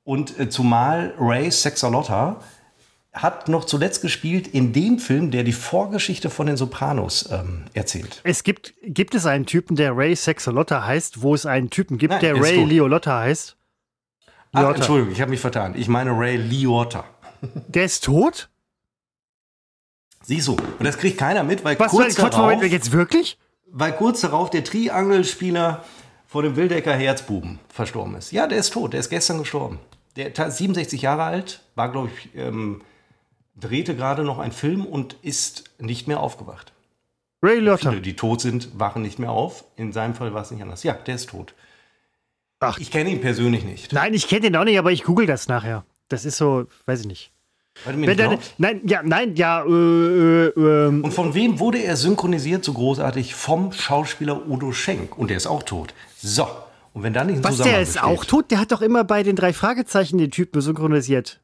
Und 0.06 0.40
äh, 0.40 0.50
zumal 0.50 1.14
Ray 1.20 1.52
Sexalotta 1.52 2.40
hat 3.12 3.50
noch 3.50 3.66
zuletzt 3.66 4.02
gespielt 4.02 4.48
in 4.48 4.72
dem 4.72 5.00
Film, 5.00 5.32
der 5.32 5.44
die 5.44 5.54
Vorgeschichte 5.54 6.30
von 6.30 6.48
den 6.48 6.58
Sopranos 6.58 7.30
ähm, 7.32 7.64
erzählt. 7.74 8.22
Es 8.24 8.44
gibt, 8.44 8.74
gibt 8.84 9.16
es 9.16 9.26
einen 9.26 9.46
Typen, 9.46 9.76
der 9.76 9.98
Ray 9.98 10.16
Sexalotta 10.16 10.86
heißt, 10.86 11.22
wo 11.22 11.34
es 11.34 11.46
einen 11.46 11.70
Typen 11.70 11.98
gibt, 11.98 12.12
Nein, 12.12 12.22
der 12.22 12.36
er 12.36 12.42
Ray 12.42 12.56
tot. 12.58 12.70
Liolotta 12.70 13.20
heißt? 13.20 13.58
Ach, 14.52 14.60
Liotta. 14.60 14.76
Entschuldigung, 14.76 15.12
ich 15.12 15.22
habe 15.22 15.32
mich 15.32 15.40
vertan. 15.40 15.74
Ich 15.76 15.88
meine 15.88 16.12
Ray 16.12 16.38
Liotta. 16.38 17.06
Der 17.68 17.86
ist 17.86 18.04
tot? 18.04 18.50
Siehst 20.24 20.48
du, 20.48 20.54
und 20.54 20.84
das 20.84 20.98
kriegt 20.98 21.18
keiner 21.18 21.44
mit, 21.44 21.64
weil 21.64 21.80
Was 21.80 21.92
kurz, 21.92 22.16
darauf, 22.16 22.36
Moment, 22.36 22.72
jetzt 22.72 22.92
wirklich? 22.92 23.38
weil 23.72 23.94
kurz 23.94 24.22
darauf 24.22 24.50
der 24.50 24.64
Triangelspieler 24.64 25.84
vor 26.28 26.44
dem 26.44 26.56
Wildecker 26.56 26.94
Herzbuben 26.94 27.60
verstorben 27.70 28.16
ist. 28.16 28.32
Ja, 28.32 28.48
der 28.48 28.58
ist 28.58 28.74
tot, 28.74 28.94
der 28.94 29.00
ist 29.00 29.10
gestern 29.10 29.38
gestorben. 29.40 29.80
Der 30.16 30.28
ist 30.36 30.58
67 30.58 31.02
Jahre 31.02 31.24
alt, 31.24 31.62
war, 31.76 31.92
glaube 31.92 32.10
ich, 32.10 32.30
ähm, 32.36 32.82
drehte 33.56 33.96
gerade 33.96 34.24
noch 34.24 34.40
einen 34.40 34.52
Film 34.52 34.86
und 34.86 35.18
ist 35.22 35.66
nicht 35.80 36.08
mehr 36.08 36.20
aufgewacht. 36.20 36.74
Ray 37.44 37.60
Liotta. 37.60 37.90
Viele, 37.90 38.02
die 38.02 38.16
tot 38.16 38.42
sind, 38.42 38.80
wachen 38.80 39.02
nicht 39.02 39.20
mehr 39.20 39.32
auf. 39.32 39.66
In 39.76 39.92
seinem 39.92 40.16
Fall 40.16 40.34
war 40.34 40.42
es 40.42 40.52
nicht 40.52 40.62
anders. 40.62 40.84
Ja, 40.84 40.94
der 40.94 41.16
ist 41.16 41.30
tot. 41.30 41.54
Ach. 42.60 42.80
Ich 42.80 42.92
kenne 42.92 43.10
ihn 43.10 43.22
persönlich 43.22 43.64
nicht. 43.64 43.94
Nein, 43.94 44.14
ich 44.14 44.28
kenne 44.28 44.42
den 44.42 44.56
auch 44.56 44.64
nicht, 44.64 44.80
aber 44.80 44.92
ich 44.92 45.04
google 45.04 45.28
das 45.28 45.48
nachher. 45.48 45.86
Das 46.08 46.26
ist 46.26 46.38
so, 46.38 46.66
weiß 46.86 47.02
ich 47.02 47.08
nicht. 47.08 47.32
Du 47.84 47.92
mir 47.92 48.08
Wenn 48.08 48.40
nein, 48.58 48.82
ja, 48.86 49.04
nein, 49.04 49.36
ja, 49.36 49.64
äh, 49.64 49.68
äh, 49.68 50.54
ähm, 50.56 51.04
Und 51.04 51.14
von 51.14 51.34
wem 51.34 51.60
wurde 51.60 51.80
er 51.80 51.98
synchronisiert 51.98 52.64
so 52.64 52.74
großartig? 52.74 53.36
Vom 53.36 53.74
Schauspieler 53.74 54.48
Udo 54.48 54.72
Schenk. 54.72 55.18
Und 55.18 55.30
der 55.30 55.38
ist 55.38 55.48
auch 55.48 55.64
tot. 55.64 55.94
So. 56.18 56.48
Und 56.96 57.04
wenn 57.04 57.12
da 57.14 57.26
nicht 57.26 57.38
ein 57.38 57.44
was, 57.44 57.52
Zusammenhang 57.58 57.74
der 57.76 57.82
ist 57.84 57.94
besteht- 57.96 58.04
auch 58.04 58.24
tot? 58.26 58.52
Der 58.52 58.60
hat 58.60 58.72
doch 58.72 58.82
immer 58.82 59.04
bei 59.04 59.22
den 59.22 59.36
drei 59.36 59.52
Fragezeichen 59.52 60.18
den 60.18 60.32
Typen 60.32 60.62
synchronisiert. 60.62 61.42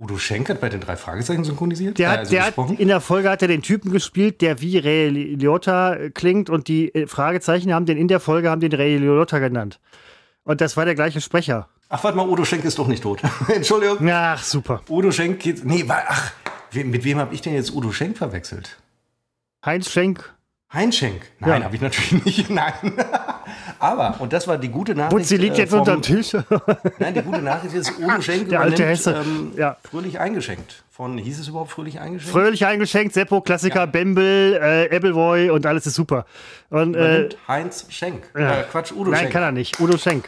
Udo 0.00 0.18
Schenk 0.18 0.48
hat 0.48 0.60
bei 0.60 0.68
den 0.68 0.80
drei 0.80 0.96
Fragezeichen 0.96 1.44
synchronisiert? 1.44 1.96
Der, 1.98 2.10
hat, 2.10 2.18
also 2.20 2.30
der 2.32 2.46
hat, 2.46 2.56
in 2.78 2.88
der 2.88 3.00
Folge 3.00 3.30
hat 3.30 3.40
er 3.42 3.48
den 3.48 3.62
Typen 3.62 3.90
gespielt, 3.92 4.40
der 4.40 4.60
wie 4.60 4.78
Ray 4.78 5.08
Liotta 5.10 5.96
klingt 6.12 6.50
und 6.50 6.66
die 6.68 6.92
äh, 6.94 7.06
Fragezeichen 7.06 7.72
haben 7.72 7.86
den 7.86 7.96
in 7.96 8.08
der 8.08 8.18
Folge 8.20 8.50
haben 8.50 8.60
den 8.60 8.72
Ray 8.72 8.96
Liotta 8.98 9.38
genannt. 9.38 9.78
Und 10.42 10.60
das 10.60 10.76
war 10.76 10.84
der 10.84 10.94
gleiche 10.96 11.20
Sprecher. 11.20 11.68
Ach, 11.88 12.02
warte 12.04 12.16
mal, 12.16 12.28
Udo 12.28 12.44
Schenk 12.44 12.64
ist 12.64 12.78
doch 12.78 12.86
nicht 12.88 13.02
tot. 13.02 13.20
Entschuldigung. 13.48 13.98
Ach, 14.10 14.42
super. 14.42 14.82
Udo 14.88 15.10
Schenk 15.12 15.38
geht. 15.40 15.64
Nee, 15.64 15.84
ach, 15.88 16.32
mit 16.72 17.04
wem 17.04 17.18
habe 17.18 17.32
ich 17.34 17.42
denn 17.42 17.54
jetzt 17.54 17.72
Udo 17.72 17.92
Schenk 17.92 18.18
verwechselt? 18.18 18.76
Heinz 19.64 19.88
Schenk. 19.90 20.32
Heinz 20.72 20.96
Schenk? 20.96 21.22
Nein, 21.40 21.60
Ja. 21.60 21.64
habe 21.64 21.74
ich 21.76 21.80
natürlich 21.80 22.24
nicht. 22.24 22.50
Nein. 22.50 22.72
Aber, 23.80 24.16
und 24.20 24.32
das 24.32 24.48
war 24.48 24.58
die 24.58 24.68
gute 24.68 24.94
Nachricht. 24.94 25.14
Und 25.14 25.24
sie 25.26 25.36
liegt 25.36 25.56
äh, 25.56 25.62
jetzt 25.62 25.70
vom- 25.70 25.80
unterm 25.80 26.02
Tisch. 26.02 26.32
Nein, 26.98 27.14
die 27.14 27.22
gute 27.22 27.42
Nachricht 27.42 27.74
ist, 27.74 27.92
Udo 27.98 28.20
Schenk 28.20 28.48
Der 28.48 28.60
alte 28.60 28.84
Hesse. 28.84 29.22
Ähm, 29.24 29.52
Ja. 29.56 29.76
fröhlich 29.88 30.18
eingeschenkt. 30.18 30.82
Von, 30.90 31.16
hieß 31.16 31.38
es 31.38 31.46
überhaupt 31.48 31.70
fröhlich 31.70 32.00
eingeschenkt? 32.00 32.32
Fröhlich 32.32 32.66
eingeschenkt, 32.66 33.14
Seppo, 33.14 33.40
Klassiker, 33.40 33.86
Bembel, 33.86 34.58
äh, 34.60 34.94
Appleboy 34.96 35.50
und 35.50 35.64
alles 35.64 35.86
ist 35.86 35.94
super. 35.94 36.26
Und, 36.70 36.96
äh, 36.96 37.28
Heinz 37.46 37.86
Schenk. 37.88 38.24
ja. 38.36 38.60
Äh, 38.60 38.64
Quatsch, 38.64 38.90
Udo 38.92 39.10
Nein, 39.12 39.20
Schenk. 39.20 39.32
kann 39.32 39.42
er 39.42 39.52
nicht. 39.52 39.78
Udo 39.80 39.96
Schenk. 39.96 40.24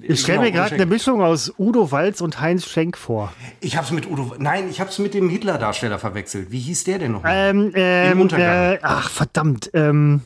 Ich 0.00 0.20
stelle 0.22 0.38
Genau, 0.38 0.46
mir 0.48 0.52
gerade 0.52 0.74
eine 0.76 0.86
Mischung 0.86 1.20
aus 1.20 1.52
Udo 1.58 1.90
Walz 1.92 2.22
und 2.22 2.40
Heinz 2.40 2.64
Schenk 2.66 2.96
vor. 2.96 3.30
Ich 3.60 3.76
hab's 3.76 3.90
mit 3.90 4.10
Udo. 4.10 4.34
Nein, 4.38 4.70
ich 4.70 4.80
hab's 4.80 4.98
mit 4.98 5.12
dem 5.12 5.28
Hitler-Darsteller 5.28 5.98
verwechselt. 5.98 6.50
Wie 6.50 6.60
hieß 6.60 6.84
der 6.84 6.98
denn 6.98 7.12
noch? 7.12 7.22
Ähm, 7.26 7.72
ähm, 7.74 8.20
Untergang. 8.22 8.72
äh, 8.72 8.78
ach, 8.80 9.10
verdammt. 9.10 9.70
Ähm, 9.74 10.22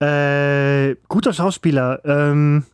äh, 0.00 0.94
guter 1.08 1.32
Schauspieler. 1.32 2.00
Ähm, 2.04 2.64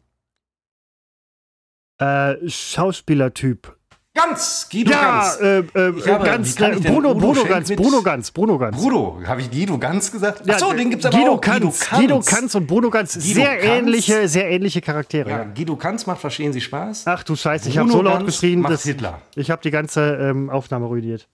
äh, 1.98 2.34
Schauspielertyp. 2.48 3.76
Ganz! 4.16 4.68
Guido 4.70 4.92
Ja, 4.92 5.18
Ganz! 5.22 5.40
äh, 5.40 5.58
äh, 5.58 5.92
Ich 5.98 6.06
habe- 6.08 6.24
ganz, 6.24 6.60
äh, 6.60 6.70
Bruno, 6.80 7.14
Bruno 7.16 7.34
Schenk 7.34 7.48
Ganz, 7.48 7.74
Bruno 7.74 8.00
Ganz, 8.02 8.30
Bruno 8.30 8.58
Ganz. 8.58 8.76
Bruno, 8.76 9.20
habe 9.26 9.40
ich 9.40 9.50
Guido 9.50 9.76
Ganz 9.76 10.12
gesagt? 10.12 10.46
Ja, 10.46 10.54
Achso, 10.54 10.72
den 10.72 10.90
gibt's 10.90 11.04
aber 11.06 11.16
Guido 11.18 11.32
auch. 11.32 11.40
Kanz, 11.40 11.90
Guido 11.90 12.20
Kanz 12.20 12.54
und 12.54 12.68
Bruno 12.68 12.90
Ganz. 12.90 13.14
Guido 13.14 13.34
sehr 13.34 13.56
Kanz? 13.58 13.64
ähnliche, 13.64 14.28
sehr 14.28 14.48
ähnliche 14.50 14.80
Charaktere. 14.80 15.28
Ja, 15.28 15.42
Guido 15.44 15.74
Kanz 15.74 16.06
macht 16.06 16.20
Verstehen 16.20 16.52
Sie 16.52 16.60
Spaß? 16.60 17.08
Ach 17.08 17.24
du 17.24 17.34
Scheiße, 17.34 17.68
ich 17.68 17.74
Bruno 17.74 17.88
habe 17.88 17.98
so 17.98 18.02
laut 18.02 18.14
Ganz 18.18 18.26
geschrien, 18.26 18.60
macht 18.60 18.72
dass 18.74 18.84
Hitler. 18.84 19.20
ich 19.34 19.50
habe 19.50 19.62
die 19.62 19.72
ganze 19.72 20.14
ähm, 20.14 20.48
Aufnahme 20.48 20.86
ruiniert. 20.86 21.26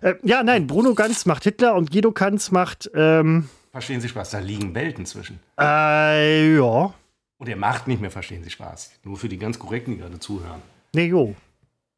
Äh, 0.00 0.14
ja, 0.22 0.44
nein, 0.44 0.68
Bruno 0.68 0.94
Ganz 0.94 1.26
macht 1.26 1.42
Hitler 1.42 1.74
und 1.74 1.90
Guido 1.90 2.12
Kanz 2.12 2.52
macht, 2.52 2.88
ähm, 2.94 3.48
Verstehen 3.76 4.00
Sie 4.00 4.08
Spaß? 4.08 4.30
Da 4.30 4.38
liegen 4.38 4.74
Welten 4.74 5.04
zwischen. 5.04 5.38
äh, 5.60 6.56
ja, 6.56 6.94
Und 7.36 7.46
er 7.46 7.56
macht 7.56 7.86
nicht 7.86 8.00
mehr 8.00 8.10
Verstehen 8.10 8.42
Sie 8.42 8.48
Spaß. 8.48 8.92
Nur 9.04 9.18
für 9.18 9.28
die 9.28 9.36
ganz 9.36 9.58
Korrekten, 9.58 9.92
die 9.92 10.00
gerade 10.00 10.18
zuhören. 10.18 10.62
nee, 10.94 11.04
jo. 11.08 11.34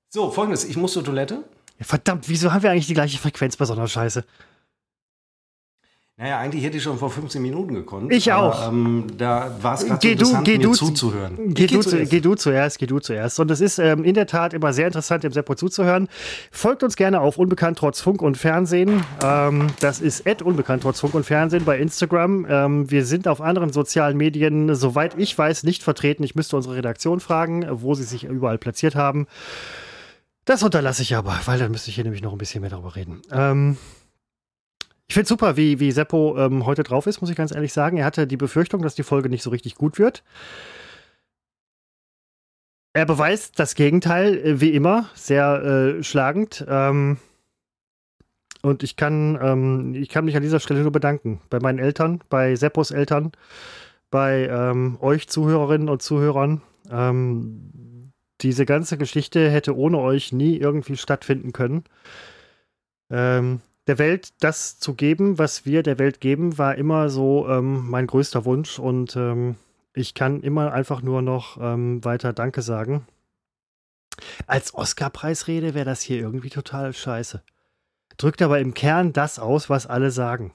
So, 0.09 0.29
folgendes. 0.33 0.65
Ich 0.65 0.77
muss 0.77 0.93
zur 0.95 1.05
Toilette. 1.05 1.45
Ja, 1.79 1.85
verdammt, 1.85 2.29
wieso 2.29 2.53
haben 2.53 2.65
wir 2.65 2.73
eigentlich 2.73 2.89
die 2.89 2.95
gleiche 2.95 3.17
Frequenz 3.19 3.57
bei 3.57 3.65
so 3.65 3.75
einer 3.75 3.87
Scheiße? 3.87 4.25
Naja, 6.21 6.41
eigentlich 6.41 6.65
hätte 6.65 6.79
ich 6.79 6.83
schon 6.83 6.99
vor 6.99 7.11
15 7.11 7.41
Minuten 7.41 7.75
gekonnt. 7.75 8.13
Ich 8.13 8.33
aber, 8.33 8.49
auch. 8.49 8.73
Ähm, 8.73 9.05
da 9.17 9.57
war 9.63 9.75
es 9.75 9.87
gerade 9.87 10.27
so 10.27 10.41
Geh 10.43 10.59
du, 10.59 10.71
mir 10.71 10.75
zuzuhören. 10.75 11.55
Geh 11.55 11.69
du, 11.69 11.81
zu, 11.81 11.91
zuerst. 11.91 12.11
geh 12.11 12.21
du 12.21 12.35
zuerst, 12.35 12.79
geh 12.81 12.87
du 12.87 12.99
zuerst. 12.99 13.39
Und 13.39 13.53
es 13.53 13.61
ist 13.61 13.79
ähm, 13.79 14.03
in 14.03 14.15
der 14.15 14.27
Tat 14.27 14.53
immer 14.53 14.73
sehr 14.73 14.89
interessant, 14.89 15.23
dem 15.23 15.31
Seppo 15.31 15.55
zuzuhören. 15.55 16.09
Folgt 16.51 16.83
uns 16.83 16.97
gerne 16.97 17.21
auf 17.21 17.39
Unbekannt 17.39 17.79
trotz 17.79 18.01
Funk 18.01 18.21
und 18.21 18.37
Fernsehen. 18.37 19.05
Ähm, 19.23 19.69
das 19.79 20.01
ist 20.01 20.27
at 20.27 20.43
Unbekannt 20.43 20.83
trotz 20.83 20.99
Funk 20.99 21.15
und 21.15 21.23
Fernsehen 21.23 21.65
bei 21.65 21.79
Instagram. 21.79 22.47
Ähm, 22.51 22.91
wir 22.91 23.05
sind 23.05 23.29
auf 23.29 23.41
anderen 23.41 23.73
sozialen 23.73 24.17
Medien, 24.17 24.75
soweit 24.75 25.17
ich 25.17 25.39
weiß, 25.39 25.63
nicht 25.63 25.85
vertreten. 25.85 26.25
Ich 26.25 26.35
müsste 26.35 26.57
unsere 26.57 26.75
Redaktion 26.75 27.21
fragen, 27.21 27.65
wo 27.71 27.95
sie 27.95 28.03
sich 28.03 28.25
überall 28.25 28.59
platziert 28.59 28.97
haben. 28.97 29.29
Das 30.45 30.65
unterlasse 30.65 31.03
ich 31.03 31.15
aber, 31.15 31.39
weil 31.45 31.61
dann 31.61 31.71
müsste 31.71 31.91
ich 31.91 31.95
hier 31.95 32.03
nämlich 32.03 32.23
noch 32.23 32.33
ein 32.33 32.39
bisschen 32.39 32.63
mehr 32.63 32.71
darüber 32.71 32.97
reden. 32.97 33.23
Ähm, 33.31 33.77
ich 35.09 35.15
finde 35.15 35.29
super, 35.29 35.57
wie, 35.57 35.81
wie 35.81 35.91
Seppo 35.91 36.37
ähm, 36.39 36.67
heute 36.67 36.83
drauf 36.83 37.07
ist, 37.07 37.23
muss 37.23 37.31
ich 37.31 37.37
ganz 37.37 37.55
ehrlich 37.55 37.73
sagen. 37.73 37.97
Er 37.97 38.05
hatte 38.05 38.27
die 38.27 38.37
Befürchtung, 38.37 38.83
dass 38.83 38.95
die 38.95 39.03
Folge 39.03 39.31
nicht 39.31 39.43
so 39.43 39.51
richtig 39.51 39.75
gut 39.75 39.99
wird. 39.99 40.23
Er 42.93 43.07
beweist 43.07 43.59
das 43.59 43.75
Gegenteil, 43.75 44.37
äh, 44.37 44.61
wie 44.61 44.75
immer, 44.75 45.09
sehr 45.15 45.63
äh, 45.99 46.03
schlagend. 46.03 46.65
Ähm, 46.69 47.17
und 48.61 48.83
ich 48.83 48.97
kann, 48.97 49.39
ähm, 49.41 49.95
ich 49.95 50.11
kann 50.11 50.27
mich 50.27 50.37
an 50.37 50.43
dieser 50.43 50.61
Stelle 50.61 50.83
nur 50.83 50.93
bedanken. 50.93 51.41
Bei 51.49 51.59
meinen 51.59 51.79
Eltern, 51.79 52.21
bei 52.29 52.55
Seppos 52.55 52.91
Eltern, 52.91 53.33
bei 54.11 54.47
ähm, 54.49 54.99
euch 55.01 55.29
Zuhörerinnen 55.29 55.89
und 55.89 56.03
Zuhörern. 56.03 56.61
Ähm, 56.91 58.13
diese 58.43 58.67
ganze 58.67 58.99
Geschichte 58.99 59.49
hätte 59.49 59.75
ohne 59.75 59.99
euch 59.99 60.33
nie 60.33 60.57
irgendwie 60.57 60.99
stattfinden 60.99 61.53
können. 61.53 61.85
Ähm, 63.11 63.63
der 63.89 63.99
Welt 63.99 64.35
das 64.41 64.79
zu 64.79 64.95
geben, 64.95 65.39
was 65.39 65.65
wir 65.65 65.83
der 65.83 65.99
Welt 65.99 66.21
geben, 66.21 66.59
war 66.59 66.77
immer 66.77 67.09
so 67.09 67.49
ähm, 67.49 67.89
mein 67.89 68.07
größter 68.07 68.45
Wunsch 68.45 68.79
und 68.79 69.17
ähm, 69.17 69.57
ich 69.95 70.13
kann 70.13 70.43
immer 70.43 70.73
einfach 70.73 71.01
nur 71.01 71.23
noch 71.23 71.57
ähm, 71.61 72.05
weiter 72.05 72.35
Danke 72.35 72.61
sagen. 72.61 73.07
Als 74.47 74.75
Oscar-Preisrede 74.75 75.73
wäre 75.73 75.87
das 75.87 76.03
hier 76.03 76.19
irgendwie 76.19 76.51
total 76.51 76.93
scheiße. 76.93 77.43
Drückt 78.19 78.43
aber 78.43 78.61
im 78.61 78.75
Kern 78.75 79.15
das 79.15 79.39
aus, 79.39 79.71
was 79.71 79.87
alle 79.87 80.11
sagen. 80.11 80.53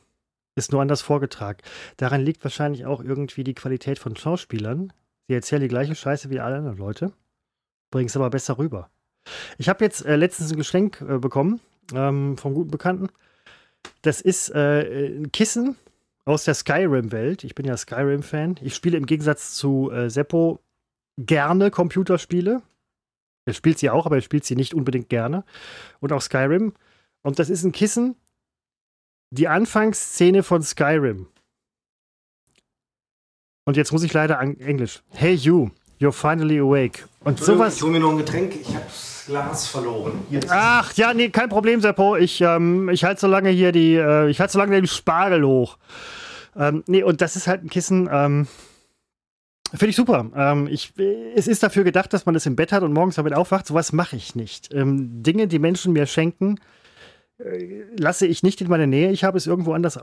Ist 0.56 0.72
nur 0.72 0.82
anders 0.82 1.02
vorgetragen. 1.02 1.60
Daran 1.98 2.22
liegt 2.22 2.44
wahrscheinlich 2.44 2.86
auch 2.86 3.04
irgendwie 3.04 3.44
die 3.44 3.56
Qualität 3.56 3.98
von 3.98 4.16
Schauspielern. 4.16 4.94
Sie 5.28 5.34
erzählen 5.34 5.62
die 5.62 5.70
gleiche 5.70 5.96
Scheiße 5.96 6.30
wie 6.30 6.40
alle 6.40 6.58
anderen 6.58 6.78
Leute, 6.78 7.14
bringen 7.90 8.08
es 8.08 8.16
aber 8.16 8.30
besser 8.30 8.60
rüber. 8.60 8.92
Ich 9.58 9.70
habe 9.70 9.84
jetzt 9.84 10.06
äh, 10.06 10.18
letztens 10.18 10.52
ein 10.52 10.58
Geschenk 10.58 11.02
äh, 11.02 11.18
bekommen 11.18 11.62
ähm, 11.94 12.38
vom 12.38 12.54
guten 12.54 12.72
Bekannten. 12.72 13.10
Das 14.02 14.22
ist 14.22 14.50
äh, 14.50 15.18
ein 15.18 15.32
Kissen 15.32 15.76
aus 16.26 16.46
der 16.46 16.54
Skyrim-Welt. 16.54 17.44
Ich 17.44 17.56
bin 17.56 17.66
ja 17.66 17.76
Skyrim-Fan. 17.76 18.60
Ich 18.62 18.76
spiele 18.76 18.98
im 18.98 19.06
Gegensatz 19.06 19.56
zu 19.56 19.92
äh, 19.92 20.10
Seppo 20.10 20.60
gerne 21.18 21.72
Computerspiele. 21.72 22.62
Er 23.46 23.54
spielt 23.54 23.78
sie 23.78 23.90
auch, 23.90 24.06
aber 24.06 24.16
er 24.16 24.22
spielt 24.22 24.46
sie 24.46 24.56
nicht 24.56 24.74
unbedingt 24.74 25.10
gerne. 25.10 25.44
Und 26.00 26.14
auch 26.14 26.22
Skyrim. 26.22 26.74
Und 27.24 27.40
das 27.40 27.50
ist 27.50 27.64
ein 27.64 27.72
Kissen, 27.72 28.16
die 29.32 29.48
Anfangsszene 29.48 30.44
von 30.44 30.62
Skyrim. 30.62 31.28
Und 33.66 33.78
jetzt 33.78 33.92
muss 33.92 34.04
ich 34.04 34.14
leider 34.14 34.40
an 34.40 34.60
Englisch. 34.60 35.04
Hey 35.10 35.34
you, 35.34 35.70
you're 36.00 36.12
finally 36.12 36.60
awake. 36.60 37.08
Und 37.22 37.40
sowas. 37.40 37.78
Ich 37.78 37.82
hole 37.82 37.94
mir 37.94 38.00
noch 38.00 38.12
ein 38.12 38.18
Getränk. 38.18 38.56
Ich 38.56 38.76
habe 38.76 38.86
das 39.24 39.26
Glas 39.26 39.68
verloren. 39.68 40.26
Ist 40.30 40.48
Ach, 40.50 40.94
ja, 40.94 41.14
nee, 41.14 41.30
kein 41.30 41.50
Problem, 41.50 41.82
Seppo. 41.82 42.16
Ich, 42.16 42.42
ähm, 42.42 42.90
ich 42.90 43.04
halte 43.04 43.22
so 43.22 43.28
lange 43.28 43.50
hier 43.50 43.72
die, 43.72 43.96
äh, 43.96 44.30
ich 44.30 44.40
halte 44.40 44.54
so 44.54 44.60
lange 44.60 44.76
den 44.76 44.88
Spargel 44.88 45.44
hoch. 45.44 45.78
Ähm, 46.56 46.84
nee, 46.88 47.04
und 47.04 47.22
das 47.22 47.36
ist 47.36 47.48
halt 47.48 47.64
ein 47.64 47.70
Kissen, 47.70 48.10
ähm, 48.12 48.48
finde 49.70 49.90
ich 49.90 49.96
super. 49.96 50.30
Ähm, 50.36 50.68
ich, 50.70 50.94
es 51.36 51.48
ist 51.48 51.64
dafür 51.64 51.84
gedacht, 51.84 52.14
dass 52.14 52.26
man 52.26 52.36
es 52.36 52.46
im 52.46 52.56
Bett 52.56 52.72
hat 52.72 52.84
und 52.84 52.94
morgens 52.94 53.16
damit 53.16 53.34
aufwacht. 53.34 53.66
Sowas 53.66 53.94
mache 53.94 54.16
ich 54.16 54.36
nicht. 54.36 54.74
Ähm, 54.74 55.24
Dinge, 55.24 55.48
die 55.48 55.60
Menschen 55.60 55.94
mir 55.94 56.06
schenken, 56.06 56.60
äh, 57.40 57.84
lasse 57.98 58.28
ich 58.28 58.44
nicht 58.44 58.62
in 58.62 58.68
meine 58.68 58.88
Nähe. 58.88 59.12
Ich 59.12 59.24
habe 59.24 59.38
es 59.38 59.48
irgendwo 59.48 59.74
anders 59.74 59.98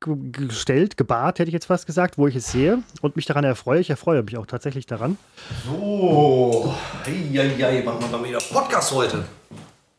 aufgestellt, 0.00 0.96
gebahrt, 0.96 1.38
hätte 1.38 1.48
ich 1.48 1.52
jetzt 1.52 1.66
fast 1.66 1.86
gesagt, 1.86 2.18
wo 2.18 2.26
ich 2.26 2.36
es 2.36 2.50
sehe 2.50 2.82
und 3.02 3.16
mich 3.16 3.26
daran 3.26 3.44
erfreue. 3.44 3.80
Ich 3.80 3.90
erfreue 3.90 4.22
mich 4.22 4.36
auch 4.36 4.46
tatsächlich 4.46 4.86
daran. 4.86 5.18
So. 5.66 6.74
Eieiei, 7.04 7.82
machen 7.82 8.00
wir 8.00 8.18
mal 8.18 8.28
wieder 8.28 8.38
Podcast 8.38 8.92
heute. 8.92 9.24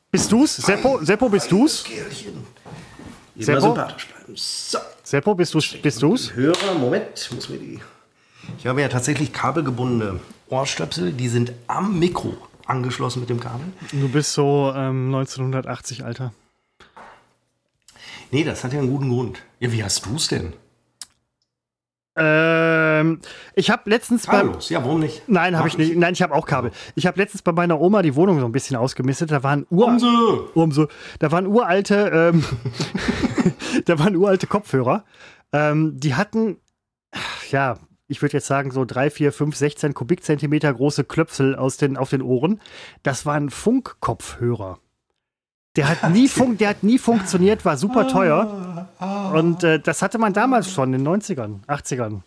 Bist 0.09 0.31
du's? 0.31 0.57
Seppo, 0.57 1.03
Seppo 1.03 1.29
bist 1.29 1.51
du's? 1.51 1.83
Kerlchen. 1.83 2.45
Immer 3.35 3.61
Seppo? 3.61 3.77
So. 4.35 4.79
Seppo, 5.03 5.35
bist 5.35 5.53
du's? 5.53 5.75
Bist 5.81 6.01
du's? 6.01 6.33
Hörer, 6.33 6.73
Moment, 6.79 7.29
muss 7.33 7.49
mir 7.49 7.57
die. 7.57 7.79
Ich 8.57 8.67
habe 8.67 8.81
ja 8.81 8.87
tatsächlich 8.87 9.31
kabelgebundene 9.31 10.19
Ohrstöpsel, 10.49 11.11
die 11.11 11.29
sind 11.29 11.53
am 11.67 11.99
Mikro 11.99 12.35
angeschlossen 12.65 13.19
mit 13.21 13.29
dem 13.29 13.39
Kabel. 13.39 13.65
Du 13.91 14.09
bist 14.09 14.33
so 14.33 14.73
ähm, 14.75 15.13
1980, 15.13 16.03
Alter. 16.03 16.33
Nee, 18.31 18.43
das 18.43 18.63
hat 18.63 18.73
ja 18.73 18.79
einen 18.79 18.89
guten 18.89 19.09
Grund. 19.09 19.43
Ja, 19.59 19.71
wie 19.71 19.83
hast 19.83 20.05
du 20.05 20.15
es 20.15 20.27
denn? 20.27 20.53
Ähm, 22.17 23.19
ich 23.55 23.69
habe 23.69 23.89
letztens 23.89 24.25
beim. 24.27 24.41
Kabellos. 24.41 24.69
Ja, 24.69 24.83
warum 24.83 24.99
nicht? 24.99 25.23
Nein, 25.27 25.57
habe 25.57 25.67
ich 25.67 25.77
nicht. 25.77 25.95
Nein, 25.95 26.13
ich 26.13 26.21
habe 26.21 26.33
auch 26.33 26.45
Kabel. 26.45 26.71
Ich 26.95 27.07
habe 27.07 27.17
letztens 27.17 27.41
bei 27.41 27.53
meiner 27.53 27.79
Oma 27.79 28.01
die 28.01 28.15
Wohnung 28.15 28.39
so 28.39 28.45
ein 28.45 28.51
bisschen 28.51 28.75
ausgemistet. 28.75 29.31
Da 29.31 29.43
waren 29.43 29.65
Ur 29.69 29.87
Umso. 29.87 30.49
Umso. 30.53 30.87
Da 31.19 31.31
waren 31.31 31.47
uralte, 31.47 32.31
ähm, 32.33 32.43
da 33.85 33.97
waren 33.97 34.15
uralte 34.15 34.47
Kopfhörer. 34.47 35.05
Ähm, 35.53 35.99
die 35.99 36.15
hatten, 36.15 36.57
ja, 37.49 37.77
ich 38.07 38.21
würde 38.21 38.33
jetzt 38.37 38.47
sagen, 38.47 38.71
so 38.71 38.83
drei, 38.83 39.09
vier, 39.09 39.31
fünf, 39.31 39.55
16 39.55 39.93
Kubikzentimeter 39.93 40.73
große 40.73 41.05
Klöpsel 41.05 41.55
aus 41.55 41.77
den, 41.77 41.95
auf 41.95 42.09
den 42.09 42.21
Ohren. 42.21 42.61
Das 43.03 43.25
waren 43.25 43.49
Funkkopfhörer. 43.49 44.79
Der 45.77 45.87
hat 45.87 46.11
nie, 46.11 46.27
fun 46.27 46.57
der 46.57 46.69
hat 46.69 46.83
nie 46.83 46.97
funktioniert, 46.97 47.63
war 47.63 47.77
super 47.77 48.07
teuer. 48.07 48.87
Und 49.33 49.63
äh, 49.63 49.79
das 49.79 50.01
hatte 50.01 50.17
man 50.17 50.33
damals 50.33 50.71
schon 50.71 50.93
in 50.93 51.03
den 51.03 51.21
90ern, 51.21 51.65
80ern. 51.67 52.21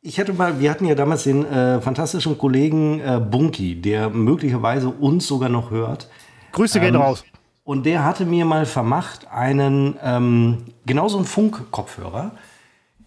Ich 0.00 0.20
hatte 0.20 0.32
mal, 0.34 0.60
wir 0.60 0.70
hatten 0.70 0.84
ja 0.84 0.94
damals 0.94 1.22
den 1.24 1.46
äh, 1.46 1.80
fantastischen 1.80 2.36
Kollegen 2.36 3.00
äh, 3.00 3.20
Bunky, 3.20 3.80
der 3.80 4.10
möglicherweise 4.10 4.88
uns 4.88 5.26
sogar 5.26 5.48
noch 5.48 5.70
hört. 5.70 6.10
Grüße 6.52 6.80
gehen 6.80 6.94
Ähm, 6.94 7.00
raus. 7.00 7.24
Und 7.62 7.86
der 7.86 8.04
hatte 8.04 8.26
mir 8.26 8.44
mal 8.44 8.66
vermacht 8.66 9.26
einen, 9.28 9.96
ähm, 10.02 10.64
genauso 10.84 11.16
einen 11.16 11.26
Funkkopfhörer, 11.26 12.32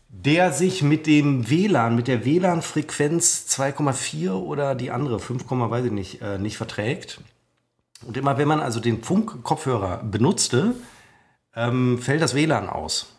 der 0.09 0.51
sich 0.51 0.81
mit 0.81 1.05
dem 1.05 1.47
WLAN, 1.49 1.95
mit 1.95 2.07
der 2.07 2.25
WLAN-Frequenz 2.25 3.45
2,4 3.47 4.31
oder 4.31 4.73
die 4.73 4.89
andere, 4.89 5.19
5, 5.19 5.43
weiß 5.47 5.85
ich 5.85 5.91
nicht, 5.91 6.21
äh, 6.23 6.39
nicht 6.39 6.57
verträgt. 6.57 7.21
Und 8.05 8.17
immer 8.17 8.37
wenn 8.37 8.47
man 8.47 8.59
also 8.59 8.79
den 8.79 9.03
Funkkopfhörer 9.03 10.03
benutzte, 10.03 10.75
ähm, 11.55 11.99
fällt 11.99 12.21
das 12.21 12.35
WLAN 12.35 12.69
aus. 12.69 13.13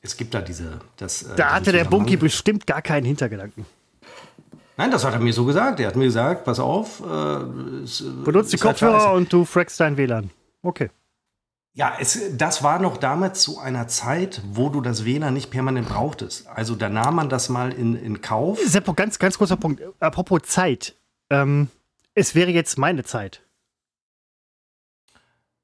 Es 0.00 0.16
gibt 0.16 0.34
da 0.34 0.40
diese. 0.40 0.80
Das, 0.96 1.22
äh, 1.22 1.36
da 1.36 1.52
hatte 1.54 1.72
der 1.72 1.84
Bunky 1.84 2.16
bestimmt 2.16 2.66
gar 2.66 2.82
keinen 2.82 3.04
Hintergedanken. 3.04 3.66
Nein, 4.76 4.90
das 4.90 5.04
hat 5.04 5.12
er 5.12 5.20
mir 5.20 5.32
so 5.32 5.44
gesagt. 5.44 5.78
Er 5.80 5.88
hat 5.88 5.96
mir 5.96 6.06
gesagt, 6.06 6.44
pass 6.44 6.58
auf. 6.58 7.00
Äh, 7.00 7.84
es, 7.84 8.02
Benutzt 8.24 8.52
die 8.52 8.56
Kopfhörer 8.56 9.08
halt 9.08 9.16
und 9.16 9.32
du 9.32 9.44
frackst 9.44 9.78
dein 9.78 9.96
WLAN. 9.96 10.30
Okay. 10.62 10.90
Ja, 11.74 11.96
es, 12.00 12.36
das 12.36 12.62
war 12.62 12.78
noch 12.80 12.96
damals 12.98 13.42
zu 13.42 13.58
einer 13.58 13.88
Zeit, 13.88 14.42
wo 14.44 14.68
du 14.68 14.80
das 14.80 15.04
WLAN 15.04 15.32
nicht 15.32 15.50
permanent 15.50 15.88
brauchtest. 15.88 16.46
Also 16.48 16.74
da 16.74 16.88
nahm 16.88 17.14
man 17.14 17.28
das 17.28 17.48
mal 17.48 17.72
in, 17.72 17.94
in 17.94 18.20
Kauf. 18.20 18.58
Seppo, 18.58 18.92
ganz, 18.92 19.18
ganz 19.18 19.38
kurzer 19.38 19.56
Punkt. 19.56 19.82
Apropos 20.00 20.42
Zeit. 20.42 20.96
Ähm, 21.30 21.68
es 22.14 22.34
wäre 22.34 22.50
jetzt 22.50 22.76
meine 22.76 23.04
Zeit. 23.04 23.42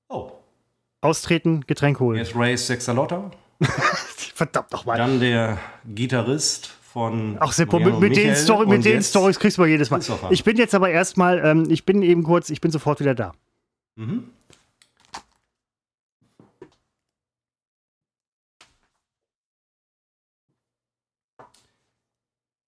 Oh. 0.09 0.33
Austreten, 1.01 1.65
Getränk 1.67 2.01
holen. 2.01 2.19
Jetzt 2.19 2.35
Ray 2.35 2.57
Sexalotta. 2.57 3.31
Verdammt 4.35 4.73
nochmal. 4.73 4.99
Dann 4.99 5.21
der 5.21 5.59
Gitarrist 5.87 6.67
von. 6.67 7.37
Ach, 7.41 7.53
Seppo, 7.53 7.79
mit, 7.79 8.01
mit 8.01 8.17
den, 8.17 8.35
Story, 8.35 8.67
mit 8.67 8.85
den 8.85 9.03
Stories 9.03 9.39
kriegst 9.39 9.59
du 9.59 9.65
jedes 9.65 9.91
Mal. 9.91 10.01
Ich 10.31 10.45
bin 10.45 10.57
jetzt 10.57 10.75
aber 10.75 10.91
erstmal, 10.91 11.45
ähm, 11.45 11.67
ich 11.71 11.85
bin 11.85 12.03
eben 12.03 12.23
kurz, 12.23 12.51
ich 12.51 12.61
bin 12.61 12.71
sofort 12.71 13.01
wieder 13.01 13.15
da. 13.15 13.33
Mhm. 13.97 14.31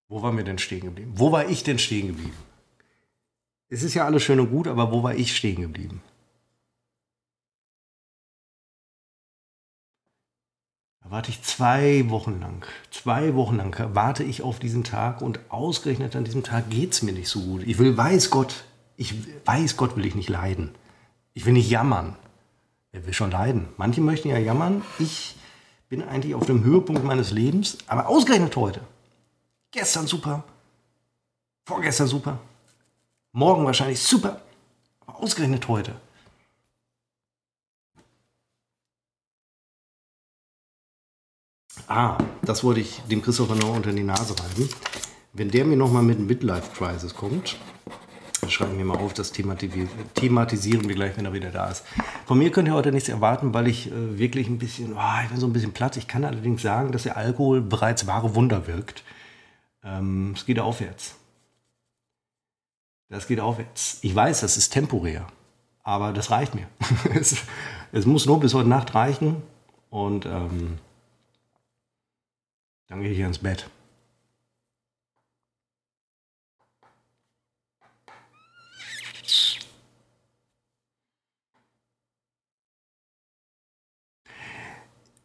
Wo 0.08 0.22
waren 0.22 0.36
wir 0.36 0.42
denn 0.42 0.58
stehen 0.58 0.80
geblieben? 0.80 1.12
Wo 1.14 1.30
war 1.30 1.48
ich 1.48 1.62
denn 1.62 1.78
stehen 1.78 2.08
geblieben? 2.08 2.34
Es 3.68 3.84
ist 3.84 3.94
ja 3.94 4.04
alles 4.04 4.24
schön 4.24 4.40
und 4.40 4.50
gut, 4.50 4.66
aber 4.66 4.90
wo 4.90 5.04
war 5.04 5.14
ich 5.14 5.36
stehen 5.36 5.60
geblieben? 5.60 6.02
Warte 11.10 11.30
ich 11.30 11.42
zwei 11.42 12.08
Wochen 12.08 12.40
lang. 12.40 12.64
Zwei 12.90 13.34
Wochen 13.34 13.56
lang 13.56 13.76
warte 13.94 14.22
ich 14.22 14.42
auf 14.42 14.60
diesen 14.60 14.84
Tag 14.84 15.20
und 15.20 15.40
ausgerechnet 15.48 16.14
an 16.14 16.24
diesem 16.24 16.44
Tag 16.44 16.70
geht 16.70 16.92
es 16.92 17.02
mir 17.02 17.12
nicht 17.12 17.28
so 17.28 17.40
gut. 17.40 17.62
Ich 17.66 17.78
will, 17.78 17.96
weiß 17.96 18.30
Gott, 18.30 18.64
ich 18.96 19.14
weiß 19.44 19.76
Gott 19.76 19.96
will 19.96 20.06
ich 20.06 20.14
nicht 20.14 20.28
leiden. 20.28 20.70
Ich 21.34 21.46
will 21.46 21.52
nicht 21.52 21.68
jammern. 21.68 22.16
Wer 22.92 23.06
will 23.06 23.12
schon 23.12 23.32
leiden? 23.32 23.68
Manche 23.76 24.00
möchten 24.00 24.28
ja 24.28 24.38
jammern. 24.38 24.82
Ich 24.98 25.36
bin 25.88 26.02
eigentlich 26.02 26.34
auf 26.34 26.46
dem 26.46 26.62
Höhepunkt 26.62 27.04
meines 27.04 27.32
Lebens, 27.32 27.78
aber 27.88 28.08
ausgerechnet 28.08 28.54
heute. 28.56 28.80
Gestern 29.72 30.06
super. 30.06 30.44
Vorgestern 31.66 32.06
super. 32.06 32.38
Morgen 33.32 33.64
wahrscheinlich 33.64 34.00
super. 34.00 34.40
Aber 35.06 35.20
ausgerechnet 35.20 35.66
heute. 35.66 35.94
Ah, 41.90 42.16
das 42.42 42.62
wollte 42.62 42.78
ich 42.78 43.02
dem 43.10 43.20
Christopher 43.20 43.56
noch 43.56 43.74
unter 43.74 43.90
die 43.90 44.04
Nase 44.04 44.36
reiben. 44.38 44.68
Wenn 45.32 45.50
der 45.50 45.64
mir 45.64 45.76
nochmal 45.76 46.04
mit 46.04 46.18
einem 46.18 46.28
Midlife-Crisis 46.28 47.14
kommt, 47.14 47.58
schreiben 48.46 48.78
wir 48.78 48.84
mal 48.84 48.96
auf, 48.96 49.12
das 49.12 49.32
thematisieren 49.32 50.88
wir 50.88 50.94
gleich, 50.94 51.16
wenn 51.16 51.24
er 51.24 51.32
wieder 51.32 51.50
da 51.50 51.68
ist. 51.68 51.82
Von 52.26 52.38
mir 52.38 52.52
könnt 52.52 52.68
ihr 52.68 52.74
heute 52.74 52.92
nichts 52.92 53.08
erwarten, 53.08 53.52
weil 53.54 53.66
ich 53.66 53.90
äh, 53.90 54.18
wirklich 54.20 54.48
ein 54.48 54.58
bisschen, 54.58 54.92
oh, 54.92 55.22
ich 55.24 55.30
bin 55.30 55.40
so 55.40 55.48
ein 55.48 55.52
bisschen 55.52 55.72
platt. 55.72 55.96
Ich 55.96 56.06
kann 56.06 56.24
allerdings 56.24 56.62
sagen, 56.62 56.92
dass 56.92 57.02
der 57.02 57.16
Alkohol 57.16 57.60
bereits 57.60 58.06
wahre 58.06 58.36
Wunder 58.36 58.68
wirkt. 58.68 59.02
Ähm, 59.82 60.34
es 60.36 60.46
geht 60.46 60.60
aufwärts. 60.60 61.16
Das 63.08 63.26
geht 63.26 63.40
aufwärts. 63.40 63.98
Ich 64.02 64.14
weiß, 64.14 64.42
das 64.42 64.56
ist 64.56 64.72
temporär, 64.72 65.26
aber 65.82 66.12
das 66.12 66.30
reicht 66.30 66.54
mir. 66.54 66.68
es, 67.16 67.34
es, 67.90 68.06
muss 68.06 68.26
nur 68.26 68.38
bis 68.38 68.54
heute 68.54 68.68
Nacht 68.68 68.94
reichen 68.94 69.42
und 69.90 70.24
ähm, 70.24 70.78
dann 72.90 73.02
gehe 73.02 73.12
ich 73.12 73.18
ins 73.20 73.38
Bett. 73.38 73.70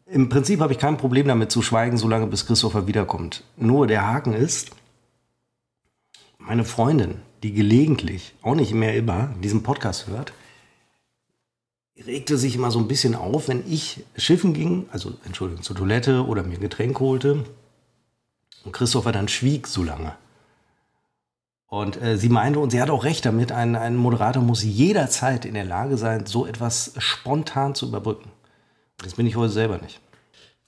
Im 0.06 0.28
Prinzip 0.28 0.60
habe 0.60 0.72
ich 0.72 0.78
kein 0.78 0.96
Problem 0.96 1.26
damit 1.26 1.50
zu 1.50 1.60
schweigen, 1.60 1.98
solange 1.98 2.28
bis 2.28 2.46
Christopher 2.46 2.86
wiederkommt. 2.86 3.42
Nur 3.56 3.88
der 3.88 4.06
Haken 4.06 4.32
ist, 4.32 4.70
meine 6.38 6.64
Freundin, 6.64 7.20
die 7.42 7.52
gelegentlich, 7.52 8.36
auch 8.42 8.54
nicht 8.54 8.72
mehr 8.72 8.94
immer, 8.94 9.34
diesen 9.42 9.64
Podcast 9.64 10.06
hört, 10.06 10.32
regte 12.04 12.36
sich 12.36 12.54
immer 12.56 12.70
so 12.70 12.78
ein 12.78 12.88
bisschen 12.88 13.14
auf, 13.14 13.48
wenn 13.48 13.64
ich 13.70 14.04
schiffen 14.16 14.52
ging, 14.52 14.86
also 14.92 15.12
Entschuldigung, 15.24 15.62
zur 15.62 15.76
Toilette 15.76 16.26
oder 16.26 16.42
mir 16.42 16.56
ein 16.56 16.60
Getränk 16.60 17.00
holte 17.00 17.44
und 18.64 18.72
Christopher 18.72 19.12
dann 19.12 19.28
schwieg 19.28 19.66
so 19.66 19.82
lange. 19.82 20.14
Und 21.68 22.00
äh, 22.00 22.16
sie 22.16 22.28
meinte, 22.28 22.60
und 22.60 22.70
sie 22.70 22.80
hat 22.80 22.90
auch 22.90 23.04
recht 23.04 23.24
damit, 23.26 23.50
ein, 23.50 23.74
ein 23.74 23.96
Moderator 23.96 24.42
muss 24.42 24.62
jederzeit 24.62 25.44
in 25.44 25.54
der 25.54 25.64
Lage 25.64 25.96
sein, 25.96 26.26
so 26.26 26.46
etwas 26.46 26.92
spontan 26.98 27.74
zu 27.74 27.88
überbrücken. 27.88 28.30
Das 29.02 29.14
bin 29.14 29.26
ich 29.26 29.36
heute 29.36 29.52
selber 29.52 29.78
nicht. 29.78 30.00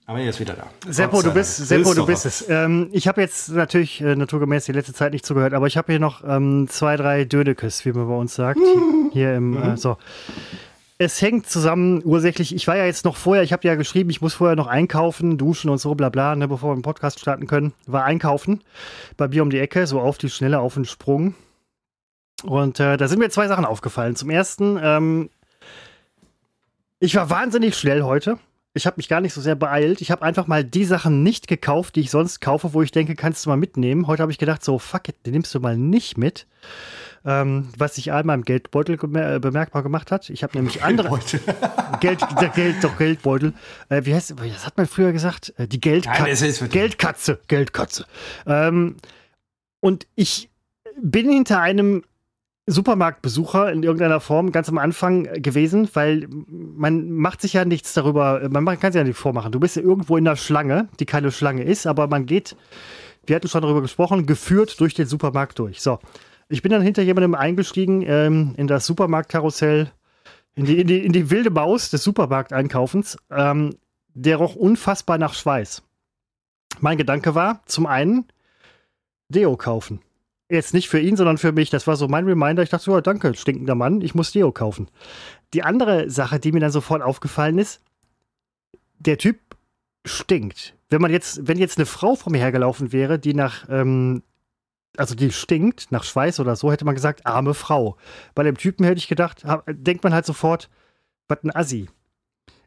Aber 0.06 0.20
er 0.20 0.30
ist 0.30 0.40
wieder 0.40 0.54
da. 0.54 0.66
Seppo, 0.90 1.20
du 1.20 1.32
bist, 1.32 1.56
Seppo, 1.68 1.92
du 1.92 2.06
bist 2.06 2.24
es. 2.24 2.48
Ähm, 2.48 2.88
ich 2.92 3.06
habe 3.06 3.20
jetzt 3.20 3.50
natürlich 3.50 4.00
äh, 4.00 4.16
naturgemäß 4.16 4.64
die 4.64 4.72
letzte 4.72 4.94
Zeit 4.94 5.12
nicht 5.12 5.24
zugehört, 5.26 5.52
aber 5.52 5.66
ich 5.66 5.76
habe 5.76 5.92
hier 5.92 6.00
noch 6.00 6.24
ähm, 6.26 6.66
zwei, 6.68 6.96
drei 6.96 7.26
Dönekes, 7.26 7.84
wie 7.84 7.92
man 7.92 8.08
bei 8.08 8.14
uns 8.14 8.34
sagt. 8.34 8.58
hier 9.12 9.34
im, 9.34 9.54
äh, 9.56 9.68
mhm. 9.68 9.76
so. 9.76 9.98
Es 11.00 11.22
hängt 11.22 11.48
zusammen 11.48 12.02
ursächlich. 12.04 12.52
Ich 12.52 12.66
war 12.66 12.76
ja 12.76 12.84
jetzt 12.84 13.04
noch 13.04 13.16
vorher, 13.16 13.44
ich 13.44 13.52
habe 13.52 13.66
ja 13.68 13.76
geschrieben, 13.76 14.10
ich 14.10 14.20
muss 14.20 14.34
vorher 14.34 14.56
noch 14.56 14.66
einkaufen, 14.66 15.38
duschen 15.38 15.70
und 15.70 15.78
so, 15.78 15.94
bla 15.94 16.08
bla, 16.08 16.34
ne, 16.34 16.48
bevor 16.48 16.72
wir 16.72 16.76
den 16.76 16.82
Podcast 16.82 17.20
starten 17.20 17.46
können. 17.46 17.72
War 17.86 18.04
einkaufen 18.04 18.64
bei 19.16 19.28
mir 19.28 19.44
um 19.44 19.50
die 19.50 19.60
Ecke, 19.60 19.86
so 19.86 20.00
auf 20.00 20.18
die 20.18 20.28
Schnelle, 20.28 20.58
auf 20.58 20.74
den 20.74 20.84
Sprung. 20.84 21.34
Und 22.42 22.80
äh, 22.80 22.96
da 22.96 23.06
sind 23.06 23.20
mir 23.20 23.30
zwei 23.30 23.46
Sachen 23.46 23.64
aufgefallen. 23.64 24.16
Zum 24.16 24.28
ersten, 24.28 24.76
ähm, 24.82 25.30
ich 26.98 27.14
war 27.14 27.30
wahnsinnig 27.30 27.76
schnell 27.76 28.02
heute. 28.02 28.38
Ich 28.74 28.84
habe 28.84 28.96
mich 28.96 29.08
gar 29.08 29.20
nicht 29.20 29.34
so 29.34 29.40
sehr 29.40 29.54
beeilt. 29.54 30.00
Ich 30.00 30.10
habe 30.10 30.22
einfach 30.22 30.48
mal 30.48 30.64
die 30.64 30.84
Sachen 30.84 31.22
nicht 31.22 31.46
gekauft, 31.46 31.94
die 31.94 32.00
ich 32.00 32.10
sonst 32.10 32.40
kaufe, 32.40 32.74
wo 32.74 32.82
ich 32.82 32.90
denke, 32.90 33.14
kannst 33.14 33.46
du 33.46 33.50
mal 33.50 33.56
mitnehmen. 33.56 34.08
Heute 34.08 34.22
habe 34.22 34.32
ich 34.32 34.38
gedacht, 34.38 34.64
so, 34.64 34.80
fuck 34.80 35.08
it, 35.08 35.16
die 35.26 35.30
nimmst 35.30 35.54
du 35.54 35.60
mal 35.60 35.76
nicht 35.76 36.18
mit. 36.18 36.48
Ähm, 37.24 37.68
was 37.76 37.96
sich 37.96 38.12
einmal 38.12 38.36
im 38.36 38.44
Geldbeutel 38.44 38.94
äh, 38.94 39.38
bemerkbar 39.38 39.82
gemacht 39.82 40.12
hat. 40.12 40.30
Ich 40.30 40.42
habe 40.42 40.56
nämlich 40.56 40.82
andere. 40.82 41.08
Geldbeutel. 41.08 41.40
Geld, 42.00 42.20
der 42.40 42.48
Geld, 42.48 42.76
doch 42.82 42.96
Geldbeutel. 42.96 43.52
Äh, 43.88 44.04
wie 44.04 44.14
heißt 44.14 44.34
das? 44.38 44.66
hat 44.66 44.76
man 44.76 44.86
früher 44.86 45.12
gesagt? 45.12 45.52
Äh, 45.56 45.66
die 45.66 45.80
Geldkatze. 45.80 46.68
Geldkatze. 46.68 47.40
Geldkatze. 47.48 48.06
Ähm, 48.46 48.96
und 49.80 50.06
ich 50.14 50.48
bin 51.00 51.30
hinter 51.30 51.60
einem 51.60 52.02
Supermarktbesucher 52.68 53.72
in 53.72 53.82
irgendeiner 53.82 54.20
Form 54.20 54.52
ganz 54.52 54.68
am 54.68 54.76
Anfang 54.76 55.24
gewesen, 55.42 55.88
weil 55.94 56.28
man 56.28 57.10
macht 57.10 57.40
sich 57.40 57.54
ja 57.54 57.64
nichts 57.64 57.94
darüber, 57.94 58.46
man 58.50 58.78
kann 58.78 58.92
sich 58.92 58.98
ja 58.98 59.04
nicht 59.04 59.16
vormachen. 59.16 59.52
Du 59.52 59.58
bist 59.58 59.76
ja 59.76 59.82
irgendwo 59.82 60.18
in 60.18 60.24
der 60.24 60.36
Schlange, 60.36 60.88
die 61.00 61.06
keine 61.06 61.32
Schlange 61.32 61.62
ist, 61.62 61.86
aber 61.86 62.08
man 62.08 62.26
geht, 62.26 62.56
wir 63.26 63.36
hatten 63.36 63.48
schon 63.48 63.62
darüber 63.62 63.80
gesprochen, 63.80 64.26
geführt 64.26 64.78
durch 64.80 64.92
den 64.92 65.06
Supermarkt 65.06 65.58
durch. 65.58 65.80
So, 65.80 65.98
ich 66.48 66.62
bin 66.62 66.72
dann 66.72 66.82
hinter 66.82 67.02
jemandem 67.02 67.34
eingestiegen 67.34 68.02
ähm, 68.06 68.54
in 68.56 68.66
das 68.66 68.86
Supermarktkarussell, 68.86 69.90
in 70.54 70.64
die, 70.64 70.80
in, 70.80 70.86
die, 70.86 71.04
in 71.04 71.12
die 71.12 71.30
wilde 71.30 71.50
Maus 71.50 71.90
des 71.90 72.02
Supermarkteinkaufens. 72.04 73.18
Ähm, 73.30 73.74
der 74.14 74.36
roch 74.36 74.56
unfassbar 74.56 75.18
nach 75.18 75.34
Schweiß. 75.34 75.82
Mein 76.80 76.98
Gedanke 76.98 77.34
war, 77.34 77.62
zum 77.66 77.86
einen, 77.86 78.26
Deo 79.28 79.56
kaufen. 79.56 80.00
Jetzt 80.50 80.74
nicht 80.74 80.88
für 80.88 80.98
ihn, 80.98 81.16
sondern 81.16 81.38
für 81.38 81.52
mich. 81.52 81.70
Das 81.70 81.86
war 81.86 81.96
so 81.96 82.08
mein 82.08 82.24
Reminder. 82.24 82.62
Ich 82.62 82.70
dachte 82.70 82.90
ja, 82.90 83.00
danke, 83.00 83.34
stinkender 83.34 83.74
Mann, 83.74 84.00
ich 84.00 84.14
muss 84.14 84.32
Deo 84.32 84.50
kaufen. 84.50 84.88
Die 85.54 85.62
andere 85.62 86.10
Sache, 86.10 86.40
die 86.40 86.52
mir 86.52 86.60
dann 86.60 86.72
sofort 86.72 87.02
aufgefallen 87.02 87.58
ist, 87.58 87.82
der 88.98 89.18
Typ 89.18 89.38
stinkt. 90.04 90.74
Wenn 90.88 91.02
man 91.02 91.10
jetzt, 91.10 91.46
wenn 91.46 91.58
jetzt 91.58 91.78
eine 91.78 91.86
Frau 91.86 92.14
vor 92.14 92.32
mir 92.32 92.38
hergelaufen 92.38 92.92
wäre, 92.92 93.18
die 93.18 93.34
nach, 93.34 93.68
ähm, 93.68 94.22
also 94.98 95.14
die 95.14 95.30
stinkt 95.30 95.90
nach 95.92 96.04
Schweiß 96.04 96.40
oder 96.40 96.56
so, 96.56 96.72
hätte 96.72 96.84
man 96.84 96.94
gesagt, 96.94 97.26
arme 97.26 97.54
Frau. 97.54 97.96
Bei 98.34 98.42
dem 98.42 98.56
Typen 98.56 98.84
hätte 98.84 98.98
ich 98.98 99.08
gedacht, 99.08 99.44
denkt 99.68 100.04
man 100.04 100.12
halt 100.12 100.26
sofort, 100.26 100.68
was 101.28 101.42
ein 101.42 101.54
Assi. 101.54 101.88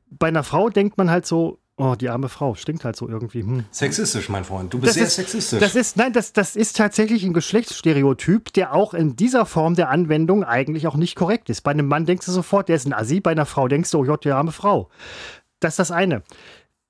Bei 0.10 0.28
einer 0.28 0.44
Frau 0.44 0.70
denkt 0.70 0.98
man 0.98 1.10
halt 1.10 1.26
so, 1.26 1.62
Oh, 1.78 1.96
die 1.96 2.10
arme 2.10 2.30
Frau, 2.30 2.54
stinkt 2.54 2.86
halt 2.86 2.96
so 2.96 3.10
irgendwie. 3.10 3.42
Hm. 3.42 3.64
Sexistisch, 3.72 4.30
mein 4.30 4.44
Freund. 4.44 4.72
Du 4.72 4.78
bist 4.78 4.90
das 4.90 4.96
sehr 4.96 5.06
ist, 5.06 5.16
sexistisch. 5.16 5.60
Das 5.60 5.74
ist, 5.76 5.98
nein, 5.98 6.14
das, 6.14 6.32
das 6.32 6.56
ist 6.56 6.78
tatsächlich 6.78 7.24
ein 7.24 7.34
Geschlechtsstereotyp, 7.34 8.54
der 8.54 8.76
auch 8.76 8.94
in 8.94 9.16
dieser 9.16 9.48
Form 9.48 9.74
der 9.74 9.90
Anwendung 9.90 10.44
eigentlich 10.44 10.86
auch 10.86 10.96
nicht 10.96 11.16
korrekt 11.16 11.50
ist. 11.50 11.62
Bei 11.62 11.72
einem 11.72 11.88
Mann 11.88 12.06
denkst 12.06 12.28
du 12.28 12.32
sofort, 12.32 12.70
der 12.70 12.76
ist 12.76 12.86
ein 12.86 12.94
Assi, 12.94 13.20
bei 13.20 13.32
einer 13.32 13.48
Frau 13.48 13.68
denkst 13.68 13.90
du, 13.90 14.00
oh 14.00 14.04
Gott, 14.04 14.26
die 14.26 14.32
arme 14.32 14.52
Frau. 14.52 14.90
Das 15.60 15.74
ist 15.74 15.80
das 15.80 15.92
eine. 15.92 16.22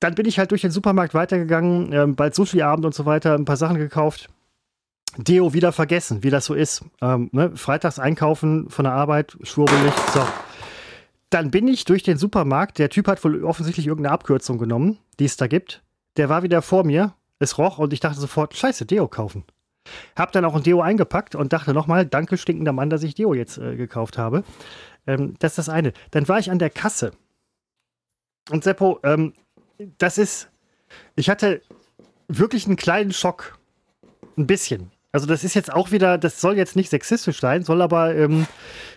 Dann 0.02 0.16
bin 0.16 0.26
ich 0.26 0.39
halt 0.39 0.52
durch 0.52 0.62
den 0.62 0.72
Supermarkt 0.72 1.14
weitergegangen, 1.14 1.94
äh, 1.94 2.08
bald 2.08 2.36
Sushi-Abend 2.36 2.86
und 2.86 2.94
so 2.94 3.06
weiter, 3.06 3.36
ein 3.36 3.46
paar 3.46 3.56
Sachen 3.56 3.78
gekauft. 3.78 4.28
Deo 5.18 5.53
wieder 5.53 5.72
vergessen, 5.72 6.24
wie 6.24 6.30
das 6.30 6.45
so 6.45 6.53
ist. 6.53 6.84
Ähm, 7.01 7.30
ne? 7.32 7.51
Freitags 7.55 7.99
einkaufen 7.99 8.70
von 8.70 8.84
der 8.86 8.93
Arbeit, 8.93 9.38
schwurbelig, 9.43 9.93
so. 10.14 10.26
Dann 11.30 11.51
bin 11.51 11.68
ich 11.68 11.86
durch 11.86 12.03
den 12.03 12.18
Supermarkt, 12.18 12.78
der 12.78 12.89
Typ 12.89 13.07
hat 13.07 13.24
wohl 13.24 13.43
offensichtlich 13.43 13.88
irgendeine 13.88 14.14
Abkürzung 14.14 14.57
genommen, 14.57 14.97
die 15.20 15.26
es 15.26 15.38
da 15.38 15.47
gibt. 15.47 15.82
Der 16.18 16.28
war 16.28 16.43
wieder 16.43 16.62
vor 16.62 16.84
mir, 16.84 17.14
es 17.39 17.57
roch 17.57 17.78
und 17.78 17.93
ich 17.93 18.01
dachte 18.01 18.20
sofort, 18.20 18.55
scheiße, 18.55 18.86
Deo 18.86 19.07
kaufen. 19.07 19.45
Hab 20.16 20.32
dann 20.32 20.45
auch 20.45 20.55
ein 20.55 20.64
Deo 20.64 20.82
eingepackt 20.82 21.36
und 21.36 21.53
dachte 21.53 21.74
nochmal, 21.74 22.05
danke 22.05 22.38
stinkender 22.38 22.74
Mann, 22.74 22.89
dass 22.89 23.03
ich 23.03 23.16
Deo 23.16 23.34
jetzt 23.34 23.57
äh, 23.57 23.76
gekauft 23.76 24.18
habe. 24.18 24.43
Ähm, 25.07 25.36
das 25.39 25.53
ist 25.53 25.57
das 25.57 25.70
eine. 25.70 25.93
Dann 26.12 26.28
war 26.28 26.39
ich 26.39 26.51
an 26.51 26.59
der 26.59 26.70
Kasse. 26.70 27.12
Und 28.49 28.64
Seppo, 28.64 28.99
ähm, 29.03 29.34
das 29.97 30.18
ist, 30.18 30.49
ich 31.16 31.30
hatte 31.30 31.62
wirklich 32.28 32.66
einen 32.66 32.76
kleinen 32.76 33.14
Schock. 33.14 33.57
Ein 34.38 34.47
bisschen. 34.47 34.91
Also 35.14 35.28
das 35.28 35.43
ist 35.43 35.55
jetzt 35.55 35.74
auch 35.74 35.91
wieder, 35.91 36.18
das 36.18 36.39
soll 36.39 36.55
jetzt 36.55 36.76
nicht 36.76 36.89
sexistisch 36.89 37.41
sein, 37.41 37.64
soll 37.64 37.82
aber 37.82 38.16
ähm, 38.16 38.47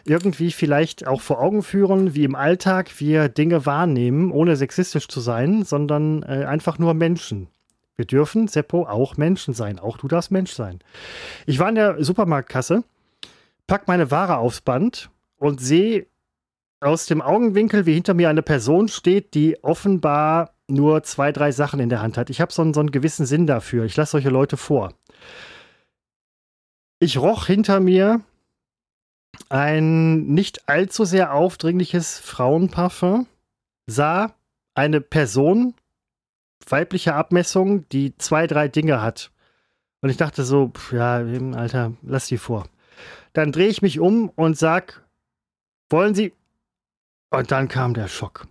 irgendwie 0.05 0.53
vielleicht 0.53 1.07
auch 1.07 1.21
vor 1.21 1.41
Augen 1.41 1.63
führen, 1.63 2.15
wie 2.15 2.25
im 2.25 2.37
Alltag 2.37 3.01
wir 3.01 3.29
Dinge 3.29 3.67
wahrnehmen, 3.67 4.31
ohne 4.31 4.55
sexistisch 4.55 5.09
zu 5.09 5.21
sein, 5.21 5.65
sondern 5.65 6.23
äh, 6.23 6.45
einfach 6.45 6.79
nur 6.79 6.95
Menschen. 6.95 7.49
Wir 7.97 8.05
dürfen, 8.05 8.49
Seppo, 8.49 8.87
auch 8.87 9.17
Menschen 9.17 9.55
sein. 9.55 9.79
Auch 9.79 9.99
du 9.99 10.09
darfst 10.09 10.31
Mensch 10.31 10.53
sein. 10.53 10.81
Ich 11.47 11.59
war 11.59 11.69
in 11.69 11.77
der 11.77 12.03
Supermarktkasse, 12.03 12.85
pack 13.67 13.89
meine 13.89 14.11
Ware 14.11 14.39
aufs 14.39 14.61
Band 14.61 15.11
und 15.39 15.61
sehe 15.61 16.07
aus 16.81 17.07
dem 17.07 17.23
Augenwinkel, 17.23 17.87
wie 17.87 17.95
hinter 17.95 18.15
mir 18.15 18.29
eine 18.29 18.43
Person 18.43 18.89
steht, 18.89 19.35
die 19.35 19.63
offenbar 19.65 20.55
nur 20.69 21.03
zwei, 21.03 21.33
drei 21.33 21.53
Sachen 21.53 21.81
in 21.81 21.89
der 21.89 22.03
Hand 22.03 22.19
hat. 22.19 22.31
Ich 22.31 22.41
habe 22.41 22.53
so, 22.53 22.73
so 22.73 22.81
einen 22.81 22.91
gewissen 22.91 23.27
Sinn 23.27 23.47
dafür. 23.47 23.85
Ich 23.85 23.97
lasse 23.97 24.13
solche 24.13 24.31
Leute 24.31 24.57
vor. 24.57 24.93
Ich 26.99 27.19
roch 27.19 27.47
hinter 27.47 27.81
mir 27.81 28.23
ein 29.49 30.27
nicht 30.27 30.69
allzu 30.69 31.05
sehr 31.05 31.35
aufdringliches 31.35 32.19
Frauenparfum, 32.19 33.27
sah 33.87 34.35
eine 34.75 35.01
Person 35.01 35.75
weiblicher 36.67 37.15
Abmessung, 37.15 37.89
die 37.91 38.17
zwei, 38.17 38.47
drei 38.47 38.69
Dinge 38.69 39.03
hat. 39.03 39.31
Und 40.01 40.11
ich 40.11 40.17
dachte 40.17 40.45
so, 40.45 40.69
pff, 40.69 40.93
ja, 40.93 41.17
Alter, 41.17 41.93
lass 42.03 42.27
die 42.27 42.39
vor. 42.39 42.65
Dann 43.33 43.53
drehe 43.53 43.69
ich 43.69 43.83
mich 43.83 44.01
um 44.01 44.31
und 44.31 44.57
sag, 44.57 45.03
wollen 45.91 46.15
Sie? 46.15 46.33
Und 47.31 47.51
dann 47.51 47.69
kam 47.69 47.95
der 47.95 48.09
Schock. 48.09 48.47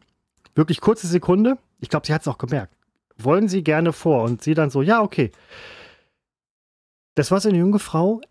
Wirklich 0.55 0.81
kurze 0.81 1.07
Sekunde. 1.07 1.57
Ich 1.79 1.89
glaube, 1.89 2.05
sie 2.05 2.13
hat 2.13 2.21
es 2.21 2.27
auch 2.27 2.37
gemerkt. 2.37 2.75
Wollen 3.17 3.47
Sie 3.47 3.63
gerne 3.63 3.93
vor? 3.93 4.23
Und 4.23 4.43
sie 4.43 4.53
dann 4.53 4.69
so, 4.69 4.81
ja, 4.81 5.01
okay. 5.01 5.31
Das 7.15 7.31
war 7.31 7.39
so 7.39 7.49
eine 7.49 7.57
junge 7.57 7.79
Frau, 7.79 8.21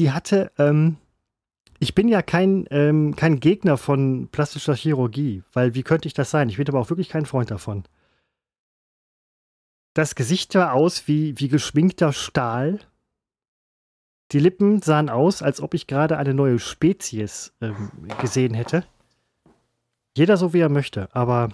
die 0.00 0.10
hatte, 0.10 0.50
ähm, 0.58 0.96
ich 1.78 1.94
bin 1.94 2.08
ja 2.08 2.22
kein, 2.22 2.66
ähm, 2.70 3.14
kein 3.14 3.38
Gegner 3.38 3.76
von 3.76 4.28
plastischer 4.32 4.74
Chirurgie, 4.74 5.44
weil 5.52 5.74
wie 5.74 5.82
könnte 5.82 6.08
ich 6.08 6.14
das 6.14 6.30
sein? 6.30 6.48
Ich 6.48 6.56
bin 6.56 6.68
aber 6.68 6.80
auch 6.80 6.90
wirklich 6.90 7.08
kein 7.08 7.26
Freund 7.26 7.50
davon. 7.50 7.84
Das 9.94 10.14
Gesicht 10.14 10.52
sah 10.52 10.72
aus 10.72 11.06
wie, 11.06 11.38
wie 11.38 11.48
geschminkter 11.48 12.12
Stahl. 12.12 12.80
Die 14.32 14.38
Lippen 14.38 14.80
sahen 14.80 15.10
aus, 15.10 15.42
als 15.42 15.60
ob 15.60 15.74
ich 15.74 15.86
gerade 15.86 16.16
eine 16.16 16.34
neue 16.34 16.58
Spezies 16.58 17.52
ähm, 17.60 17.90
gesehen 18.20 18.54
hätte. 18.54 18.84
Jeder 20.16 20.36
so 20.36 20.52
wie 20.52 20.60
er 20.60 20.68
möchte, 20.68 21.14
aber 21.14 21.50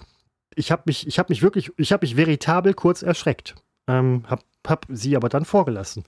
ich 0.55 0.71
habe 0.71 0.83
mich, 0.85 1.05
ich 1.07 1.17
mich 1.29 1.41
wirklich, 1.41 1.71
ich 1.77 1.91
habe 1.91 2.05
mich 2.05 2.15
veritabel 2.15 2.73
kurz 2.73 3.01
erschreckt. 3.01 3.55
Ähm, 3.87 4.23
hab, 4.27 4.43
hab 4.65 4.85
sie 4.89 5.15
aber 5.15 5.29
dann 5.29 5.45
vorgelassen. 5.45 6.03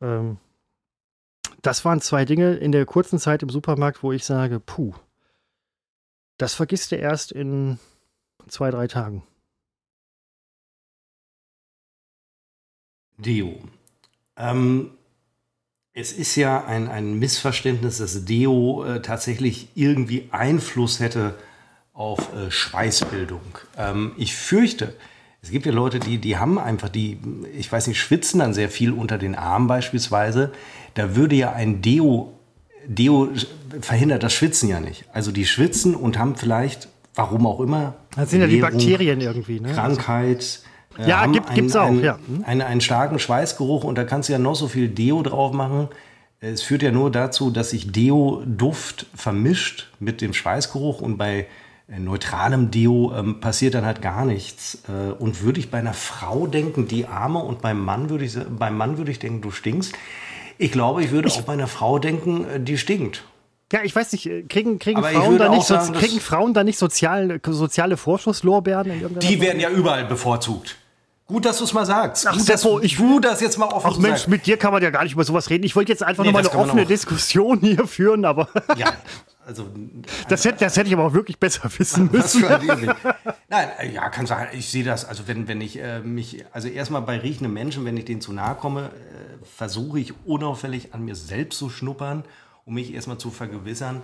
Ähm, 0.00 0.38
das 1.64 1.84
waren 1.84 2.00
zwei 2.00 2.26
Dinge 2.26 2.54
in 2.56 2.72
der 2.72 2.84
kurzen 2.84 3.18
Zeit 3.18 3.42
im 3.42 3.48
Supermarkt, 3.48 4.02
wo 4.02 4.12
ich 4.12 4.24
sage, 4.24 4.60
puh, 4.60 4.92
das 6.36 6.52
vergisst 6.54 6.92
du 6.92 6.96
erst 6.96 7.32
in 7.32 7.78
zwei, 8.48 8.70
drei 8.70 8.86
Tagen. 8.86 9.22
Deo. 13.16 13.58
Ähm, 14.36 14.90
es 15.94 16.12
ist 16.12 16.36
ja 16.36 16.64
ein, 16.64 16.88
ein 16.88 17.18
Missverständnis, 17.18 17.98
dass 17.98 18.24
Deo 18.24 18.84
äh, 18.84 19.00
tatsächlich 19.00 19.68
irgendwie 19.74 20.28
Einfluss 20.32 21.00
hätte 21.00 21.38
auf 21.94 22.34
äh, 22.34 22.50
Schweißbildung. 22.50 23.58
Ähm, 23.78 24.12
ich 24.18 24.34
fürchte, 24.34 24.94
es 25.44 25.50
gibt 25.50 25.66
ja 25.66 25.72
Leute, 25.72 26.00
die, 26.00 26.16
die 26.16 26.38
haben 26.38 26.58
einfach 26.58 26.88
die, 26.88 27.18
ich 27.54 27.70
weiß 27.70 27.86
nicht, 27.88 28.00
schwitzen 28.00 28.40
dann 28.40 28.54
sehr 28.54 28.70
viel 28.70 28.92
unter 28.92 29.18
den 29.18 29.34
Armen 29.34 29.66
beispielsweise. 29.66 30.52
Da 30.94 31.16
würde 31.16 31.36
ja 31.36 31.52
ein 31.52 31.82
Deo, 31.82 32.32
Deo 32.86 33.28
verhindert 33.82 34.22
das 34.22 34.32
Schwitzen 34.32 34.70
ja 34.70 34.80
nicht. 34.80 35.04
Also 35.12 35.32
die 35.32 35.44
schwitzen 35.44 35.94
und 35.94 36.18
haben 36.18 36.34
vielleicht, 36.36 36.88
warum 37.14 37.46
auch 37.46 37.60
immer, 37.60 37.94
das 38.16 38.30
sind 38.30 38.40
ja 38.40 38.46
die 38.46 38.60
Bakterien 38.60 39.20
irgendwie, 39.20 39.60
ne? 39.60 39.74
Krankheit. 39.74 40.60
Äh, 40.96 41.10
ja, 41.10 41.26
gibt, 41.26 41.50
ein, 41.50 41.54
gibt's 41.54 41.76
auch, 41.76 41.88
ein, 41.88 42.02
ja. 42.02 42.18
Hm? 42.26 42.42
Einen, 42.46 42.62
einen 42.62 42.80
starken 42.80 43.18
Schweißgeruch 43.18 43.84
und 43.84 43.98
da 43.98 44.04
kannst 44.04 44.30
du 44.30 44.32
ja 44.32 44.38
noch 44.38 44.54
so 44.54 44.66
viel 44.66 44.88
Deo 44.88 45.22
drauf 45.22 45.52
machen. 45.52 45.88
Es 46.40 46.62
führt 46.62 46.82
ja 46.82 46.90
nur 46.90 47.10
dazu, 47.10 47.50
dass 47.50 47.68
sich 47.68 47.92
Deo-Duft 47.92 49.06
vermischt 49.14 49.90
mit 50.00 50.22
dem 50.22 50.32
Schweißgeruch 50.32 51.02
und 51.02 51.18
bei 51.18 51.48
neutralem 51.86 52.70
Deo 52.70 53.12
ähm, 53.14 53.40
passiert 53.40 53.74
dann 53.74 53.84
halt 53.84 54.00
gar 54.00 54.24
nichts. 54.24 54.82
Äh, 54.88 55.12
und 55.12 55.42
würde 55.42 55.60
ich 55.60 55.70
bei 55.70 55.78
einer 55.78 55.92
Frau 55.92 56.46
denken, 56.46 56.88
die 56.88 57.06
Arme, 57.06 57.40
und 57.40 57.60
beim 57.60 57.80
Mann 57.80 58.10
würde 58.10 58.24
ich, 58.24 58.36
beim 58.48 58.76
Mann 58.76 58.98
würde 58.98 59.10
ich 59.10 59.18
denken, 59.18 59.42
du 59.42 59.50
stinkst. 59.50 59.94
Ich 60.56 60.72
glaube, 60.72 61.02
ich 61.02 61.10
würde 61.10 61.28
ich, 61.28 61.34
auch 61.34 61.42
bei 61.42 61.52
einer 61.52 61.66
Frau 61.66 61.98
denken, 61.98 62.46
äh, 62.48 62.60
die 62.60 62.78
stinkt. 62.78 63.24
Ja, 63.72 63.80
ich 63.82 63.94
weiß 63.94 64.12
nicht, 64.12 64.24
kriegen, 64.48 64.78
kriegen, 64.78 65.02
Frauen 65.02 65.38
da, 65.38 65.48
nicht 65.48 65.66
sagen, 65.66 65.94
kriegen 65.94 66.20
Frauen 66.20 66.54
da 66.54 66.62
nicht 66.62 66.78
sozial, 66.78 67.40
soziale 67.44 67.96
Vorschusslorbeeren? 67.96 69.18
die 69.20 69.40
werden 69.40 69.58
ja 69.58 69.70
überall 69.70 70.04
bevorzugt. 70.04 70.76
Gut, 71.26 71.46
dass 71.46 71.58
du 71.58 71.64
es 71.64 71.72
mal 71.72 71.86
sagst. 71.86 72.26
Ach, 72.28 72.36
gut, 72.36 72.48
dass 72.48 72.64
ich, 72.82 72.96
du 72.96 73.18
das 73.18 73.40
jetzt 73.40 73.58
mal 73.58 73.66
offen 73.66 73.90
Ach 73.94 73.96
Mensch, 73.96 74.18
sagst. 74.18 74.28
mit 74.28 74.46
dir 74.46 74.58
kann 74.58 74.72
man 74.72 74.82
ja 74.82 74.90
gar 74.90 75.04
nicht 75.04 75.14
über 75.14 75.24
sowas 75.24 75.48
reden. 75.48 75.64
Ich 75.64 75.74
wollte 75.74 75.90
jetzt 75.90 76.02
einfach 76.02 76.22
nee, 76.22 76.30
nur 76.30 76.42
mal 76.42 76.48
eine 76.48 76.58
offene 76.58 76.84
Diskussion 76.84 77.60
hier 77.60 77.86
führen, 77.86 78.26
aber. 78.26 78.48
Ja, 78.76 78.92
also. 79.46 79.68
das, 80.28 80.44
hätte, 80.44 80.58
das 80.60 80.76
hätte 80.76 80.88
ich 80.88 80.94
aber 80.94 81.04
auch 81.04 81.12
wirklich 81.12 81.38
besser 81.38 81.70
wissen 81.78 82.10
müssen. 82.10 82.42
Nein, 83.48 83.68
äh, 83.78 83.92
ja, 83.92 84.08
kann 84.10 84.26
sein. 84.26 84.48
Ich 84.52 84.70
sehe 84.70 84.84
das. 84.84 85.04
Also, 85.04 85.26
wenn, 85.26 85.48
wenn 85.48 85.60
ich 85.60 85.78
äh, 85.80 86.00
mich. 86.00 86.44
Also, 86.52 86.68
erstmal 86.68 87.02
bei 87.02 87.18
riechenden 87.18 87.52
Menschen, 87.52 87.84
wenn 87.84 87.96
ich 87.96 88.04
denen 88.04 88.20
zu 88.20 88.32
nahe 88.32 88.54
komme, 88.54 88.90
äh, 88.90 89.44
versuche 89.44 90.00
ich 90.00 90.14
unauffällig 90.26 90.94
an 90.94 91.04
mir 91.04 91.14
selbst 91.14 91.58
zu 91.58 91.70
schnuppern, 91.70 92.24
um 92.64 92.74
mich 92.74 92.94
erstmal 92.94 93.18
zu 93.18 93.30
vergewissern, 93.30 94.02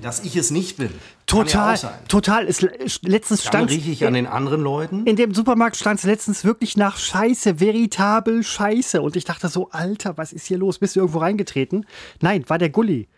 dass 0.00 0.24
ich 0.24 0.36
es 0.36 0.50
nicht 0.50 0.76
bin. 0.76 0.90
Total, 1.26 1.76
ja 1.76 1.98
total. 2.08 2.46
Es, 2.46 2.62
letztens 3.02 3.42
Dann 3.42 3.48
stand 3.48 3.70
rieche 3.70 3.90
ich 3.90 4.06
an 4.06 4.14
den 4.14 4.26
anderen 4.26 4.62
Leuten. 4.62 5.04
In 5.06 5.16
dem 5.16 5.34
Supermarkt 5.34 5.76
stand 5.76 5.98
es 5.98 6.06
letztens 6.06 6.44
wirklich 6.44 6.76
nach 6.76 6.96
Scheiße, 6.96 7.60
veritabel 7.60 8.42
Scheiße. 8.42 9.02
Und 9.02 9.16
ich 9.16 9.24
dachte 9.24 9.48
so, 9.48 9.70
Alter, 9.70 10.16
was 10.16 10.32
ist 10.32 10.46
hier 10.46 10.58
los? 10.58 10.78
Bist 10.78 10.96
du 10.96 11.00
irgendwo 11.00 11.18
reingetreten? 11.18 11.86
Nein, 12.20 12.44
war 12.48 12.58
der 12.58 12.70
Gully. 12.70 13.08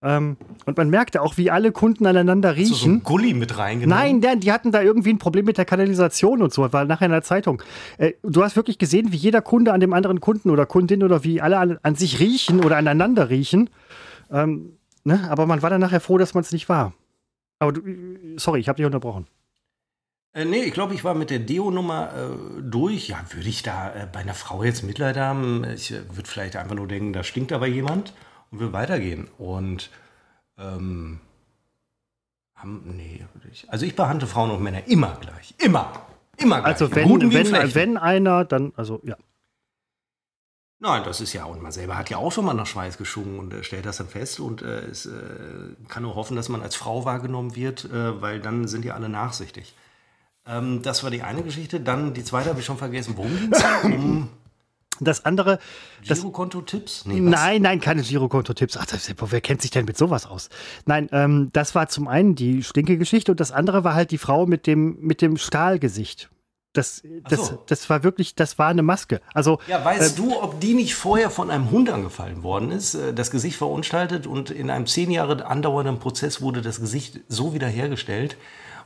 Ähm, 0.00 0.36
und 0.64 0.76
man 0.76 0.90
merkte 0.90 1.22
auch, 1.22 1.36
wie 1.36 1.50
alle 1.50 1.72
Kunden 1.72 2.06
aneinander 2.06 2.54
riechen. 2.54 2.72
Hast 2.72 2.82
du 2.82 2.84
so 2.84 2.90
einen 2.90 3.02
Gully 3.02 3.34
mit 3.34 3.58
reingenommen? 3.58 3.98
Nein, 3.98 4.20
der, 4.20 4.36
die 4.36 4.52
hatten 4.52 4.70
da 4.70 4.80
irgendwie 4.80 5.10
ein 5.10 5.18
Problem 5.18 5.44
mit 5.44 5.58
der 5.58 5.64
Kanalisation 5.64 6.40
und 6.42 6.52
so, 6.52 6.72
war 6.72 6.84
nachher 6.84 7.06
in 7.06 7.12
der 7.12 7.22
Zeitung. 7.22 7.62
Äh, 7.96 8.12
du 8.22 8.42
hast 8.44 8.54
wirklich 8.54 8.78
gesehen, 8.78 9.12
wie 9.12 9.16
jeder 9.16 9.42
Kunde 9.42 9.72
an 9.72 9.80
dem 9.80 9.92
anderen 9.92 10.20
Kunden 10.20 10.50
oder 10.50 10.66
Kundin 10.66 11.02
oder 11.02 11.24
wie 11.24 11.40
alle 11.40 11.58
an, 11.58 11.78
an 11.82 11.94
sich 11.96 12.20
riechen 12.20 12.64
oder 12.64 12.76
aneinander 12.76 13.28
riechen. 13.28 13.70
Ähm, 14.30 14.78
Ne? 15.08 15.26
Aber 15.30 15.46
man 15.46 15.62
war 15.62 15.70
dann 15.70 15.80
nachher 15.80 16.00
froh, 16.00 16.18
dass 16.18 16.34
man 16.34 16.42
es 16.42 16.52
nicht 16.52 16.68
war. 16.68 16.92
Aber 17.58 17.72
du, 17.72 17.80
sorry, 18.36 18.60
ich 18.60 18.68
habe 18.68 18.76
dich 18.76 18.84
unterbrochen. 18.84 19.26
Äh, 20.34 20.44
nee, 20.44 20.62
ich 20.64 20.74
glaube, 20.74 20.92
ich 20.92 21.02
war 21.02 21.14
mit 21.14 21.30
der 21.30 21.38
Deo-Nummer 21.38 22.10
äh, 22.14 22.62
durch. 22.62 23.08
Ja, 23.08 23.24
würde 23.30 23.48
ich 23.48 23.62
da 23.62 23.94
äh, 23.94 24.06
bei 24.12 24.20
einer 24.20 24.34
Frau 24.34 24.62
jetzt 24.62 24.84
Mitleid 24.84 25.16
haben? 25.16 25.64
Ich 25.74 25.92
äh, 25.92 26.02
würde 26.14 26.28
vielleicht 26.28 26.56
einfach 26.56 26.76
nur 26.76 26.86
denken, 26.86 27.14
da 27.14 27.24
stinkt 27.24 27.52
aber 27.52 27.66
jemand 27.66 28.12
und 28.50 28.60
will 28.60 28.72
weitergehen. 28.72 29.28
Und 29.38 29.90
ähm, 30.58 31.20
haben, 32.54 32.82
nee, 32.96 33.24
ich, 33.50 33.70
also 33.70 33.86
ich 33.86 33.94
behandle 33.94 34.26
Frauen 34.26 34.50
und 34.50 34.62
Männer 34.62 34.86
immer 34.88 35.16
gleich. 35.20 35.54
Immer. 35.58 35.92
Immer 36.36 36.60
gleich. 36.60 36.72
Also 36.72 36.94
wenn, 36.94 37.32
wenn, 37.32 37.74
wenn 37.74 37.96
einer, 37.96 38.44
dann, 38.44 38.72
also 38.76 39.00
ja. 39.04 39.16
Nein, 40.80 41.02
das 41.04 41.20
ist 41.20 41.32
ja, 41.32 41.44
und 41.44 41.60
man 41.60 41.72
selber 41.72 41.98
hat 41.98 42.08
ja 42.08 42.18
auch 42.18 42.30
schon 42.30 42.44
mal 42.44 42.54
nach 42.54 42.66
Schweiß 42.66 42.98
geschwungen 42.98 43.40
und 43.40 43.52
äh, 43.52 43.64
stellt 43.64 43.84
das 43.84 43.96
dann 43.96 44.06
fest 44.06 44.38
und 44.38 44.62
äh, 44.62 44.82
es 44.82 45.06
äh, 45.06 45.12
kann 45.88 46.04
nur 46.04 46.14
hoffen, 46.14 46.36
dass 46.36 46.48
man 46.48 46.62
als 46.62 46.76
Frau 46.76 47.04
wahrgenommen 47.04 47.56
wird, 47.56 47.84
äh, 47.86 48.22
weil 48.22 48.38
dann 48.40 48.68
sind 48.68 48.84
ja 48.84 48.94
alle 48.94 49.08
nachsichtig. 49.08 49.74
Ähm, 50.46 50.80
das 50.82 51.02
war 51.02 51.10
die 51.10 51.22
eine 51.22 51.42
Geschichte. 51.42 51.80
Dann 51.80 52.14
die 52.14 52.22
zweite 52.22 52.50
habe 52.50 52.60
ich 52.60 52.66
schon 52.66 52.78
vergessen. 52.78 53.14
Worum 53.16 53.36
ging 53.36 53.52
es? 53.52 53.64
Um 53.84 54.28
das 55.00 55.24
andere. 55.24 55.58
Girokonto-Tipps? 56.02 57.06
Nee, 57.06 57.20
nein, 57.20 57.62
nein, 57.62 57.80
keine 57.80 58.02
Girokonto-Tipps. 58.02 58.76
Ach, 58.76 58.86
das, 58.86 59.12
wer 59.18 59.40
kennt 59.40 59.62
sich 59.62 59.70
denn 59.70 59.84
mit 59.84 59.96
sowas 59.96 60.26
aus? 60.26 60.48
Nein, 60.86 61.08
ähm, 61.12 61.50
das 61.52 61.74
war 61.74 61.88
zum 61.88 62.08
einen 62.08 62.34
die 62.34 62.62
Stinke-Geschichte 62.62 63.32
und 63.32 63.40
das 63.40 63.52
andere 63.52 63.84
war 63.84 63.94
halt 63.94 64.10
die 64.10 64.18
Frau 64.18 64.46
mit 64.46 64.66
dem, 64.66 64.98
mit 65.00 65.22
dem 65.22 65.36
Stahlgesicht. 65.36 66.30
Das, 66.74 67.02
das, 67.28 67.48
so. 67.48 67.64
das 67.66 67.88
war 67.88 68.04
wirklich, 68.04 68.34
das 68.34 68.58
war 68.58 68.68
eine 68.68 68.82
Maske. 68.82 69.20
Also, 69.32 69.58
ja, 69.66 69.84
weißt 69.84 70.16
äh, 70.18 70.20
du, 70.20 70.40
ob 70.40 70.60
die 70.60 70.74
nicht 70.74 70.94
vorher 70.94 71.30
von 71.30 71.50
einem 71.50 71.70
Hund 71.70 71.90
angefallen 71.90 72.42
worden 72.42 72.70
ist, 72.70 72.94
äh, 72.94 73.14
das 73.14 73.30
Gesicht 73.30 73.56
verunstaltet 73.56 74.26
und 74.26 74.50
in 74.50 74.70
einem 74.70 74.86
zehn 74.86 75.10
Jahre 75.10 75.46
andauernden 75.46 75.98
Prozess 75.98 76.42
wurde 76.42 76.60
das 76.60 76.78
Gesicht 76.78 77.20
so 77.26 77.54
wiederhergestellt, 77.54 78.36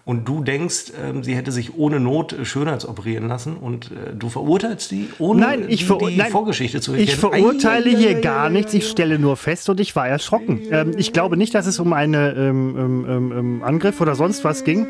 und 0.04 0.26
du 0.28 0.42
denkst, 0.42 0.92
ähm, 1.00 1.22
sie 1.22 1.36
hätte 1.36 1.52
sich 1.52 1.76
ohne 1.76 2.00
Not 2.00 2.32
äh, 2.32 2.44
Schönheitsoperieren 2.44 3.28
lassen 3.28 3.56
und 3.56 3.90
äh, 3.92 4.14
du 4.14 4.28
verurteilst 4.28 4.90
die, 4.90 5.08
ohne 5.18 5.40
nein, 5.40 5.64
ich 5.68 5.86
die, 5.86 5.98
die 5.98 6.16
nein, 6.16 6.30
Vorgeschichte 6.30 6.80
zu 6.80 6.92
erkennen. 6.92 7.08
Ich 7.08 7.16
verurteile 7.16 7.90
ei, 7.90 7.96
hier 7.96 8.16
ei, 8.16 8.20
gar 8.20 8.46
ei, 8.46 8.50
nichts, 8.50 8.74
ich 8.74 8.88
stelle 8.88 9.18
nur 9.18 9.36
fest 9.36 9.68
und 9.68 9.78
ich 9.80 9.94
war 9.94 10.08
erschrocken. 10.08 10.60
Ähm, 10.70 10.94
ich 10.96 11.12
glaube 11.12 11.36
nicht, 11.36 11.54
dass 11.54 11.66
es 11.66 11.78
um 11.78 11.92
einen 11.92 12.14
ähm, 12.14 12.76
ähm, 12.76 13.06
ähm, 13.08 13.32
ähm, 13.32 13.62
Angriff 13.62 14.00
oder 14.00 14.14
sonst 14.14 14.44
was 14.44 14.64
ging, 14.64 14.86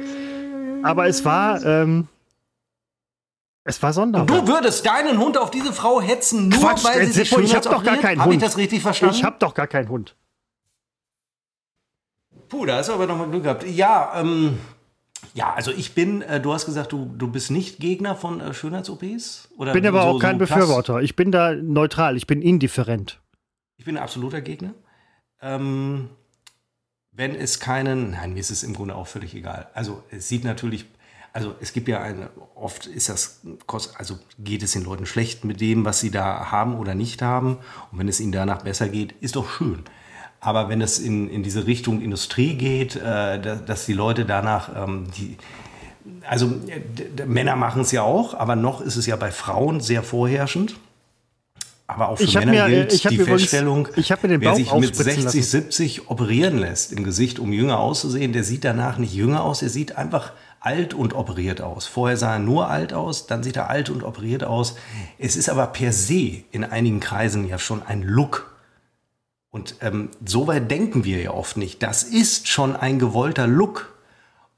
aber 0.83 1.07
es 1.07 1.25
war... 1.25 1.61
Es 3.65 3.81
war 3.81 3.93
sonderbar. 3.93 4.39
Und 4.39 4.49
du 4.49 4.53
würdest 4.53 4.85
deinen 4.85 5.21
Hund 5.21 5.39
auf 5.39 5.53
diese 5.53 5.73
Frau 5.73 6.01
hetzen, 6.01 6.49
nur 6.49 6.59
Quatsch, 6.59 6.85
weil 6.85 7.07
sie 7.07 7.13
sich 7.13 7.31
Ich 7.31 7.55
hab 7.55 7.63
doch 7.63 7.85
gar 7.85 7.97
keinen 7.97 8.17
Hund. 8.17 8.23
Habe 8.23 8.35
ich 8.35 8.41
das 8.41 8.57
richtig 8.57 8.83
verstanden? 8.83 9.15
Ich 9.15 9.23
hab 9.23 9.39
doch 9.39 9.55
gar 9.55 9.69
keinen 9.69 9.89
Hund. 9.89 10.17
Puh, 12.49 12.67
da 12.67 12.79
hast 12.79 12.89
du 12.89 12.95
aber 12.95 13.07
noch 13.07 13.17
mal 13.17 13.29
Glück 13.29 13.45
gehabt. 13.45 13.65
Ja, 13.65 14.15
ähm, 14.17 14.59
ja, 15.35 15.55
also 15.55 15.71
ich 15.71 15.95
bin, 15.95 16.23
äh, 16.23 16.41
du 16.41 16.53
hast 16.53 16.67
gesagt, 16.67 16.93
du, 16.93 17.11
du 17.17 17.29
bist 17.29 17.51
nicht 17.51 17.79
Gegner 17.79 18.15
von 18.17 18.41
äh, 18.41 18.53
Schönheits-OPs? 18.53 19.49
Ich 19.59 19.73
bin 19.73 19.87
aber 19.87 20.03
so, 20.03 20.09
auch 20.09 20.19
kein 20.19 20.35
so 20.35 20.41
Befürworter. 20.41 21.01
Ich 21.01 21.17
bin 21.17 21.33
da 21.33 21.55
neutral, 21.55 22.17
ich 22.17 22.27
bin 22.27 22.43
indifferent. 22.43 23.21
Ich 23.77 23.85
bin 23.85 23.97
ein 23.97 24.03
absoluter 24.03 24.41
Gegner. 24.41 24.75
Ähm, 25.41 26.11
wenn 27.13 27.35
es 27.35 27.61
keinen, 27.61 28.13
nein, 28.13 28.35
mir 28.35 28.41
ist 28.41 28.51
es 28.51 28.63
im 28.63 28.75
Grunde 28.75 28.95
auch 28.95 29.07
völlig 29.07 29.35
egal. 29.35 29.69
Also 29.75 30.03
es 30.11 30.29
sieht 30.29 30.45
natürlich, 30.45 30.87
also 31.33 31.55
es 31.61 31.73
gibt 31.73 31.89
ja 31.89 32.01
eine, 32.01 32.31
oft 32.55 32.87
ist 32.87 33.09
das, 33.09 33.41
also 33.97 34.19
geht 34.39 34.63
es 34.63 34.73
den 34.73 34.85
Leuten 34.85 35.07
schlecht 35.07 35.45
mit 35.45 35.61
dem, 35.61 35.85
was 35.85 36.01
sie 36.01 36.11
da 36.11 36.51
haben 36.51 36.77
oder 36.77 36.95
nicht 36.95 37.23
haben. 37.23 37.59
Und 37.91 37.99
wenn 37.99 38.09
es 38.09 38.21
ihnen 38.21 38.33
danach 38.33 38.63
besser 38.63 38.89
geht, 38.89 39.13
ist 39.21 39.37
doch 39.37 39.49
schön. 39.49 39.85
Aber 40.45 40.69
wenn 40.69 40.81
es 40.81 40.99
in, 40.99 41.31
in 41.31 41.45
diese 41.45 41.69
Richtung 41.69 42.03
Industrie 42.03 42.55
geht, 42.55 42.97
äh, 42.97 43.41
dass, 43.65 43.87
die 43.87 43.93
Leute 43.93 44.25
danach, 44.25 44.71
ähm, 44.75 45.07
die, 45.17 45.37
also 46.29 46.53
äh, 46.67 47.27
Männer 47.27 47.55
machen 47.55 47.83
es 47.83 47.93
ja 47.93 48.03
auch, 48.03 48.35
aber 48.35 48.57
noch 48.57 48.81
ist 48.81 48.97
es 48.97 49.07
ja 49.07 49.15
bei 49.15 49.31
Frauen 49.31 49.81
sehr 49.81 50.03
vorherrschend. 50.03 50.75
Aber 51.87 52.09
auch 52.09 52.17
für 52.17 52.25
ich 52.25 52.35
Männer 52.35 52.51
mir, 52.51 52.67
gilt 52.67 52.93
ich 52.93 53.03
die 53.03 53.15
übrigens, 53.15 53.43
Feststellung, 53.43 53.89
ich 53.95 54.11
mir 54.11 54.41
wer 54.41 54.57
sich 54.57 54.75
mit 54.75 54.97
60, 54.97 55.25
lassen. 55.25 55.43
70 55.43 56.11
operieren 56.11 56.59
lässt 56.59 56.93
im 56.93 57.05
Gesicht, 57.05 57.39
um 57.39 57.53
jünger 57.53 57.79
auszusehen, 57.79 58.33
der 58.33 58.43
sieht 58.43 58.65
danach 58.65 58.99
nicht 58.99 59.15
jünger 59.15 59.45
aus, 59.45 59.63
er 59.63 59.69
sieht 59.69 59.97
einfach 59.97 60.33
alt 60.59 60.93
und 60.93 61.15
operiert 61.15 61.61
aus. 61.61 61.87
Vorher 61.87 62.17
sah 62.17 62.33
er 62.33 62.39
nur 62.41 62.69
alt 62.69 62.93
aus, 62.93 63.29
dann 63.29 63.45
sieht 63.45 63.57
er 63.57 63.71
alt 63.71 63.91
und 63.91 64.03
operiert 64.03 64.43
aus. 64.43 64.75
Es 65.19 65.37
ist 65.37 65.49
aber 65.49 65.69
per 65.69 65.93
se 65.93 66.43
in 66.51 66.65
einigen 66.65 66.99
Kreisen 66.99 67.47
ja 67.47 67.61
schon 67.61 67.83
ein 67.83 68.03
Look, 68.03 68.52
und 69.53 69.77
ähm, 69.83 70.09
so 70.25 70.47
weit 70.47 70.71
denken 70.71 71.05
wir 71.05 71.21
ja 71.21 71.31
oft 71.33 71.59
nicht. 71.59 71.83
Das 71.83 72.05
ist 72.05 72.49
schon 72.49 72.75
ein 72.75 72.99
gewollter 72.99 73.47
Look. 73.47 73.95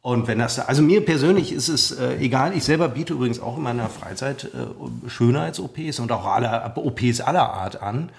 Und 0.00 0.28
wenn 0.28 0.38
das, 0.38 0.60
also 0.60 0.82
mir 0.82 1.04
persönlich 1.04 1.50
ist 1.50 1.68
es 1.68 1.90
äh, 1.90 2.18
egal. 2.18 2.56
Ich 2.56 2.62
selber 2.62 2.88
biete 2.88 3.14
übrigens 3.14 3.40
auch 3.40 3.56
in 3.56 3.64
meiner 3.64 3.88
Freizeit 3.88 4.44
äh, 4.44 5.08
Schönheits-OPs 5.08 5.98
und 5.98 6.12
auch 6.12 6.26
alle, 6.26 6.72
OPs 6.76 7.20
aller 7.20 7.52
Art 7.52 7.82
an. 7.82 8.10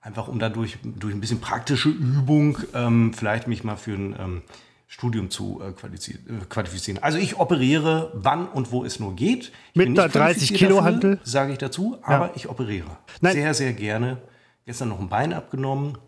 Einfach 0.00 0.28
um 0.28 0.38
dadurch 0.38 0.78
durch 0.82 1.14
ein 1.14 1.20
bisschen 1.20 1.40
praktische 1.40 1.90
Übung 1.90 2.56
ähm, 2.72 3.12
vielleicht 3.12 3.46
mich 3.46 3.62
mal 3.62 3.76
für 3.76 3.92
ein 3.92 4.16
ähm, 4.18 4.42
Studium 4.86 5.28
zu 5.28 5.60
äh, 5.62 5.68
äh 5.68 6.44
qualifizieren. 6.48 7.02
Also 7.02 7.18
ich 7.18 7.38
operiere, 7.38 8.12
wann 8.14 8.48
und 8.48 8.72
wo 8.72 8.82
es 8.82 8.98
nur 8.98 9.14
geht. 9.14 9.52
Ich 9.72 9.76
Mit 9.76 9.94
der 9.98 10.08
30 10.08 10.54
Kilo 10.54 10.84
Handel? 10.84 11.20
Sage 11.22 11.52
ich 11.52 11.58
dazu, 11.58 11.98
aber 12.00 12.28
ja. 12.28 12.32
ich 12.34 12.48
operiere. 12.48 12.96
Nein. 13.20 13.34
Sehr, 13.34 13.52
sehr 13.52 13.72
gerne. 13.74 14.22
Gestern 14.64 14.88
noch 14.88 15.00
ein 15.00 15.10
Bein 15.10 15.34
abgenommen. 15.34 15.98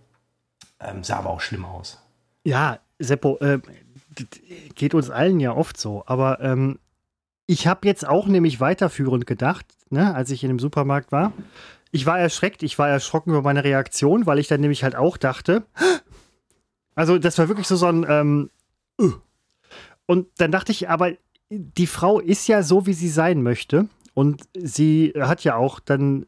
Ähm, 0.80 1.02
sah 1.04 1.18
aber 1.18 1.30
auch 1.30 1.40
schlimm 1.40 1.64
aus. 1.64 2.02
Ja, 2.44 2.78
Seppo, 2.98 3.38
äh, 3.38 3.60
geht 4.74 4.94
uns 4.94 5.10
allen 5.10 5.40
ja 5.40 5.54
oft 5.54 5.78
so. 5.78 6.04
Aber 6.06 6.40
ähm, 6.40 6.78
ich 7.46 7.66
habe 7.66 7.86
jetzt 7.86 8.06
auch 8.06 8.26
nämlich 8.26 8.60
weiterführend 8.60 9.26
gedacht, 9.26 9.66
ne, 9.90 10.14
als 10.14 10.30
ich 10.30 10.42
in 10.42 10.48
dem 10.48 10.58
Supermarkt 10.58 11.12
war. 11.12 11.32
Ich 11.92 12.06
war 12.06 12.18
erschreckt, 12.18 12.62
ich 12.62 12.78
war 12.78 12.88
erschrocken 12.88 13.30
über 13.30 13.42
meine 13.42 13.64
Reaktion, 13.64 14.26
weil 14.26 14.38
ich 14.38 14.48
dann 14.48 14.60
nämlich 14.60 14.82
halt 14.82 14.96
auch 14.96 15.16
dachte, 15.16 15.64
also 16.94 17.18
das 17.18 17.38
war 17.38 17.48
wirklich 17.48 17.66
so 17.66 17.76
so 17.76 17.86
ein 17.86 18.04
ähm, 18.08 18.50
uh. 19.00 19.12
und 20.06 20.28
dann 20.38 20.50
dachte 20.50 20.72
ich, 20.72 20.88
aber 20.88 21.12
die 21.48 21.86
Frau 21.86 22.18
ist 22.18 22.48
ja 22.48 22.62
so, 22.62 22.86
wie 22.86 22.92
sie 22.92 23.08
sein 23.08 23.42
möchte 23.42 23.88
und 24.14 24.42
sie 24.58 25.12
hat 25.18 25.44
ja 25.44 25.54
auch 25.54 25.78
dann 25.78 26.26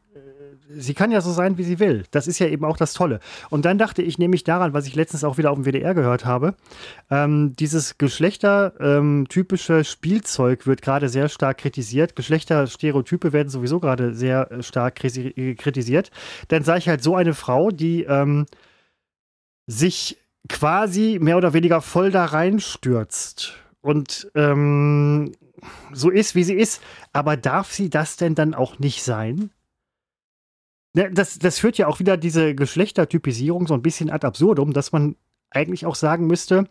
sie 0.69 0.93
kann 0.93 1.11
ja 1.11 1.21
so 1.21 1.31
sein, 1.31 1.57
wie 1.57 1.63
sie 1.63 1.79
will. 1.79 2.03
Das 2.11 2.27
ist 2.27 2.39
ja 2.39 2.47
eben 2.47 2.63
auch 2.63 2.77
das 2.77 2.93
Tolle. 2.93 3.19
Und 3.49 3.65
dann 3.65 3.77
dachte 3.77 4.01
ich 4.01 4.17
nämlich 4.19 4.43
daran, 4.43 4.73
was 4.73 4.85
ich 4.85 4.95
letztens 4.95 5.23
auch 5.23 5.37
wieder 5.37 5.51
auf 5.51 5.57
dem 5.57 5.65
WDR 5.65 5.93
gehört 5.93 6.25
habe, 6.25 6.55
ähm, 7.09 7.55
dieses 7.57 7.97
geschlechtertypische 7.97 9.73
ähm, 9.73 9.83
Spielzeug 9.83 10.67
wird 10.67 10.81
gerade 10.81 11.09
sehr 11.09 11.27
stark 11.29 11.57
kritisiert. 11.57 12.15
Geschlechterstereotype 12.15 13.33
werden 13.33 13.49
sowieso 13.49 13.79
gerade 13.79 14.13
sehr 14.13 14.51
äh, 14.51 14.63
stark 14.63 14.95
kritisiert. 14.95 16.11
Dann 16.49 16.63
sah 16.63 16.77
ich 16.77 16.87
halt 16.87 17.01
so 17.01 17.15
eine 17.15 17.33
Frau, 17.33 17.71
die 17.71 18.03
ähm, 18.03 18.45
sich 19.65 20.17
quasi 20.47 21.17
mehr 21.19 21.37
oder 21.37 21.53
weniger 21.53 21.81
voll 21.81 22.11
da 22.11 22.25
reinstürzt 22.25 23.53
und 23.81 24.31
ähm, 24.35 25.33
so 25.91 26.09
ist, 26.09 26.35
wie 26.35 26.43
sie 26.43 26.53
ist. 26.53 26.81
Aber 27.11 27.37
darf 27.37 27.73
sie 27.73 27.89
das 27.89 28.17
denn 28.17 28.35
dann 28.35 28.53
auch 28.53 28.79
nicht 28.79 29.03
sein? 29.03 29.51
Das, 30.93 31.37
das 31.37 31.59
führt 31.59 31.77
ja 31.77 31.87
auch 31.87 31.99
wieder 31.99 32.17
diese 32.17 32.55
Geschlechtertypisierung 32.55 33.67
so 33.67 33.73
ein 33.75 33.81
bisschen 33.81 34.09
ad 34.09 34.25
absurdum, 34.25 34.73
dass 34.73 34.91
man 34.91 35.15
eigentlich 35.51 35.85
auch 35.85 35.95
sagen 35.95 36.27
müsste, 36.27 36.65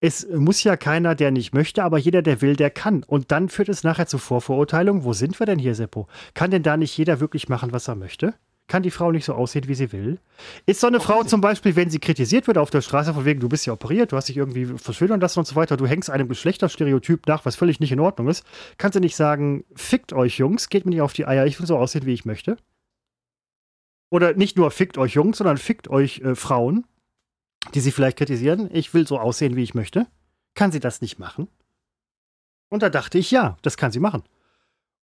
es 0.00 0.26
muss 0.28 0.64
ja 0.64 0.76
keiner, 0.76 1.14
der 1.14 1.30
nicht 1.30 1.54
möchte, 1.54 1.84
aber 1.84 1.96
jeder, 1.96 2.22
der 2.22 2.42
will, 2.42 2.56
der 2.56 2.70
kann. 2.70 3.04
Und 3.04 3.30
dann 3.30 3.48
führt 3.48 3.68
es 3.68 3.84
nachher 3.84 4.08
zu 4.08 4.18
Vorverurteilungen. 4.18 5.04
Wo 5.04 5.12
sind 5.12 5.38
wir 5.38 5.46
denn 5.46 5.60
hier, 5.60 5.76
Seppo? 5.76 6.08
Kann 6.34 6.50
denn 6.50 6.64
da 6.64 6.76
nicht 6.76 6.98
jeder 6.98 7.20
wirklich 7.20 7.48
machen, 7.48 7.72
was 7.72 7.86
er 7.86 7.94
möchte? 7.94 8.34
Kann 8.66 8.82
die 8.82 8.90
Frau 8.90 9.12
nicht 9.12 9.24
so 9.24 9.34
aussehen, 9.34 9.68
wie 9.68 9.76
sie 9.76 9.92
will? 9.92 10.18
Ist 10.66 10.80
so 10.80 10.88
eine 10.88 10.96
oh, 10.96 11.00
Frau 11.00 11.22
zum 11.22 11.40
Beispiel, 11.40 11.76
wenn 11.76 11.88
sie 11.88 12.00
kritisiert 12.00 12.48
wird 12.48 12.58
auf 12.58 12.70
der 12.70 12.80
Straße, 12.80 13.14
von 13.14 13.24
wegen, 13.24 13.38
du 13.38 13.48
bist 13.48 13.64
ja 13.64 13.74
operiert, 13.74 14.10
du 14.10 14.16
hast 14.16 14.28
dich 14.28 14.36
irgendwie 14.36 14.64
verschönern 14.64 15.20
lassen 15.20 15.38
und 15.38 15.46
so 15.46 15.54
weiter, 15.54 15.76
du 15.76 15.86
hängst 15.86 16.10
einem 16.10 16.28
Geschlechterstereotyp 16.28 17.28
nach, 17.28 17.44
was 17.44 17.54
völlig 17.54 17.78
nicht 17.78 17.92
in 17.92 18.00
Ordnung 18.00 18.28
ist, 18.28 18.44
kann 18.78 18.90
sie 18.90 19.00
nicht 19.00 19.14
sagen, 19.14 19.64
fickt 19.74 20.12
euch 20.12 20.38
Jungs, 20.38 20.68
geht 20.68 20.84
mir 20.84 20.90
nicht 20.90 21.02
auf 21.02 21.12
die 21.12 21.26
Eier, 21.26 21.46
ich 21.46 21.60
will 21.60 21.66
so 21.66 21.76
aussehen, 21.76 22.06
wie 22.06 22.14
ich 22.14 22.24
möchte? 22.24 22.56
Oder 24.12 24.34
nicht 24.34 24.58
nur 24.58 24.70
fickt 24.70 24.98
euch 24.98 25.14
Jungs, 25.14 25.38
sondern 25.38 25.56
fickt 25.56 25.88
euch 25.88 26.20
äh, 26.20 26.34
Frauen, 26.34 26.84
die 27.72 27.80
sie 27.80 27.92
vielleicht 27.92 28.18
kritisieren. 28.18 28.68
Ich 28.70 28.92
will 28.92 29.06
so 29.06 29.18
aussehen, 29.18 29.56
wie 29.56 29.62
ich 29.62 29.72
möchte. 29.72 30.06
Kann 30.54 30.70
sie 30.70 30.80
das 30.80 31.00
nicht 31.00 31.18
machen? 31.18 31.48
Und 32.68 32.82
da 32.82 32.90
dachte 32.90 33.16
ich, 33.16 33.30
ja, 33.30 33.56
das 33.62 33.78
kann 33.78 33.90
sie 33.90 34.00
machen. 34.00 34.22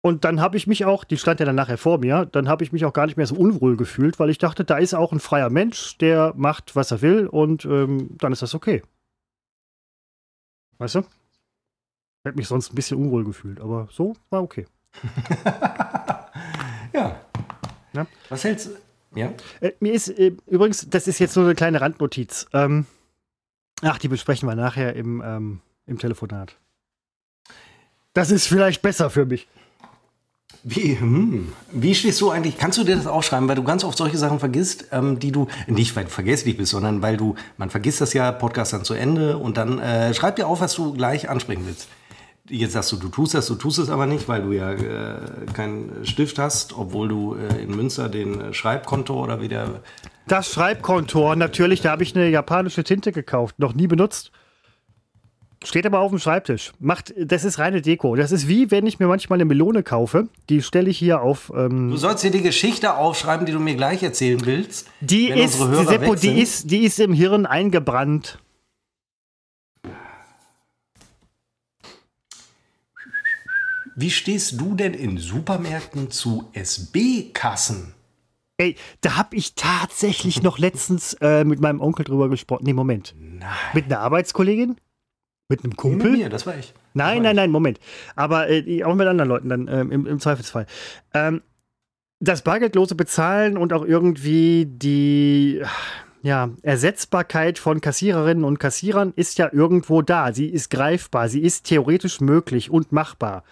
Und 0.01 0.25
dann 0.25 0.39
habe 0.39 0.57
ich 0.57 0.67
mich 0.67 0.85
auch, 0.85 1.03
die 1.03 1.17
stand 1.17 1.39
ja 1.39 1.47
dann 1.47 1.55
nachher 1.55 1.79
vor 1.79 1.97
mir, 1.97 2.27
dann 2.27 2.47
habe 2.47 2.63
ich 2.63 2.71
mich 2.71 2.85
auch 2.85 2.93
gar 2.93 3.07
nicht 3.07 3.17
mehr 3.17 3.25
so 3.25 3.33
unwohl 3.35 3.77
gefühlt, 3.77 4.19
weil 4.19 4.29
ich 4.29 4.37
dachte, 4.37 4.63
da 4.63 4.77
ist 4.77 4.93
auch 4.93 5.11
ein 5.11 5.19
freier 5.19 5.49
Mensch, 5.49 5.97
der 5.97 6.35
macht, 6.37 6.75
was 6.75 6.91
er 6.91 7.01
will 7.01 7.25
und 7.25 7.65
ähm, 7.65 8.15
dann 8.19 8.31
ist 8.31 8.43
das 8.43 8.53
okay. 8.53 8.83
Weißt 10.77 10.93
du? 10.93 10.99
Ich 10.99 12.25
hätte 12.25 12.37
mich 12.37 12.47
sonst 12.47 12.71
ein 12.71 12.75
bisschen 12.75 12.99
unwohl 12.99 13.23
gefühlt, 13.23 13.59
aber 13.59 13.87
so 13.91 14.15
war 14.29 14.43
okay. 14.43 14.67
ja. 16.93 17.19
ja. 17.93 18.07
Was 18.29 18.43
hältst 18.43 18.67
du? 18.67 18.88
Ja. 19.15 19.33
Äh, 19.61 19.71
mir 19.79 19.93
ist 19.93 20.09
äh, 20.09 20.33
übrigens, 20.47 20.87
das 20.89 21.07
ist 21.07 21.19
jetzt 21.19 21.33
so 21.33 21.41
eine 21.41 21.55
kleine 21.55 21.81
Randnotiz. 21.81 22.47
Ähm, 22.53 22.85
ach, 23.81 23.97
die 23.97 24.07
besprechen 24.07 24.47
wir 24.47 24.55
nachher 24.55 24.95
im, 24.95 25.21
ähm, 25.25 25.61
im 25.85 25.97
Telefonat. 25.97 26.55
Das 28.13 28.31
ist 28.31 28.47
vielleicht 28.47 28.81
besser 28.81 29.09
für 29.09 29.25
mich. 29.25 29.47
Wie, 30.63 30.99
hm, 30.99 31.53
wie 31.71 31.95
stehst 31.95 32.19
du 32.19 32.31
eigentlich? 32.31 32.57
Kannst 32.57 32.77
du 32.77 32.83
dir 32.83 32.97
das 32.97 33.07
aufschreiben, 33.07 33.47
weil 33.47 33.55
du 33.55 33.63
ganz 33.63 33.85
oft 33.85 33.97
solche 33.97 34.17
Sachen 34.17 34.39
vergisst, 34.39 34.87
ähm, 34.91 35.17
die 35.17 35.31
du 35.31 35.47
nicht 35.67 35.95
weil 35.95 36.03
du 36.03 36.09
vergesslich 36.09 36.57
bist, 36.57 36.71
sondern 36.71 37.01
weil 37.01 37.15
du 37.15 37.35
man 37.57 37.69
vergisst 37.69 38.01
das 38.01 38.13
ja 38.13 38.31
Podcast 38.33 38.73
dann 38.73 38.83
zu 38.83 38.93
Ende 38.93 39.37
und 39.37 39.55
dann 39.55 39.79
äh, 39.79 40.13
schreib 40.13 40.35
dir 40.35 40.47
auf, 40.47 40.59
was 40.59 40.73
du 40.73 40.93
gleich 40.93 41.29
ansprechen 41.29 41.65
willst 41.65 41.87
jetzt 42.49 42.73
sagst 42.73 42.91
du, 42.91 42.97
du 42.97 43.09
tust 43.09 43.33
das, 43.33 43.47
du 43.47 43.55
tust 43.55 43.79
es 43.79 43.89
aber 43.89 44.05
nicht, 44.05 44.27
weil 44.27 44.41
du 44.41 44.51
ja 44.51 44.71
äh, 44.71 45.19
keinen 45.53 46.05
Stift 46.05 46.39
hast, 46.39 46.77
obwohl 46.77 47.07
du 47.07 47.35
äh, 47.35 47.61
in 47.61 47.75
Münster 47.75 48.09
den 48.09 48.41
äh, 48.41 48.53
Schreibkonto 48.53 49.21
oder 49.23 49.41
wieder. 49.41 49.81
Das 50.27 50.51
Schreibkontor, 50.53 51.35
natürlich, 51.35 51.81
da 51.81 51.91
habe 51.91 52.03
ich 52.03 52.15
eine 52.15 52.29
japanische 52.29 52.83
Tinte 52.83 53.11
gekauft, 53.11 53.59
noch 53.59 53.73
nie 53.73 53.87
benutzt. 53.87 54.31
Steht 55.63 55.85
aber 55.85 55.99
auf 55.99 56.11
dem 56.11 56.19
Schreibtisch. 56.19 56.71
Macht, 56.79 57.13
das 57.17 57.43
ist 57.43 57.59
reine 57.59 57.81
Deko. 57.81 58.15
Das 58.15 58.31
ist 58.31 58.47
wie, 58.47 58.71
wenn 58.71 58.87
ich 58.87 58.99
mir 58.99 59.07
manchmal 59.07 59.37
eine 59.37 59.45
Melone 59.45 59.83
kaufe. 59.83 60.29
Die 60.49 60.61
stelle 60.61 60.89
ich 60.89 60.97
hier 60.97 61.21
auf. 61.21 61.51
Ähm 61.53 61.91
du 61.91 61.97
sollst 61.97 62.23
dir 62.23 62.31
die 62.31 62.41
Geschichte 62.41 62.95
aufschreiben, 62.95 63.45
die 63.45 63.51
du 63.51 63.59
mir 63.59 63.75
gleich 63.75 64.01
erzählen 64.01 64.39
willst. 64.45 64.87
Die 65.01 65.29
ist, 65.29 65.59
Seppo, 65.59 66.15
die 66.15 66.39
ist, 66.39 66.71
die 66.71 66.85
ist 66.85 66.97
im 66.99 67.11
Hirn 67.11 67.45
eingebrannt. 67.45 68.39
Wie 74.01 74.11
stehst 74.11 74.61
du 74.61 74.75
denn 74.75 74.93
in 74.93 75.17
Supermärkten 75.17 76.09
zu 76.09 76.49
SB-Kassen? 76.53 77.93
Ey, 78.55 78.77
da 79.01 79.17
habe 79.17 79.35
ich 79.35 79.55
tatsächlich 79.55 80.41
noch 80.41 80.57
letztens 80.57 81.15
äh, 81.19 81.43
mit 81.43 81.59
meinem 81.59 81.81
Onkel 81.81 82.05
drüber 82.05 82.29
gesprochen. 82.29 82.63
Nee, 82.63 82.71
Moment. 82.71 83.13
Nein. 83.19 83.49
Mit 83.73 83.87
einer 83.87 83.99
Arbeitskollegin? 83.99 84.77
Mit 85.49 85.65
einem 85.65 85.75
Kumpel? 85.75 86.11
Mit 86.11 86.19
mir, 86.21 86.29
das 86.29 86.47
war 86.47 86.57
ich. 86.57 86.73
Nein, 86.93 87.17
war 87.17 87.23
nein, 87.23 87.31
ich. 87.31 87.35
nein, 87.35 87.51
Moment. 87.51 87.81
Aber 88.15 88.49
äh, 88.49 88.85
auch 88.85 88.95
mit 88.95 89.05
anderen 89.05 89.27
Leuten 89.27 89.49
dann 89.49 89.67
ähm, 89.67 89.91
im, 89.91 90.05
im 90.05 90.19
Zweifelsfall. 90.21 90.65
Ähm, 91.13 91.41
das 92.21 92.41
bargeldlose 92.41 92.95
Bezahlen 92.95 93.57
und 93.57 93.73
auch 93.73 93.83
irgendwie 93.83 94.65
die 94.65 95.61
ja, 96.21 96.49
Ersetzbarkeit 96.63 97.59
von 97.59 97.79
Kassiererinnen 97.79 98.43
und 98.43 98.59
Kassierern 98.59 99.13
ist 99.15 99.37
ja 99.37 99.49
irgendwo 99.51 100.01
da. 100.01 100.33
Sie 100.33 100.47
ist 100.47 100.69
greifbar, 100.69 101.29
sie 101.29 101.41
ist 101.41 101.65
theoretisch 101.65 102.19
möglich 102.19 102.69
und 102.69 102.91
machbar. 102.91 103.43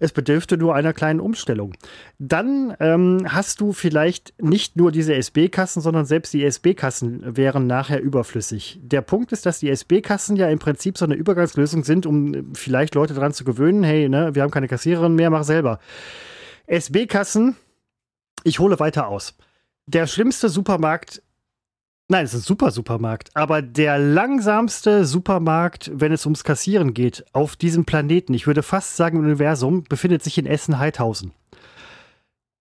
Es 0.00 0.10
bedürfte 0.10 0.56
nur 0.56 0.74
einer 0.74 0.92
kleinen 0.92 1.20
Umstellung. 1.20 1.74
Dann 2.18 2.74
ähm, 2.80 3.26
hast 3.28 3.60
du 3.60 3.72
vielleicht 3.72 4.34
nicht 4.42 4.76
nur 4.76 4.90
diese 4.90 5.14
SB-Kassen, 5.14 5.80
sondern 5.80 6.04
selbst 6.04 6.32
die 6.32 6.44
SB-Kassen 6.44 7.36
wären 7.36 7.66
nachher 7.68 8.00
überflüssig. 8.00 8.80
Der 8.82 9.02
Punkt 9.02 9.30
ist, 9.30 9.46
dass 9.46 9.60
die 9.60 9.70
SB-Kassen 9.70 10.34
ja 10.36 10.48
im 10.48 10.58
Prinzip 10.58 10.98
so 10.98 11.04
eine 11.04 11.14
Übergangslösung 11.14 11.84
sind, 11.84 12.06
um 12.06 12.54
vielleicht 12.54 12.96
Leute 12.96 13.14
daran 13.14 13.32
zu 13.32 13.44
gewöhnen, 13.44 13.84
hey, 13.84 14.08
ne, 14.08 14.34
wir 14.34 14.42
haben 14.42 14.50
keine 14.50 14.68
Kassiererin 14.68 15.14
mehr, 15.14 15.30
mach 15.30 15.44
selber. 15.44 15.78
SB-Kassen, 16.66 17.56
ich 18.42 18.58
hole 18.58 18.80
weiter 18.80 19.06
aus. 19.06 19.36
Der 19.86 20.06
schlimmste 20.06 20.48
Supermarkt 20.48 21.22
Nein, 22.12 22.24
es 22.24 22.34
ist 22.34 22.40
ein 22.40 22.46
super 22.46 22.72
Supermarkt, 22.72 23.30
aber 23.34 23.62
der 23.62 23.96
langsamste 23.96 25.04
Supermarkt, 25.04 25.92
wenn 25.94 26.10
es 26.10 26.26
ums 26.26 26.42
Kassieren 26.42 26.92
geht, 26.92 27.24
auf 27.32 27.54
diesem 27.54 27.84
Planeten, 27.84 28.34
ich 28.34 28.48
würde 28.48 28.64
fast 28.64 28.96
sagen 28.96 29.18
im 29.18 29.26
Universum, 29.26 29.84
befindet 29.84 30.24
sich 30.24 30.36
in 30.36 30.44
Essen-Heidhausen. 30.44 31.30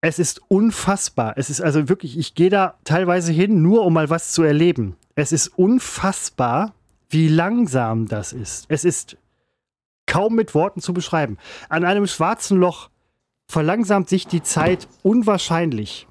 Es 0.02 0.20
ist 0.20 0.40
unfassbar. 0.50 1.34
Es 1.36 1.50
ist 1.50 1.62
also 1.62 1.90
wirklich, 1.90 2.16
ich 2.16 2.36
gehe 2.36 2.52
da 2.52 2.76
teilweise 2.84 3.32
hin, 3.32 3.64
nur 3.64 3.88
um 3.88 3.94
mal 3.94 4.12
was 4.12 4.34
zu 4.34 4.44
erleben. 4.44 4.98
Es 5.16 5.32
ist 5.32 5.48
unfassbar, 5.48 6.76
wie 7.10 7.28
langsam 7.28 8.08
das 8.08 8.34
ist. 8.34 8.66
Es 8.68 8.86
ist 8.86 9.18
kaum 10.06 10.36
mit 10.36 10.54
Worten 10.54 10.80
zu 10.80 10.94
beschreiben. 10.94 11.40
An 11.70 11.86
einem 11.86 12.06
schwarzen 12.06 12.60
Loch 12.60 12.92
verlangsamt 13.48 14.10
sich 14.10 14.28
die 14.28 14.44
Zeit 14.44 14.88
unwahrscheinlich. 15.02 16.08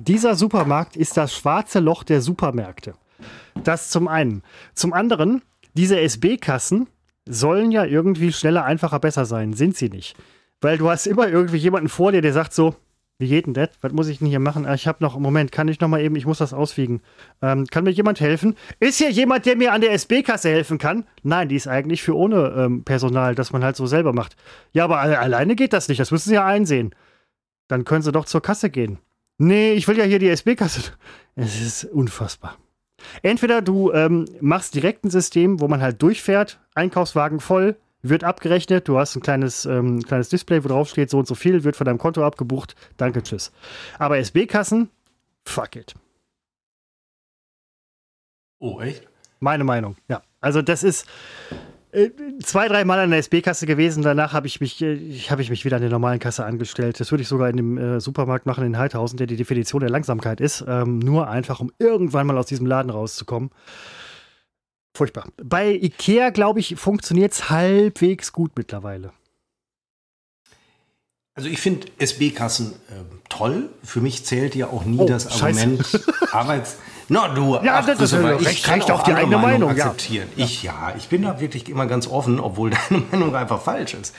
Dieser 0.00 0.34
Supermarkt 0.34 0.96
ist 0.96 1.16
das 1.16 1.34
schwarze 1.34 1.80
Loch 1.80 2.02
der 2.04 2.20
Supermärkte. 2.20 2.94
Das 3.64 3.90
zum 3.90 4.08
einen. 4.08 4.42
Zum 4.74 4.92
anderen, 4.92 5.42
diese 5.74 6.00
SB-Kassen 6.00 6.88
sollen 7.28 7.70
ja 7.70 7.84
irgendwie 7.84 8.32
schneller, 8.32 8.64
einfacher, 8.64 8.98
besser 8.98 9.24
sein. 9.26 9.52
Sind 9.52 9.76
sie 9.76 9.90
nicht. 9.90 10.16
Weil 10.60 10.78
du 10.78 10.88
hast 10.90 11.06
immer 11.06 11.28
irgendwie 11.28 11.56
jemanden 11.58 11.88
vor 11.88 12.12
dir, 12.12 12.22
der 12.22 12.32
sagt 12.32 12.52
so, 12.54 12.74
wie 13.18 13.28
geht 13.28 13.46
denn 13.46 13.52
das? 13.54 13.68
Was 13.82 13.92
muss 13.92 14.08
ich 14.08 14.18
denn 14.20 14.28
hier 14.28 14.40
machen? 14.40 14.64
Ah, 14.64 14.72
Ich 14.72 14.86
habe 14.86 15.04
noch, 15.04 15.18
Moment, 15.18 15.52
kann 15.52 15.68
ich 15.68 15.78
noch 15.80 15.88
mal 15.88 16.00
eben, 16.00 16.16
ich 16.16 16.24
muss 16.24 16.38
das 16.38 16.54
auswiegen. 16.54 17.02
Ähm, 17.42 17.66
kann 17.66 17.84
mir 17.84 17.90
jemand 17.90 18.18
helfen? 18.20 18.56
Ist 18.78 18.96
hier 18.96 19.10
jemand, 19.10 19.44
der 19.44 19.56
mir 19.56 19.74
an 19.74 19.82
der 19.82 19.92
SB-Kasse 19.92 20.48
helfen 20.48 20.78
kann? 20.78 21.04
Nein, 21.22 21.50
die 21.50 21.56
ist 21.56 21.68
eigentlich 21.68 22.02
für 22.02 22.16
ohne 22.16 22.54
ähm, 22.56 22.82
Personal, 22.84 23.34
das 23.34 23.52
man 23.52 23.62
halt 23.62 23.76
so 23.76 23.86
selber 23.86 24.14
macht. 24.14 24.36
Ja, 24.72 24.84
aber 24.84 25.00
alle- 25.00 25.18
alleine 25.18 25.54
geht 25.54 25.74
das 25.74 25.88
nicht, 25.88 26.00
das 26.00 26.10
müssen 26.10 26.30
sie 26.30 26.36
ja 26.36 26.46
einsehen. 26.46 26.94
Dann 27.68 27.84
können 27.84 28.00
sie 28.02 28.10
doch 28.12 28.24
zur 28.24 28.40
Kasse 28.40 28.70
gehen. 28.70 28.98
Nee, 29.42 29.72
ich 29.72 29.88
will 29.88 29.96
ja 29.96 30.04
hier 30.04 30.18
die 30.18 30.28
SB-Kasse. 30.28 30.92
Es 31.34 31.62
ist 31.62 31.84
unfassbar. 31.84 32.58
Entweder 33.22 33.62
du 33.62 33.90
ähm, 33.90 34.26
machst 34.42 34.74
direkt 34.74 35.02
ein 35.02 35.10
System, 35.10 35.60
wo 35.60 35.66
man 35.66 35.80
halt 35.80 36.02
durchfährt, 36.02 36.60
Einkaufswagen 36.74 37.40
voll, 37.40 37.76
wird 38.02 38.22
abgerechnet, 38.22 38.86
du 38.86 38.98
hast 38.98 39.16
ein 39.16 39.22
kleines, 39.22 39.64
ähm, 39.64 40.02
kleines 40.02 40.28
Display, 40.28 40.62
wo 40.62 40.68
drauf 40.68 40.90
steht, 40.90 41.08
so 41.08 41.18
und 41.18 41.26
so 41.26 41.34
viel, 41.34 41.64
wird 41.64 41.74
von 41.74 41.86
deinem 41.86 41.96
Konto 41.96 42.22
abgebucht, 42.22 42.74
danke, 42.98 43.22
tschüss. 43.22 43.50
Aber 43.98 44.18
SB-Kassen, 44.18 44.90
fuck 45.46 45.74
it. 45.74 45.94
Oh, 48.58 48.78
echt? 48.82 49.08
Meine 49.38 49.64
Meinung, 49.64 49.96
ja. 50.08 50.20
Also 50.42 50.60
das 50.60 50.82
ist 50.82 51.06
zwei, 52.42 52.68
drei 52.68 52.84
Mal 52.84 52.98
an 53.00 53.10
der 53.10 53.18
SB-Kasse 53.18 53.66
gewesen. 53.66 54.02
Danach 54.02 54.32
habe 54.32 54.46
ich 54.46 54.60
mich, 54.60 54.80
äh, 54.82 54.92
ich- 54.94 55.30
habe 55.30 55.42
ich 55.42 55.50
mich 55.50 55.64
wieder 55.64 55.76
an 55.76 55.82
der 55.82 55.90
normalen 55.90 56.18
Kasse 56.20 56.44
angestellt. 56.44 57.00
Das 57.00 57.10
würde 57.10 57.22
ich 57.22 57.28
sogar 57.28 57.48
in 57.50 57.56
dem 57.56 57.78
äh, 57.78 58.00
Supermarkt 58.00 58.46
machen 58.46 58.64
in 58.64 58.78
Heidhausen, 58.78 59.16
der 59.16 59.26
die 59.26 59.36
Definition 59.36 59.80
der 59.80 59.90
Langsamkeit 59.90 60.40
ist. 60.40 60.64
Ähm, 60.66 60.98
nur 61.00 61.28
einfach, 61.28 61.60
um 61.60 61.72
irgendwann 61.78 62.26
mal 62.26 62.38
aus 62.38 62.46
diesem 62.46 62.66
Laden 62.66 62.90
rauszukommen. 62.90 63.50
Furchtbar. 64.96 65.28
Bei 65.42 65.70
Ikea, 65.72 66.30
glaube 66.30 66.60
ich, 66.60 66.76
funktioniert 66.76 67.32
es 67.32 67.48
halbwegs 67.50 68.32
gut 68.32 68.52
mittlerweile. 68.56 69.12
Also 71.34 71.48
ich 71.48 71.60
finde 71.60 71.86
SB-Kassen 71.98 72.74
ähm, 72.90 73.06
toll. 73.28 73.70
Für 73.82 74.00
mich 74.00 74.24
zählt 74.26 74.54
ja 74.54 74.66
auch 74.66 74.84
nie 74.84 74.98
Oh, 74.98 75.06
das 75.06 75.32
scheiße. 75.38 75.60
Argument 75.60 76.00
Arbeits... 76.32 76.76
Na 77.12 77.26
du, 77.28 77.56
Ja, 77.62 77.82
das 77.82 78.00
ist 78.00 78.12
ja 78.12 78.36
ich 78.38 78.46
recht- 78.46 78.64
kann 78.64 78.74
recht 78.78 78.90
auch 78.90 79.00
auf 79.00 79.02
die 79.02 79.12
eigene 79.14 79.36
Meinung, 79.38 79.76
ja. 79.76 79.86
akzeptieren. 79.86 80.28
Ich 80.36 80.62
ja, 80.62 80.94
ich 80.96 81.08
bin 81.08 81.22
da 81.22 81.40
wirklich 81.40 81.68
immer 81.68 81.86
ganz 81.86 82.06
offen, 82.06 82.38
obwohl 82.38 82.70
deine 82.88 83.02
Meinung 83.10 83.34
einfach 83.34 83.60
falsch 83.60 83.94
ist. 83.94 84.14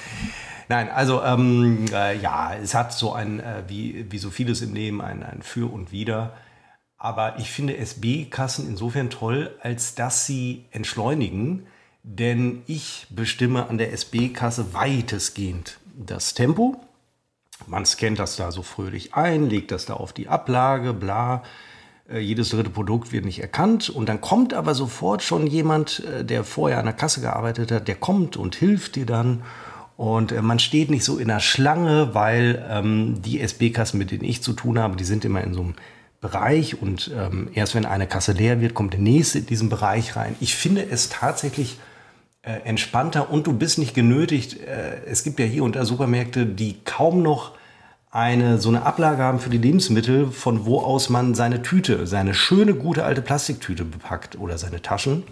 Nein, 0.67 0.89
also 0.89 1.23
ähm, 1.23 1.85
äh, 1.93 2.17
ja, 2.17 2.53
es 2.61 2.73
hat 2.73 2.93
so 2.93 3.13
ein, 3.13 3.39
äh, 3.39 3.63
wie, 3.67 4.05
wie 4.11 4.17
so 4.17 4.29
vieles 4.29 4.61
im 4.61 4.73
Leben, 4.73 5.01
ein, 5.01 5.23
ein 5.23 5.41
Für 5.41 5.71
und 5.71 5.91
Wider. 5.91 6.33
Aber 6.97 7.39
ich 7.39 7.49
finde 7.49 7.77
SB-Kassen 7.77 8.67
insofern 8.67 9.09
toll, 9.09 9.55
als 9.61 9.95
dass 9.95 10.25
sie 10.25 10.65
entschleunigen, 10.71 11.65
denn 12.03 12.61
ich 12.67 13.07
bestimme 13.09 13.67
an 13.69 13.77
der 13.77 13.93
SB-Kasse 13.93 14.73
weitestgehend 14.73 15.77
das 15.95 16.33
Tempo. 16.33 16.79
Man 17.67 17.85
scannt 17.85 18.19
das 18.19 18.35
da 18.35 18.51
so 18.51 18.63
fröhlich 18.63 19.13
ein, 19.13 19.49
legt 19.49 19.71
das 19.71 19.85
da 19.85 19.93
auf 19.93 20.11
die 20.13 20.27
Ablage, 20.27 20.93
bla. 20.93 21.43
Äh, 22.11 22.19
Jedes 22.19 22.49
dritte 22.49 22.69
Produkt 22.69 23.11
wird 23.11 23.25
nicht 23.25 23.41
erkannt. 23.41 23.89
Und 23.89 24.09
dann 24.09 24.21
kommt 24.21 24.53
aber 24.53 24.75
sofort 24.75 25.23
schon 25.23 25.47
jemand, 25.47 26.03
äh, 26.05 26.23
der 26.25 26.43
vorher 26.43 26.79
an 26.79 26.85
der 26.85 26.93
Kasse 26.93 27.21
gearbeitet 27.21 27.71
hat, 27.71 27.87
der 27.87 27.95
kommt 27.95 28.37
und 28.37 28.55
hilft 28.55 28.95
dir 28.95 29.05
dann. 29.05 29.43
Und 29.97 30.31
äh, 30.31 30.41
man 30.41 30.59
steht 30.59 30.89
nicht 30.89 31.03
so 31.03 31.17
in 31.17 31.27
der 31.27 31.39
Schlange, 31.39 32.13
weil 32.13 32.65
ähm, 32.69 33.21
die 33.21 33.39
SB-Kassen, 33.41 33.97
mit 33.97 34.11
denen 34.11 34.23
ich 34.23 34.41
zu 34.41 34.53
tun 34.53 34.79
habe, 34.79 34.95
die 34.95 35.03
sind 35.03 35.25
immer 35.25 35.43
in 35.43 35.53
so 35.53 35.61
einem 35.61 35.75
Bereich. 36.21 36.81
Und 36.81 37.11
ähm, 37.17 37.49
erst 37.53 37.75
wenn 37.75 37.85
eine 37.85 38.07
Kasse 38.07 38.33
leer 38.33 38.61
wird, 38.61 38.73
kommt 38.73 38.93
der 38.93 38.99
nächste 38.99 39.39
in 39.39 39.45
diesen 39.45 39.69
Bereich 39.69 40.15
rein. 40.15 40.35
Ich 40.39 40.55
finde 40.55 40.85
es 40.89 41.09
tatsächlich 41.09 41.79
äh, 42.43 42.53
entspannter 42.63 43.29
und 43.29 43.45
du 43.47 43.53
bist 43.53 43.77
nicht 43.77 43.93
genötigt. 43.93 44.59
Äh, 44.59 45.05
es 45.05 45.23
gibt 45.23 45.39
ja 45.39 45.45
hier 45.45 45.63
und 45.63 45.75
da 45.75 45.85
Supermärkte, 45.85 46.45
die 46.45 46.77
kaum 46.83 47.21
noch 47.21 47.51
eine 48.11 48.59
so 48.59 48.69
eine 48.69 48.85
Ablage 48.85 49.23
haben 49.23 49.39
für 49.39 49.49
die 49.49 49.57
Lebensmittel, 49.57 50.29
von 50.31 50.65
wo 50.65 50.79
aus 50.79 51.09
man 51.09 51.33
seine 51.33 51.61
Tüte, 51.61 52.05
seine 52.07 52.33
schöne, 52.33 52.73
gute 52.73 53.05
alte 53.05 53.21
Plastiktüte 53.21 53.85
bepackt 53.85 54.37
oder 54.37 54.57
seine 54.57 54.81
Taschen. 54.81 55.23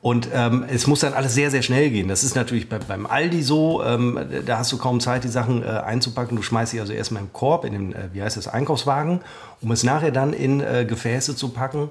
Und 0.00 0.28
ähm, 0.34 0.66
es 0.68 0.86
muss 0.86 1.00
dann 1.00 1.14
alles 1.14 1.32
sehr, 1.32 1.50
sehr 1.50 1.62
schnell 1.62 1.88
gehen. 1.88 2.08
Das 2.08 2.24
ist 2.24 2.34
natürlich 2.34 2.68
bei, 2.68 2.78
beim 2.78 3.06
Aldi 3.06 3.42
so. 3.42 3.82
Ähm, 3.82 4.18
da 4.44 4.58
hast 4.58 4.70
du 4.70 4.76
kaum 4.76 5.00
Zeit, 5.00 5.24
die 5.24 5.28
Sachen 5.28 5.62
äh, 5.62 5.66
einzupacken. 5.66 6.36
Du 6.36 6.42
schmeißt 6.42 6.72
sie 6.72 6.80
also 6.80 6.92
erstmal 6.92 7.22
im 7.22 7.32
Korb, 7.32 7.64
in 7.64 7.72
den, 7.72 7.92
äh, 7.94 8.10
wie 8.12 8.22
heißt 8.22 8.36
das, 8.36 8.46
Einkaufswagen, 8.46 9.20
um 9.62 9.70
es 9.70 9.82
nachher 9.82 10.10
dann 10.10 10.34
in 10.34 10.60
äh, 10.60 10.84
Gefäße 10.86 11.36
zu 11.36 11.50
packen. 11.50 11.88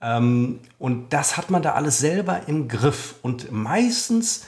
Ähm, 0.00 0.58
und 0.80 1.12
das 1.12 1.36
hat 1.36 1.50
man 1.50 1.62
da 1.62 1.74
alles 1.74 2.00
selber 2.00 2.40
im 2.48 2.66
Griff. 2.66 3.14
Und 3.22 3.52
meistens, 3.52 4.46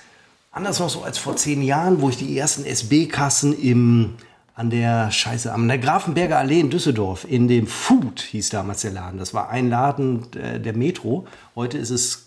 anders 0.50 0.80
noch 0.80 0.90
so 0.90 1.02
als 1.02 1.18
vor 1.18 1.36
zehn 1.36 1.62
Jahren, 1.62 2.00
wo 2.02 2.08
ich 2.08 2.16
die 2.16 2.36
ersten 2.36 2.64
SB-Kassen 2.64 3.56
im 3.56 4.14
an 4.58 4.70
der 4.70 5.10
Scheiße, 5.10 5.52
an 5.52 5.68
der 5.68 5.78
Grafenberger 5.78 6.38
Allee 6.38 6.60
in 6.60 6.68
Düsseldorf, 6.70 7.24
in 7.28 7.46
dem 7.48 7.66
Food 7.66 8.20
hieß 8.20 8.50
damals 8.50 8.82
der 8.82 8.90
Laden. 8.90 9.18
Das 9.18 9.32
war 9.32 9.50
ein 9.50 9.70
Laden 9.70 10.26
äh, 10.34 10.58
der 10.58 10.72
Metro. 10.76 11.26
Heute 11.54 11.78
ist 11.78 11.90
es 11.90 12.24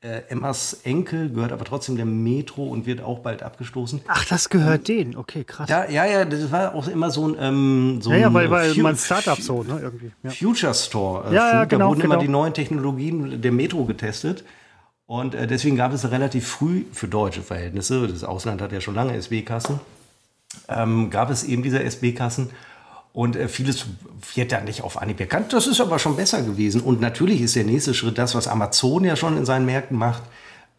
äh, 0.00 0.22
Emmas 0.28 0.74
Enkel, 0.84 1.30
gehört 1.30 1.50
aber 1.52 1.64
trotzdem 1.64 1.96
der 1.96 2.06
Metro 2.06 2.64
und 2.64 2.86
wird 2.86 3.00
auch 3.02 3.18
bald 3.18 3.42
abgestoßen. 3.42 4.00
Ach, 4.06 4.24
das 4.26 4.48
gehört 4.48 4.86
denen. 4.86 5.16
Okay, 5.16 5.42
krass. 5.44 5.68
Ja, 5.68 5.88
ja, 5.90 6.04
ja, 6.06 6.24
das 6.24 6.50
war 6.52 6.74
auch 6.74 6.86
immer 6.86 7.10
so 7.10 7.26
ein, 7.28 7.36
ähm, 7.40 7.98
so 8.00 8.10
ja, 8.12 8.18
ja, 8.18 8.34
weil, 8.34 8.48
weil 8.50 8.74
Fu- 8.74 8.80
man 8.82 8.96
Startup 8.96 9.40
so, 9.40 9.62
ne, 9.64 9.80
irgendwie. 9.82 10.12
Ja. 10.22 10.30
Future 10.30 10.74
Store. 10.74 11.30
äh, 11.30 11.34
Ja, 11.34 11.52
ja, 11.52 11.60
Food. 11.60 11.68
genau, 11.70 11.84
Da 11.84 11.88
wurden 11.90 12.00
genau. 12.02 12.14
immer 12.14 12.22
die 12.22 12.28
neuen 12.28 12.54
Technologien 12.54 13.42
der 13.42 13.52
Metro 13.52 13.84
getestet. 13.84 14.44
Und 15.06 15.34
äh, 15.34 15.46
deswegen 15.48 15.76
gab 15.76 15.92
es 15.92 16.08
relativ 16.10 16.46
früh 16.46 16.84
für 16.92 17.08
deutsche 17.08 17.42
Verhältnisse, 17.42 18.06
das 18.06 18.22
Ausland 18.24 18.62
hat 18.62 18.70
ja 18.72 18.80
schon 18.80 18.94
lange 18.94 19.14
SB-Kassen, 19.14 19.80
ähm, 20.68 21.10
gab 21.10 21.30
es 21.30 21.44
eben 21.44 21.62
diese 21.62 21.82
SB-Kassen. 21.82 22.50
Und 23.12 23.36
äh, 23.36 23.46
vieles 23.48 23.84
wird 24.34 24.52
dann 24.52 24.64
nicht 24.64 24.82
auf 24.82 25.00
Anhieb 25.00 25.20
erkannt. 25.20 25.52
Das 25.52 25.66
ist 25.66 25.80
aber 25.82 25.98
schon 25.98 26.16
besser 26.16 26.42
gewesen. 26.42 26.80
Und 26.80 27.00
natürlich 27.00 27.42
ist 27.42 27.54
der 27.56 27.64
nächste 27.64 27.92
Schritt 27.92 28.16
das, 28.16 28.34
was 28.34 28.48
Amazon 28.48 29.04
ja 29.04 29.16
schon 29.16 29.36
in 29.36 29.44
seinen 29.44 29.66
Märkten 29.66 29.98
macht. 29.98 30.22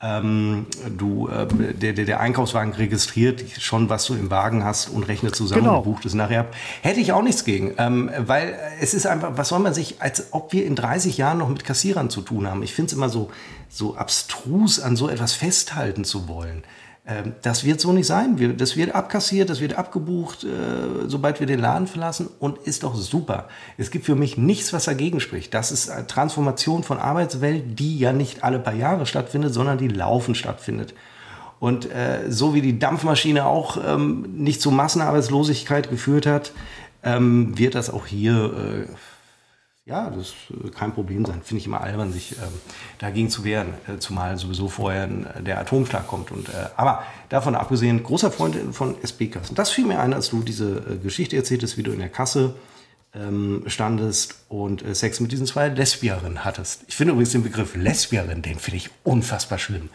Ähm, 0.01 0.65
du, 0.97 1.29
äh, 1.29 1.47
der, 1.47 1.93
der, 1.93 2.05
der 2.05 2.19
Einkaufswagen 2.19 2.73
registriert 2.73 3.41
schon, 3.59 3.87
was 3.87 4.05
du 4.05 4.15
im 4.15 4.29
Wagen 4.31 4.65
hast 4.65 4.89
und 4.89 5.03
rechnet 5.03 5.33
zusammen 5.33 5.61
Genau. 5.61 5.77
und 5.77 5.83
bucht 5.85 6.05
es 6.05 6.13
nachher 6.13 6.41
ab. 6.41 6.55
Hätte 6.81 6.99
ich 6.99 7.13
auch 7.13 7.21
nichts 7.21 7.45
gegen, 7.45 7.73
ähm, 7.77 8.09
weil 8.17 8.57
es 8.81 8.93
ist 8.93 9.05
einfach, 9.05 9.37
was 9.37 9.47
soll 9.49 9.59
man 9.59 9.73
sich, 9.73 10.01
als 10.01 10.33
ob 10.33 10.51
wir 10.51 10.65
in 10.65 10.75
30 10.75 11.17
Jahren 11.17 11.37
noch 11.37 11.47
mit 11.47 11.63
Kassierern 11.63 12.09
zu 12.09 12.19
tun 12.21 12.49
haben. 12.49 12.63
Ich 12.63 12.73
finde 12.73 12.87
es 12.87 12.93
immer 12.93 13.07
so, 13.07 13.31
so 13.69 13.95
abstrus, 13.95 14.79
an 14.81 14.97
so 14.97 15.07
etwas 15.07 15.33
festhalten 15.35 16.03
zu 16.03 16.27
wollen. 16.27 16.63
Ähm, 17.05 17.33
das 17.41 17.65
wird 17.65 17.81
so 17.81 17.91
nicht 17.91 18.07
sein. 18.07 18.55
Das 18.57 18.77
wird 18.77 18.95
abkassiert, 18.95 19.49
das 19.49 19.59
wird 19.59 19.77
abgebucht, 19.77 20.43
äh, 20.45 20.47
sobald 21.07 21.39
wir 21.39 21.47
den 21.47 21.59
Laden 21.59 21.87
verlassen 21.87 22.29
und 22.39 22.59
ist 22.59 22.83
doch 22.83 22.95
super. 22.95 23.49
Es 23.77 23.91
gibt 23.91 24.05
für 24.05 24.15
mich 24.15 24.37
nichts, 24.37 24.71
was 24.71 24.85
dagegen 24.85 25.19
spricht. 25.19 25.53
Das 25.53 25.71
ist 25.71 25.89
eine 25.89 26.07
Transformation 26.07 26.83
von 26.83 26.97
Arbeitswelt, 26.97 27.77
die 27.79 27.97
ja 27.97 28.13
nicht 28.13 28.43
alle 28.43 28.59
paar 28.59 28.75
Jahre 28.75 29.05
stattfindet, 29.05 29.53
sondern 29.53 29.77
die 29.77 29.89
laufend 29.89 30.37
stattfindet. 30.37 30.93
Und 31.59 31.89
äh, 31.91 32.29
so 32.29 32.53
wie 32.53 32.61
die 32.61 32.79
Dampfmaschine 32.79 33.45
auch 33.45 33.77
ähm, 33.85 34.25
nicht 34.35 34.61
zu 34.61 34.71
Massenarbeitslosigkeit 34.71 35.89
geführt 35.89 36.25
hat, 36.25 36.51
ähm, 37.03 37.57
wird 37.57 37.75
das 37.75 37.89
auch 37.89 38.05
hier 38.05 38.87
äh, 38.89 38.93
ja, 39.85 40.09
das 40.09 40.27
ist 40.27 40.35
äh, 40.51 40.69
kein 40.69 40.93
Problem 40.93 41.25
sein. 41.25 41.41
Finde 41.43 41.59
ich 41.59 41.67
immer 41.67 41.81
albern, 41.81 42.13
sich 42.13 42.33
ähm, 42.33 42.53
dagegen 42.99 43.29
zu 43.29 43.43
wehren, 43.43 43.73
äh, 43.87 43.97
zumal 43.97 44.37
sowieso 44.37 44.69
vorher 44.69 45.09
äh, 45.09 45.43
der 45.43 45.59
Atomschlag 45.59 46.07
kommt. 46.07 46.31
Und, 46.31 46.49
äh, 46.49 46.69
aber 46.77 47.03
davon 47.29 47.55
abgesehen, 47.55 48.01
großer 48.01 48.31
Freund 48.31 48.55
von 48.73 48.95
SB-Kassen. 49.01 49.55
Das 49.55 49.71
fiel 49.71 49.85
mir 49.85 49.99
ein, 49.99 50.13
als 50.13 50.29
du 50.29 50.41
diese 50.41 50.77
äh, 50.77 50.97
Geschichte 50.97 51.35
erzähltest, 51.35 51.77
wie 51.77 51.83
du 51.83 51.91
in 51.91 51.99
der 51.99 52.09
Kasse 52.09 52.55
ähm, 53.13 53.63
standest 53.67 54.45
und 54.47 54.83
äh, 54.83 54.95
Sex 54.95 55.19
mit 55.19 55.33
diesen 55.33 55.45
zwei 55.45 55.67
Lesbierinnen 55.67 56.45
hattest. 56.45 56.83
Ich 56.87 56.95
finde 56.95 57.11
übrigens 57.11 57.33
den 57.33 57.43
Begriff 57.43 57.75
Lesbierin, 57.75 58.41
den 58.41 58.59
finde 58.59 58.77
ich 58.77 58.89
unfassbar 59.03 59.59
schlimm. 59.59 59.89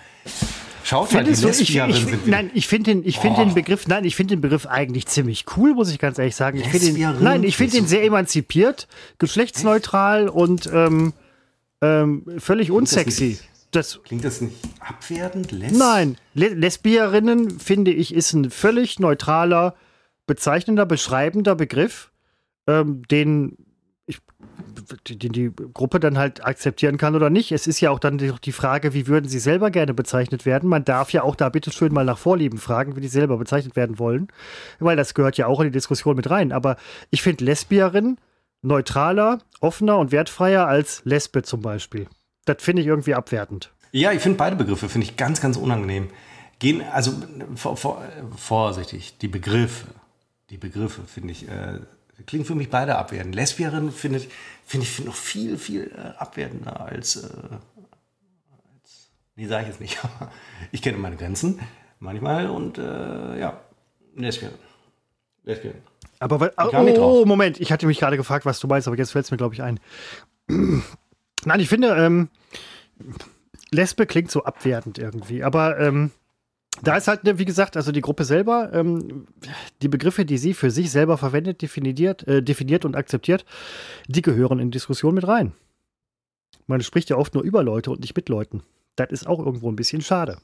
Schaut 0.89 1.13
mal, 1.13 1.23
die 1.23 1.35
so, 1.35 1.51
ich, 1.51 1.77
ich, 1.77 2.07
sind 2.07 2.27
Nein, 2.27 2.51
ich 2.55 2.67
finde 2.67 2.95
den, 2.95 3.07
ich 3.07 3.19
finde 3.19 3.45
den 3.45 3.53
Begriff, 3.53 3.87
nein, 3.89 4.07
ich 4.07 4.17
finde 4.17 4.37
den 4.37 4.41
Begriff 4.41 4.65
eigentlich 4.65 5.05
ziemlich 5.05 5.45
cool, 5.55 5.75
muss 5.75 5.91
ich 5.93 5.99
ganz 5.99 6.19
ehrlich 6.19 6.35
sagen. 6.35 6.59
Ich 6.59 6.67
den, 6.95 7.23
nein, 7.23 7.43
ich 7.43 7.59
finde 7.59 7.77
den 7.77 7.87
sehr 7.87 8.03
emanzipiert, 8.05 8.89
geschlechtsneutral 9.19 10.29
Echt? 10.29 10.35
und 10.35 10.71
ähm, 10.73 11.13
ähm, 11.83 12.25
völlig 12.39 12.69
klingt 12.69 12.81
unsexy. 12.81 13.39
Das, 13.71 13.91
das, 13.91 14.03
klingt 14.03 14.25
das 14.25 14.41
nicht 14.41 14.57
abwertend? 14.81 15.53
Les 15.53 15.73
nein, 15.73 16.17
Le 16.33 16.49
Lesbierinnen 16.55 17.61
finde 17.61 17.91
ich 17.91 18.15
ist 18.15 18.33
ein 18.33 18.51
völlig 18.51 18.99
neutraler, 18.99 19.75
bezeichnender, 20.27 20.87
beschreibender 20.87 21.55
Begriff, 21.55 22.13
ähm, 22.67 23.03
den 23.11 23.59
die, 25.07 25.19
die 25.19 25.53
Gruppe 25.75 26.01
dann 26.01 26.19
halt 26.19 26.45
akzeptieren 26.45 26.99
kann 26.99 27.15
oder 27.15 27.31
nicht. 27.31 27.53
Es 27.53 27.67
ist 27.67 27.81
ja 27.81 27.91
auch 27.91 27.99
dann 27.99 28.19
die 28.19 28.53
Frage, 28.53 28.95
wie 28.95 29.07
würden 29.07 29.29
sie 29.29 29.39
selber 29.39 29.71
gerne 29.71 29.95
bezeichnet 29.95 30.47
werden. 30.47 30.69
Man 30.69 30.85
darf 30.85 31.13
ja 31.13 31.23
auch 31.23 31.37
da 31.37 31.49
bitteschön 31.49 31.93
mal 31.93 32.05
nach 32.05 32.19
Vorlieben 32.19 32.59
fragen, 32.59 32.97
wie 32.97 33.01
die 33.01 33.09
selber 33.09 33.37
bezeichnet 33.39 33.77
werden 33.77 33.99
wollen, 33.99 34.29
weil 34.79 34.97
das 34.97 35.15
gehört 35.15 35.37
ja 35.37 35.47
auch 35.47 35.61
in 35.61 35.67
die 35.67 35.73
Diskussion 35.73 36.17
mit 36.17 36.31
rein. 36.31 36.53
Aber 36.53 36.77
ich 37.11 37.23
finde 37.23 37.45
Lesbierin 37.45 38.19
neutraler, 38.63 39.39
offener 39.61 39.99
und 39.99 40.13
wertfreier 40.13 40.67
als 40.67 41.03
Lesbe 41.05 41.43
zum 41.43 41.63
Beispiel. 41.63 42.07
Das 42.45 42.63
finde 42.63 42.83
ich 42.83 42.89
irgendwie 42.89 43.15
abwertend. 43.15 43.73
Ja, 43.93 44.13
ich 44.13 44.21
finde 44.21 44.39
beide 44.39 44.57
Begriffe 44.57 44.89
finde 44.89 45.07
ich 45.07 45.17
ganz, 45.17 45.41
ganz 45.41 45.57
unangenehm. 45.57 46.09
Gehen, 46.59 46.83
also 46.93 47.13
vor, 47.55 47.77
vor, 47.77 48.03
vorsichtig, 48.37 49.17
die 49.19 49.29
Begriffe, 49.29 49.87
die 50.51 50.59
Begriffe 50.59 51.03
finde 51.03 51.33
ich 51.33 51.49
äh, 51.49 51.79
Klingt 52.27 52.47
für 52.47 52.55
mich 52.55 52.69
beide 52.69 52.97
abwertend. 52.97 53.35
Lesbierin 53.35 53.93
finde 53.93 54.19
ich, 54.19 54.29
find 54.67 54.83
ich 54.83 55.05
noch 55.05 55.15
viel, 55.15 55.57
viel 55.57 55.93
äh, 55.97 56.19
abwertender 56.19 56.81
als, 56.81 57.17
äh, 57.17 57.29
als 58.73 59.11
nee, 59.37 59.47
sage 59.47 59.63
ich 59.63 59.69
jetzt 59.69 59.81
nicht. 59.81 59.99
ich 60.73 60.83
kenne 60.83 60.99
meine 60.99 61.17
Grenzen 61.17 61.61
manchmal 62.01 62.51
und 62.51 62.79
äh, 62.79 63.39
ja, 63.39 63.61
Lesbierin. 64.17 64.59
Lesbierin. 65.45 65.81
Aber 66.19 66.41
weil, 66.41 66.53
oh, 66.59 66.71
oh, 66.99 67.25
Moment, 67.25 67.61
ich 67.61 67.71
hatte 67.71 67.87
mich 67.87 68.01
gerade 68.01 68.17
gefragt, 68.17 68.45
was 68.45 68.59
du 68.59 68.67
meinst, 68.67 68.89
aber 68.89 68.97
jetzt 68.97 69.13
fällt 69.13 69.25
es 69.25 69.31
mir, 69.31 69.37
glaube 69.37 69.55
ich, 69.55 69.63
ein. 69.63 69.79
Nein, 70.49 71.61
ich 71.61 71.69
finde, 71.69 71.95
ähm, 71.95 72.29
Lesbe 73.71 74.07
klingt 74.07 74.31
so 74.31 74.45
abwertend 74.45 74.99
irgendwie, 74.99 75.45
aber 75.45 75.79
ähm, 75.79 76.11
da 76.83 76.97
ist 76.97 77.09
halt, 77.09 77.25
ne, 77.25 77.39
wie 77.39 77.45
gesagt, 77.45 77.77
also 77.77 77.93
die 77.93 78.01
Gruppe 78.01 78.25
selber, 78.25 78.71
ähm, 78.73 79.27
die 79.83 79.89
Begriffe, 79.89 80.25
die 80.25 80.39
sie 80.39 80.55
für 80.55 80.71
sich 80.71 80.91
selber 80.91 81.19
verwendet, 81.19 81.63
definiert, 81.63 82.27
äh, 82.27 82.43
definiert 82.43 82.85
und 82.85 82.97
akzeptiert, 82.97 83.45
die 84.07 84.23
gehören 84.23 84.59
in 84.59 84.71
Diskussion 84.71 85.15
mit 85.15 85.27
rein. 85.27 85.53
Man 86.67 86.83
spricht 86.83 87.11
ja 87.11 87.17
oft 87.17 87.35
nur 87.35 87.43
über 87.43 87.63
Leute 87.63 87.91
und 87.91 88.01
nicht 88.01 88.17
mit 88.17 88.29
Leuten. 88.29 88.63
Das 88.97 89.11
ist 89.11 89.27
auch 89.27 89.39
irgendwo 89.39 89.71
ein 89.71 89.77
bisschen 89.77 90.03
schade. 90.03 90.39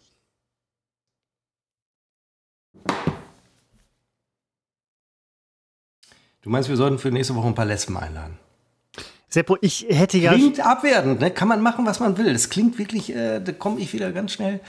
Du 6.42 6.50
meinst, 6.50 6.68
wir 6.68 6.76
sollten 6.76 6.98
für 6.98 7.10
nächste 7.10 7.34
Woche 7.34 7.46
ein 7.46 7.54
paar 7.54 7.64
Lesben 7.64 7.96
einladen? 7.96 8.38
Seppo, 9.28 9.56
ich 9.60 9.86
hätte 9.88 10.18
ja. 10.18 10.32
Klingt 10.32 10.64
abwertend, 10.64 11.20
ne? 11.20 11.30
Kann 11.30 11.48
man 11.48 11.60
machen, 11.62 11.86
was 11.86 12.00
man 12.00 12.16
will. 12.18 12.28
Es 12.28 12.50
klingt 12.50 12.78
wirklich, 12.78 13.14
äh, 13.14 13.40
da 13.40 13.52
komme 13.52 13.80
ich 13.80 13.92
wieder 13.92 14.12
ganz 14.12 14.32
schnell 14.32 14.60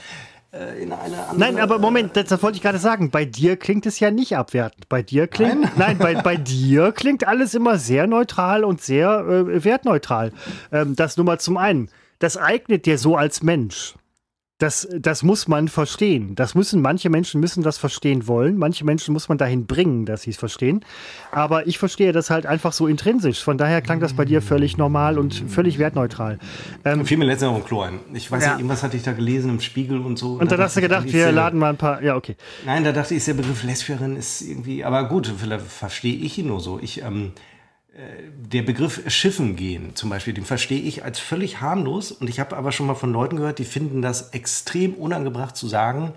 in 0.82 0.92
eine 0.92 1.18
andere. 1.18 1.38
Nein, 1.38 1.58
aber 1.58 1.78
Moment, 1.78 2.16
das, 2.16 2.26
das 2.26 2.42
wollte 2.42 2.56
ich 2.56 2.62
gerade 2.62 2.78
sagen. 2.78 3.10
Bei 3.10 3.24
dir 3.24 3.56
klingt 3.56 3.86
es 3.86 4.00
ja 4.00 4.10
nicht 4.10 4.36
abwertend. 4.36 4.88
Bei 4.88 5.02
dir 5.02 5.26
klingt. 5.26 5.76
Nein, 5.76 5.96
nein 5.96 5.98
bei, 5.98 6.14
bei 6.14 6.36
dir 6.36 6.92
klingt 6.92 7.26
alles 7.26 7.54
immer 7.54 7.78
sehr 7.78 8.06
neutral 8.06 8.64
und 8.64 8.80
sehr 8.80 9.20
äh, 9.20 9.64
wertneutral. 9.64 10.32
Ähm, 10.72 10.96
das 10.96 11.16
nur 11.16 11.26
mal 11.26 11.38
zum 11.38 11.56
einen. 11.56 11.88
Das 12.18 12.36
eignet 12.36 12.86
dir 12.86 12.98
so 12.98 13.16
als 13.16 13.42
Mensch. 13.42 13.94
Das, 14.58 14.88
das 14.98 15.22
muss 15.22 15.48
man 15.48 15.68
verstehen. 15.68 16.34
Das 16.34 16.54
müssen, 16.54 16.80
manche 16.80 17.10
Menschen 17.10 17.42
müssen 17.42 17.62
das 17.62 17.76
verstehen 17.76 18.26
wollen. 18.26 18.56
Manche 18.56 18.86
Menschen 18.86 19.12
muss 19.12 19.28
man 19.28 19.36
dahin 19.36 19.66
bringen, 19.66 20.06
dass 20.06 20.22
sie 20.22 20.30
es 20.30 20.38
verstehen. 20.38 20.82
Aber 21.30 21.66
ich 21.66 21.78
verstehe 21.78 22.12
das 22.12 22.30
halt 22.30 22.46
einfach 22.46 22.72
so 22.72 22.86
intrinsisch. 22.86 23.44
Von 23.44 23.58
daher 23.58 23.82
klang 23.82 24.00
das 24.00 24.14
bei 24.14 24.24
dir 24.24 24.40
völlig 24.40 24.78
normal 24.78 25.18
und 25.18 25.34
völlig 25.48 25.78
wertneutral. 25.78 26.38
Ähm, 26.86 27.04
fiel 27.04 27.18
mir 27.18 27.26
letztens 27.26 27.50
auch 27.50 27.56
ein 27.56 27.64
Klo 27.64 27.82
ein. 27.82 28.00
Ich 28.14 28.30
weiß 28.30 28.42
ja. 28.42 28.48
nicht, 28.50 28.60
irgendwas 28.60 28.82
hatte 28.82 28.96
ich 28.96 29.02
da 29.02 29.12
gelesen 29.12 29.50
im 29.50 29.60
Spiegel 29.60 30.00
und 30.00 30.18
so. 30.18 30.32
Und, 30.32 30.40
und 30.40 30.52
dann 30.52 30.60
hast 30.60 30.74
du 30.74 30.80
gedacht, 30.80 31.12
wir 31.12 31.32
laden 31.32 31.60
mal 31.60 31.70
ein 31.70 31.76
paar, 31.76 32.02
ja, 32.02 32.16
okay. 32.16 32.36
Nein, 32.64 32.82
da 32.82 32.92
dachte 32.92 33.14
ich, 33.14 33.26
der 33.26 33.34
Begriff 33.34 33.62
Lesbierin 33.62 34.16
ist 34.16 34.40
irgendwie, 34.40 34.84
aber 34.84 35.06
gut, 35.06 35.30
vielleicht 35.36 35.66
verstehe 35.66 36.16
ich 36.16 36.38
ihn 36.38 36.46
nur 36.46 36.60
so. 36.60 36.80
Ich, 36.80 37.02
ähm, 37.02 37.32
der 38.38 38.62
Begriff 38.62 39.02
Schiffen 39.10 39.56
gehen 39.56 39.94
zum 39.94 40.10
Beispiel, 40.10 40.34
den 40.34 40.44
verstehe 40.44 40.80
ich 40.80 41.04
als 41.04 41.18
völlig 41.18 41.60
harmlos. 41.60 42.12
Und 42.12 42.28
ich 42.28 42.40
habe 42.40 42.56
aber 42.56 42.72
schon 42.72 42.86
mal 42.86 42.94
von 42.94 43.12
Leuten 43.12 43.36
gehört, 43.36 43.58
die 43.58 43.64
finden 43.64 44.02
das 44.02 44.30
extrem 44.30 44.94
unangebracht 44.94 45.56
zu 45.56 45.66
sagen, 45.66 46.12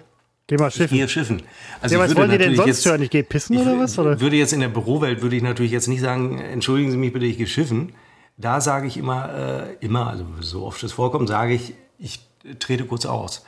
Geh 0.47 0.57
mal 0.57 0.71
schiffen. 0.71 0.95
Ich 0.95 1.01
gehe 1.01 1.07
schiffen. 1.07 1.43
Also 1.79 1.95
ja, 1.95 2.01
was 2.01 2.15
wollen 2.15 2.31
die 2.31 2.39
denn 2.39 2.55
sonst 2.55 2.67
jetzt, 2.67 2.85
hören? 2.85 3.03
Ich 3.03 3.11
gehe 3.11 3.23
pissen 3.23 3.55
ich, 3.55 3.61
oder 3.61 3.77
was? 3.77 3.99
Oder? 3.99 4.19
Würde 4.19 4.35
jetzt 4.35 4.51
in 4.51 4.61
der 4.61 4.69
Bürowelt 4.69 5.21
würde 5.21 5.35
ich 5.35 5.43
natürlich 5.43 5.71
jetzt 5.71 5.87
nicht 5.87 6.01
sagen, 6.01 6.39
entschuldigen 6.39 6.89
Sie 6.89 6.97
mich 6.97 7.13
bitte, 7.13 7.27
ich 7.27 7.37
gehe 7.37 7.45
schiffen. 7.45 7.93
Da 8.35 8.59
sage 8.59 8.87
ich 8.87 8.97
immer, 8.97 9.31
äh, 9.31 9.85
immer, 9.85 10.07
also 10.07 10.25
so 10.39 10.65
oft 10.65 10.81
es 10.81 10.91
vorkommt, 10.91 11.29
sage 11.29 11.53
ich, 11.53 11.75
ich 11.99 12.19
trete 12.57 12.85
kurz 12.85 13.05
aus. 13.05 13.45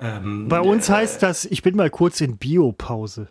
Ähm, 0.00 0.48
Bei 0.48 0.60
uns 0.60 0.88
äh, 0.88 0.92
heißt 0.92 1.22
das, 1.22 1.44
ich 1.44 1.62
bin 1.62 1.76
mal 1.76 1.90
kurz 1.90 2.22
in 2.22 2.38
Biopause. 2.38 3.28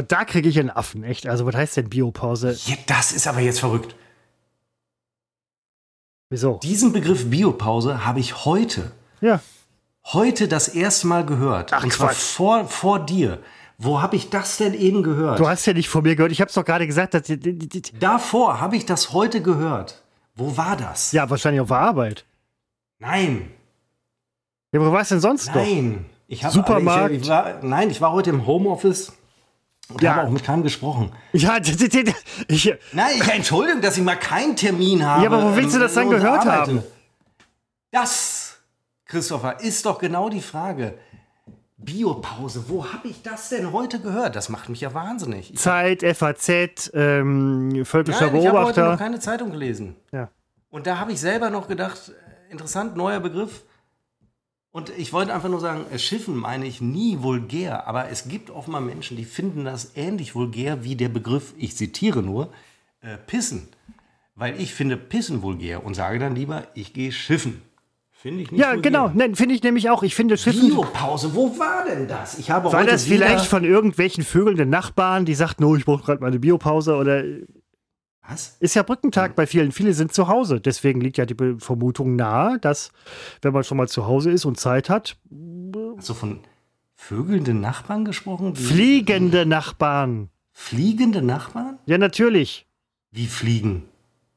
Und 0.00 0.10
da 0.12 0.24
kriege 0.24 0.48
ich 0.48 0.58
einen 0.58 0.70
Affen, 0.70 1.04
echt. 1.04 1.26
Also, 1.26 1.44
was 1.44 1.54
heißt 1.54 1.76
denn 1.76 1.90
Biopause? 1.90 2.56
Ja, 2.64 2.76
das 2.86 3.12
ist 3.12 3.26
aber 3.26 3.40
jetzt 3.40 3.60
verrückt. 3.60 3.94
Wieso? 6.30 6.58
Diesen 6.62 6.92
Begriff 6.92 7.28
Biopause 7.28 8.06
habe 8.06 8.18
ich 8.18 8.46
heute. 8.46 8.92
Ja. 9.20 9.40
Heute 10.06 10.48
das 10.48 10.68
erste 10.68 11.06
Mal 11.06 11.26
gehört. 11.26 11.74
Ach, 11.74 11.84
und 11.84 11.92
zwar 11.92 12.12
vor, 12.12 12.64
vor 12.64 13.04
dir. 13.04 13.42
Wo 13.76 14.00
habe 14.00 14.16
ich 14.16 14.30
das 14.30 14.56
denn 14.56 14.72
eben 14.72 15.02
gehört? 15.02 15.38
Du 15.38 15.46
hast 15.46 15.66
ja 15.66 15.74
nicht 15.74 15.90
vor 15.90 16.00
mir 16.00 16.16
gehört. 16.16 16.32
Ich 16.32 16.40
habe 16.40 16.48
es 16.48 16.54
doch 16.54 16.64
gerade 16.64 16.86
gesagt. 16.86 17.12
Dass, 17.12 17.24
Davor 17.98 18.58
habe 18.58 18.76
ich 18.76 18.86
das 18.86 19.12
heute 19.12 19.42
gehört. 19.42 20.02
Wo 20.34 20.56
war 20.56 20.78
das? 20.78 21.12
Ja, 21.12 21.28
wahrscheinlich 21.28 21.60
auf 21.60 21.68
der 21.68 21.76
Arbeit. 21.76 22.24
Nein. 23.00 23.50
Ja, 24.72 24.80
wo 24.80 24.90
warst 24.90 25.10
du 25.10 25.16
denn 25.16 25.20
sonst 25.20 25.48
Nein. 25.48 25.56
noch? 25.56 25.62
Nein. 25.62 26.06
Ich 26.26 26.44
hab, 26.44 26.52
Supermarkt? 26.52 27.12
Ich, 27.12 27.22
ich 27.22 27.28
war, 27.28 27.62
nein, 27.62 27.90
ich 27.90 28.00
war 28.00 28.12
heute 28.12 28.30
im 28.30 28.46
Homeoffice. 28.46 29.12
Und 29.90 30.02
ja. 30.02 30.14
habe 30.14 30.28
auch 30.28 30.30
mit 30.30 30.44
keinem 30.44 30.62
gesprochen. 30.62 31.12
Ja, 31.32 31.56
ich, 32.48 32.74
Nein, 32.92 33.12
ich 33.16 33.28
Entschuldigung, 33.28 33.80
dass 33.80 33.96
ich 33.96 34.04
mal 34.04 34.16
keinen 34.16 34.56
Termin 34.56 35.04
habe. 35.04 35.24
Ja, 35.24 35.30
aber 35.30 35.42
wo 35.42 35.56
willst 35.56 35.74
du 35.74 35.80
das 35.80 35.94
dann 35.94 36.10
gehört 36.10 36.46
arbeite. 36.46 36.72
haben? 36.72 36.82
Das, 37.90 38.58
Christopher, 39.04 39.60
ist 39.60 39.84
doch 39.84 39.98
genau 39.98 40.28
die 40.28 40.40
Frage. 40.40 40.94
Biopause, 41.76 42.64
wo 42.68 42.84
habe 42.92 43.08
ich 43.08 43.22
das 43.22 43.48
denn 43.48 43.72
heute 43.72 44.00
gehört? 44.00 44.36
Das 44.36 44.48
macht 44.48 44.68
mich 44.68 44.82
ja 44.82 44.92
wahnsinnig. 44.92 45.52
Ich 45.52 45.58
Zeit, 45.58 46.02
FAZ, 46.02 46.90
ähm, 46.92 47.84
völkischer 47.84 48.26
Nein, 48.26 48.32
Beobachter. 48.32 48.42
Ich 48.42 48.48
habe 48.48 48.66
heute 48.66 48.80
noch 48.82 48.98
keine 48.98 49.18
Zeitung 49.18 49.50
gelesen. 49.50 49.96
Ja. 50.12 50.28
Und 50.68 50.86
da 50.86 50.98
habe 50.98 51.12
ich 51.12 51.20
selber 51.20 51.48
noch 51.48 51.68
gedacht, 51.68 52.12
interessant, 52.50 52.96
neuer 52.96 53.20
Begriff. 53.20 53.64
Und 54.72 54.92
ich 54.96 55.12
wollte 55.12 55.34
einfach 55.34 55.48
nur 55.48 55.60
sagen, 55.60 55.84
äh, 55.92 55.98
Schiffen 55.98 56.36
meine 56.36 56.66
ich 56.66 56.80
nie 56.80 57.18
vulgär, 57.22 57.88
aber 57.88 58.08
es 58.08 58.28
gibt 58.28 58.50
offenbar 58.50 58.80
Menschen, 58.80 59.16
die 59.16 59.24
finden 59.24 59.64
das 59.64 59.92
ähnlich 59.96 60.34
vulgär 60.34 60.84
wie 60.84 60.94
der 60.94 61.08
Begriff, 61.08 61.54
ich 61.58 61.76
zitiere 61.76 62.22
nur, 62.22 62.52
äh, 63.00 63.16
Pissen. 63.16 63.68
Weil 64.36 64.60
ich 64.60 64.72
finde 64.72 64.96
Pissen 64.96 65.42
vulgär 65.42 65.84
und 65.84 65.94
sage 65.94 66.18
dann 66.18 66.34
lieber, 66.36 66.68
ich 66.74 66.92
gehe 66.92 67.10
Schiffen. 67.12 67.62
Finde 68.12 68.42
ich 68.42 68.50
nicht 68.52 68.60
Ja, 68.60 68.74
vulgär. 68.74 68.82
genau, 68.82 69.08
ne, 69.08 69.34
finde 69.34 69.54
ich 69.54 69.62
nämlich 69.62 69.90
auch. 69.90 70.02
Ich 70.02 70.14
finde 70.14 70.36
Schiffen. 70.36 70.68
Biopause, 70.68 71.34
wo 71.34 71.58
war 71.58 71.84
denn 71.86 72.06
das? 72.06 72.38
Ich 72.38 72.50
habe 72.50 72.72
War 72.72 72.84
das 72.84 73.04
vielleicht 73.04 73.46
von 73.46 73.64
irgendwelchen 73.64 74.22
vögelnden 74.24 74.70
Nachbarn, 74.70 75.24
die 75.24 75.34
sagten, 75.34 75.64
oh, 75.64 75.74
ich 75.74 75.84
brauche 75.84 76.04
gerade 76.04 76.20
meine 76.22 76.38
Biopause 76.38 76.94
oder 76.96 77.24
was? 78.30 78.56
Ist 78.60 78.74
ja 78.74 78.82
Brückentag 78.82 79.34
bei 79.34 79.46
vielen. 79.46 79.72
Viele 79.72 79.92
sind 79.92 80.12
zu 80.12 80.28
Hause. 80.28 80.60
Deswegen 80.60 81.00
liegt 81.00 81.18
ja 81.18 81.26
die 81.26 81.36
Vermutung 81.58 82.16
nahe, 82.16 82.58
dass, 82.58 82.92
wenn 83.42 83.52
man 83.52 83.64
schon 83.64 83.76
mal 83.76 83.88
zu 83.88 84.06
Hause 84.06 84.30
ist 84.30 84.44
und 84.44 84.58
Zeit 84.58 84.88
hat. 84.88 85.16
Also 85.96 86.14
von, 86.14 86.40
Vögelnde 87.00 87.54
Nachbarn 87.54 88.04
gesprochen? 88.04 88.56
Wie, 88.56 88.62
Fliegende 88.62 89.46
Nachbarn. 89.46 90.28
fliegende 90.52 91.22
Nachbarn? 91.22 91.78
Ja, 91.86 91.96
natürlich. 91.96 92.66
Wie 93.10 93.26
fliegen? 93.26 93.84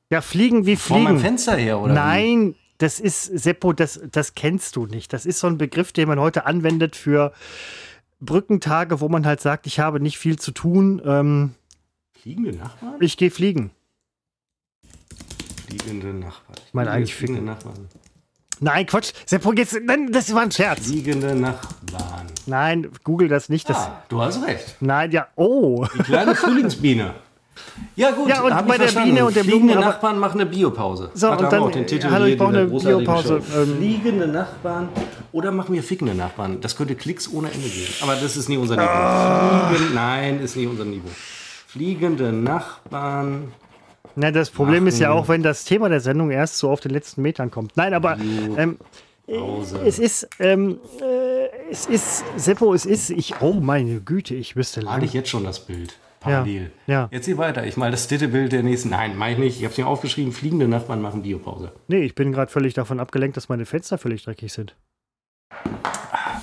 Ja, 0.10 0.22
fliegen 0.22 0.66
wie 0.66 0.72
meinem 0.72 0.78
fliegen. 0.80 1.20
Fenster 1.20 1.56
her, 1.58 1.80
oder? 1.80 1.92
Wie? 1.92 1.98
Nein, 1.98 2.56
das 2.78 3.00
ist, 3.02 3.26
Seppo, 3.26 3.74
das, 3.74 4.02
das 4.10 4.34
kennst 4.34 4.78
du 4.78 4.86
nicht. 4.86 5.12
Das 5.12 5.26
ist 5.26 5.40
so 5.40 5.48
ein 5.48 5.58
Begriff, 5.58 5.92
den 5.92 6.08
man 6.08 6.20
heute 6.20 6.46
anwendet 6.46 6.96
für 6.96 7.34
Brückentage, 8.22 9.02
wo 9.02 9.10
man 9.10 9.26
halt 9.26 9.42
sagt, 9.42 9.68
ich 9.68 9.80
habe 9.80 10.00
nicht 10.00 10.18
viel 10.18 10.40
zu 10.40 10.52
tun, 10.52 11.02
ähm, 11.06 11.56
Fliegende 12.14 12.54
Nachbarn? 12.54 12.96
ich 13.02 13.18
gehe 13.18 13.30
fliegen. 13.30 13.72
Fliegende 15.80 16.08
Nachbarn. 16.14 16.58
Ich 16.68 16.74
meine 16.74 16.92
eigentlich 16.92 17.16
fliegende 17.16 17.42
Nachbarn. 17.42 17.88
Nein, 18.60 18.86
Quatsch. 18.86 19.12
Seppo, 19.26 19.52
jetzt, 19.54 19.78
nein, 19.84 20.12
das 20.12 20.34
war 20.34 20.44
ein 20.44 20.52
Scherz. 20.52 20.86
Fliegende 20.88 21.36
Nachbarn. 21.36 22.28
Nein, 22.46 22.90
google 23.04 23.28
das 23.28 23.50
nicht. 23.50 23.68
Das, 23.70 23.78
Ah, 23.78 24.04
du 24.10 24.22
hast 24.22 24.46
recht. 24.46 24.76
Nein, 24.80 25.12
ja, 25.12 25.28
oh. 25.36 25.86
Die 25.98 26.04
kleine 26.04 26.36
Frühlingsbiene. 26.36 27.16
Ja 27.96 28.12
gut, 28.12 28.30
Ja, 28.30 28.42
und 28.42 28.68
bei 28.68 28.78
der. 28.78 28.88
Biene 28.92 29.26
und 29.26 29.36
der 29.36 29.44
Fliegende 29.44 29.74
Blumen, 29.74 29.88
Nachbarn 29.90 30.20
machen 30.20 30.40
eine 30.42 30.50
Biopause. 30.50 31.12
So, 31.14 31.30
Hat 31.30 31.42
und 31.42 31.52
dann, 31.52 31.62
auch 31.64 31.72
den 31.72 31.86
Titel 31.86 32.10
hallo, 32.10 32.26
ich 32.26 32.38
brauche 32.38 32.50
eine 32.58 32.66
Biopause. 32.66 33.42
Ähm, 33.56 33.78
Fliegende 33.78 34.28
Nachbarn 34.28 34.90
oder 35.32 35.52
machen 35.52 35.74
wir 35.76 35.84
fickende 35.84 36.16
Nachbarn. 36.16 36.62
Das 36.62 36.76
könnte 36.76 36.96
Klicks 36.96 37.32
ohne 37.32 37.52
Ende 37.52 37.68
geben. 37.68 37.94
Aber 38.02 38.16
das 38.16 38.38
ist 38.38 38.50
nie 38.50 38.58
unser 38.58 38.76
Niveau. 38.76 38.88
Ah. 38.88 39.70
Fliegen, 39.72 39.94
nein, 39.94 40.40
ist 40.40 40.56
nie 40.56 40.66
unser 40.68 40.86
Niveau. 40.86 41.10
Fliegende 41.68 42.32
Nachbarn. 42.32 43.52
Na, 44.16 44.32
das 44.32 44.50
Problem 44.52 44.88
ist 44.88 45.00
ja 45.00 45.12
auch, 45.12 45.28
wenn 45.28 45.44
das 45.44 45.66
Thema 45.66 45.90
der 45.90 46.00
Sendung 46.00 46.30
erst 46.30 46.58
so 46.58 46.70
auf 46.70 46.80
den 46.80 46.92
letzten 46.92 47.22
Metern 47.22 47.50
kommt. 47.50 47.76
Nein, 47.78 47.94
aber 47.94 48.18
ähm, 48.20 48.78
Pause. 49.26 49.82
es 49.86 49.98
ist, 49.98 50.28
ähm, 50.40 50.80
äh, 51.02 51.48
es 51.72 51.86
ist, 51.88 52.24
Seppo, 52.38 52.74
es 52.74 52.86
ist, 52.86 53.10
ich, 53.10 53.42
oh 53.42 53.54
meine 53.54 54.02
Güte, 54.02 54.36
ich 54.36 54.56
wüsste 54.56 54.82
Hatte 54.82 54.90
lange. 54.92 55.06
ich 55.06 55.14
jetzt 55.14 55.30
schon 55.30 55.44
das 55.46 55.62
Bild. 55.66 55.98
Parallel. 56.20 56.72
ja. 56.88 57.10
Jetzt 57.12 57.26
hier 57.26 57.38
weiter. 57.38 57.66
Ich 57.66 57.76
mal 57.76 57.92
das 57.92 58.08
dritte 58.08 58.30
Bild 58.30 58.54
der 58.54 58.64
nächsten. 58.64 58.90
Nein, 58.90 59.18
mach 59.18 59.28
ich 59.28 59.38
nicht. 59.38 59.58
Ich 59.58 59.64
habe 59.66 59.74
es 59.74 59.78
mir 59.78 59.88
aufgeschrieben. 59.88 60.32
Fliegende 60.32 60.70
Nachbarn 60.70 61.02
machen 61.02 61.22
Biopause. 61.24 61.74
Nee, 61.90 62.04
ich 62.04 62.16
bin 62.16 62.32
gerade 62.32 62.50
völlig 62.50 62.74
davon 62.74 63.02
abgelenkt, 63.02 63.36
dass 63.36 63.50
meine 63.50 63.66
Fenster 63.66 63.98
völlig 63.98 64.24
dreckig 64.24 64.54
sind. 64.54 64.74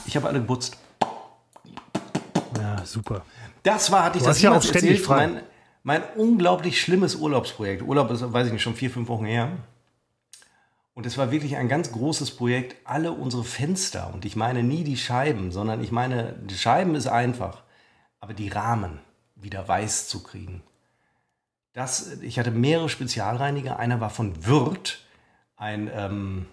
Ich 0.06 0.16
habe 0.16 0.28
alle 0.28 0.40
geputzt. 0.40 0.76
Ja, 2.58 2.84
super. 2.84 3.24
Das 3.62 3.90
war, 3.90 4.04
hatte 4.04 4.18
ich 4.18 4.22
Du 4.24 4.28
das 4.28 4.36
hast 4.36 4.42
ja 4.42 4.52
auch 4.52 4.62
ständig 4.62 4.90
erzählt, 4.90 5.06
frei. 5.06 5.26
mein, 5.28 5.42
mein 5.82 6.02
unglaublich 6.16 6.80
schlimmes 6.80 7.16
Urlaubsprojekt. 7.16 7.82
Urlaub 7.82 8.10
ist, 8.10 8.32
weiß 8.32 8.46
ich 8.46 8.52
nicht, 8.52 8.62
schon 8.62 8.74
vier, 8.74 8.90
fünf 8.90 9.08
Wochen 9.08 9.24
her. 9.24 9.50
Und 10.94 11.06
es 11.06 11.16
war 11.16 11.30
wirklich 11.30 11.56
ein 11.56 11.68
ganz 11.68 11.92
großes 11.92 12.32
Projekt, 12.32 12.76
alle 12.84 13.12
unsere 13.12 13.44
Fenster, 13.44 14.12
und 14.12 14.24
ich 14.24 14.36
meine 14.36 14.62
nie 14.62 14.84
die 14.84 14.96
Scheiben, 14.96 15.52
sondern 15.52 15.82
ich 15.82 15.92
meine, 15.92 16.34
die 16.42 16.56
Scheiben 16.56 16.94
ist 16.94 17.06
einfach, 17.06 17.62
aber 18.18 18.34
die 18.34 18.48
Rahmen 18.48 18.98
wieder 19.34 19.66
weiß 19.66 20.08
zu 20.08 20.22
kriegen. 20.22 20.62
Das, 21.72 22.20
ich 22.20 22.38
hatte 22.38 22.50
mehrere 22.50 22.88
Spezialreiniger, 22.88 23.78
einer 23.78 24.00
war 24.00 24.10
von 24.10 24.44
Wirth, 24.44 24.98
ein, 25.56 25.90
ähm, 25.94 26.46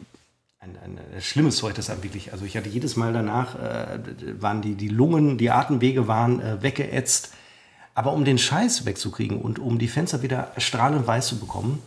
ein, 0.60 0.78
ein 0.78 1.22
schlimmes 1.22 1.58
Zeug, 1.58 1.76
das 1.76 1.90
wirklich, 2.04 2.32
also 2.32 2.46
ich 2.46 2.56
hatte 2.56 2.70
jedes 2.70 2.96
Mal 2.96 3.14
danach, 3.14 3.56
äh, 3.56 4.00
waren 4.42 4.62
die, 4.62 4.76
die 4.76 4.90
Lungen, 4.90 5.38
die 5.38 5.50
Atemwege 5.50 6.08
waren 6.08 6.40
äh, 6.40 6.62
weggeätzt. 6.62 7.34
Aber 7.98 8.14
um 8.14 8.26
den 8.26 8.38
Scheiß 8.38 8.86
wegzukriegen 8.86 9.42
und 9.42 9.58
um 9.58 9.80
die 9.80 9.88
Fenster 9.88 10.22
wieder 10.22 10.52
strahlend 10.58 11.08
weiß 11.08 11.30
zu 11.30 11.40
bekommen. 11.40 11.82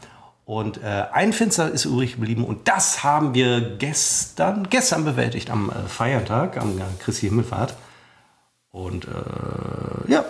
Und 0.44 0.82
äh, 0.82 1.04
ein 1.12 1.32
Fenster 1.32 1.70
ist 1.70 1.84
übrig 1.84 2.14
geblieben 2.16 2.44
und 2.44 2.66
das 2.66 3.04
haben 3.04 3.32
wir 3.34 3.76
gestern, 3.78 4.66
gestern 4.68 5.04
bewältigt 5.04 5.50
am 5.50 5.70
äh, 5.70 5.86
Feiertag, 5.86 6.56
am 6.56 6.78
äh, 6.78 6.82
Christi 6.98 7.28
Himmelfahrt. 7.28 7.76
Und 8.72 9.04
äh, 9.04 10.10
ja, 10.10 10.24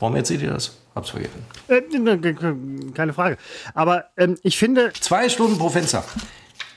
warum 0.00 0.16
erzählt 0.16 0.42
ihr 0.42 0.50
das? 0.50 0.78
Hab's 0.96 1.10
vergessen. 1.10 1.44
Äh, 1.68 2.90
keine 2.92 3.12
Frage. 3.12 3.36
Aber 3.72 4.06
ähm, 4.16 4.36
ich 4.42 4.58
finde, 4.58 4.92
Zwei 4.98 5.28
Stunden 5.28 5.58
pro 5.58 5.68
Fenster. 5.68 6.02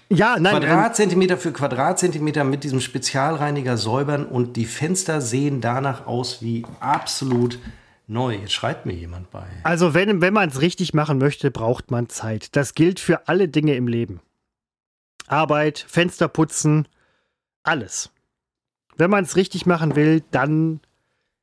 ja, 0.09 0.37
nein, 0.39 0.57
ähm, 0.57 0.61
Quadratzentimeter 0.61 1.37
für 1.37 1.51
Quadratzentimeter 1.53 2.43
mit 2.43 2.63
diesem 2.63 2.81
Spezialreiniger 2.81 3.77
säubern 3.77 4.27
und 4.27 4.57
die 4.57 4.65
Fenster 4.65 5.21
sehen 5.21 5.59
danach 5.59 6.05
aus 6.05 6.43
wie 6.43 6.67
absolut 6.79 7.57
neu. 8.07 8.35
Jetzt 8.35 8.53
schreibt 8.53 8.85
mir 8.85 8.93
jemand 8.93 9.29
bei. 9.31 9.45
also 9.63 9.93
wenn, 9.93 10.21
wenn 10.21 10.33
man 10.33 10.49
es 10.49 10.61
richtig 10.61 10.93
machen 10.93 11.17
möchte, 11.17 11.51
braucht 11.51 11.91
man 11.91 12.09
Zeit. 12.09 12.55
Das 12.55 12.73
gilt 12.73 12.99
für 12.99 13.27
alle 13.27 13.47
Dinge 13.47 13.75
im 13.75 13.87
Leben. 13.87 14.21
Arbeit, 15.27 15.85
Fenster 15.87 16.27
putzen, 16.27 16.87
alles. 17.63 18.11
Wenn 18.95 19.09
man 19.09 19.25
es 19.25 19.35
richtig 19.35 19.65
machen 19.65 19.95
will, 19.95 20.23
dann 20.31 20.79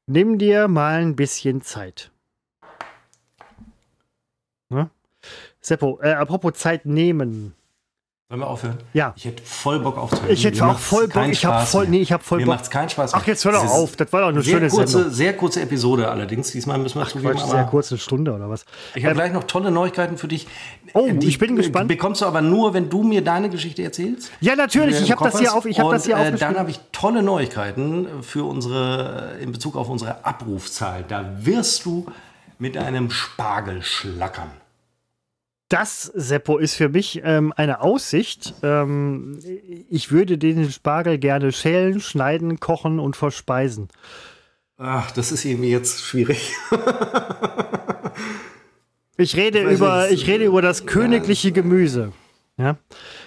nimm 0.07 0.39
dir 0.39 0.69
mal 0.69 1.03
ein 1.03 1.17
bisschen 1.17 1.61
Zeit. 1.61 2.11
Ne? 4.71 4.91
Seppo, 5.61 6.01
äh, 6.03 6.13
apropos 6.13 6.55
Zeit 6.55 6.87
nehmen. 6.87 7.55
Sollen 8.31 8.41
wir 8.41 8.47
aufhören? 8.47 8.79
Ja. 8.95 9.13
Ich 9.17 9.27
hätte 9.27 9.43
voll 9.43 9.81
Bock 9.81 9.99
aufzuhören. 9.99 10.31
Ich 10.33 10.45
hätte 10.47 10.65
Mir 10.65 10.71
auch 10.71 10.79
voll 10.79 11.09
Bock. 11.09 11.29
Ich 11.29 11.45
habe 11.45 11.67
voll, 11.67 11.87
nee, 11.89 12.01
ich 12.01 12.11
habe 12.11 12.25
voll 12.25 12.39
Mir 12.39 12.47
Bock. 12.47 12.55
macht's 12.55 12.71
keinen 12.71 12.89
Spaß 12.89 13.13
mehr. 13.13 13.21
Ach, 13.23 13.27
jetzt 13.27 13.45
hör 13.45 13.53
doch 13.53 13.67
auf. 13.67 13.97
Das 13.97 14.11
war 14.15 14.23
doch 14.23 14.29
eine 14.29 14.41
sehr 14.41 14.55
schöne 14.55 14.71
kurze, 14.71 14.93
Sendung. 14.93 15.13
Sehr 15.13 15.37
kurze 15.37 15.61
Episode 15.61 16.09
allerdings. 16.11 16.51
Diesmal 16.51 16.79
müssen 16.79 16.99
wir 16.99 17.07
zugeben. 17.07 17.35
Quatsch, 17.35 17.51
sehr 17.51 17.65
kurze 17.65 17.99
Stunde 17.99 18.33
oder 18.33 18.49
was? 18.49 18.65
Ich 18.95 19.05
habe 19.05 19.15
gleich 19.15 19.35
noch 19.35 19.45
tolle 19.45 19.71
Neuigkeiten 19.71 20.17
für 20.17 20.27
dich. 20.29 20.47
Oh, 20.95 21.07
Die 21.07 21.29
ich 21.29 21.39
bin 21.39 21.55
gespannt. 21.55 21.89
bekommst 21.89 22.23
du 22.23 22.27
aber 22.27 22.41
nur, 22.41 22.73
wenn 22.73 22.89
du 22.89 23.03
mir 23.03 23.23
deine 23.23 23.51
Geschichte 23.51 23.83
erzählst. 23.83 24.31
Ja, 24.41 24.57
natürlich. 24.57 25.03
Ich 25.03 25.11
im 25.11 25.17
habe 25.19 25.31
das 25.31 25.39
hier 25.39 25.55
auf. 25.55 25.67
Ich 25.67 25.79
habe 25.79 25.93
das 25.93 26.07
hier 26.07 26.15
äh, 26.15 26.21
aufgeschrieben. 26.21 26.41
Dann 26.55 26.59
habe 26.59 26.71
ich 26.71 26.81
tolle 26.93 27.23
Neuigkeiten 27.23 28.09
für 28.23 28.45
unsere, 28.49 29.37
in 29.43 29.53
Bezug 29.53 29.77
auf 29.77 29.91
unsere 29.91 30.25
Abrufzahl. 30.25 31.05
Da 31.07 31.27
wirst 31.41 31.85
du 31.85 32.07
mit 32.59 32.79
einem 32.79 33.11
Spargel 33.11 33.83
schlackern. 33.83 34.51
Das, 35.69 36.03
Seppo, 36.03 36.59
ist 36.59 36.75
für 36.75 36.89
mich 36.89 37.23
ähm, 37.25 37.53
eine 37.57 37.81
Aussicht. 37.81 38.55
Ähm, 38.63 39.39
ich 39.89 40.13
würde 40.13 40.37
den 40.39 40.71
Spargel 40.71 41.19
gerne 41.19 41.53
schälen, 41.53 42.01
schneiden, 42.01 42.61
kochen 42.61 43.01
und 43.01 43.17
verspeisen. 43.17 43.89
Ach, 44.77 45.11
das 45.13 45.33
ist 45.33 45.45
irgendwie 45.45 45.71
jetzt 45.71 46.03
schwierig. 46.03 46.53
Ich 49.17 49.37
rede, 49.37 49.65
weiß 49.65 49.77
über, 49.77 50.03
nicht, 50.09 50.23
ich 50.23 50.27
rede 50.29 50.45
über 50.45 50.61
das 50.61 50.87
königliche 50.87 51.53
Gemüse. 51.53 52.13
Ja? 52.57 52.77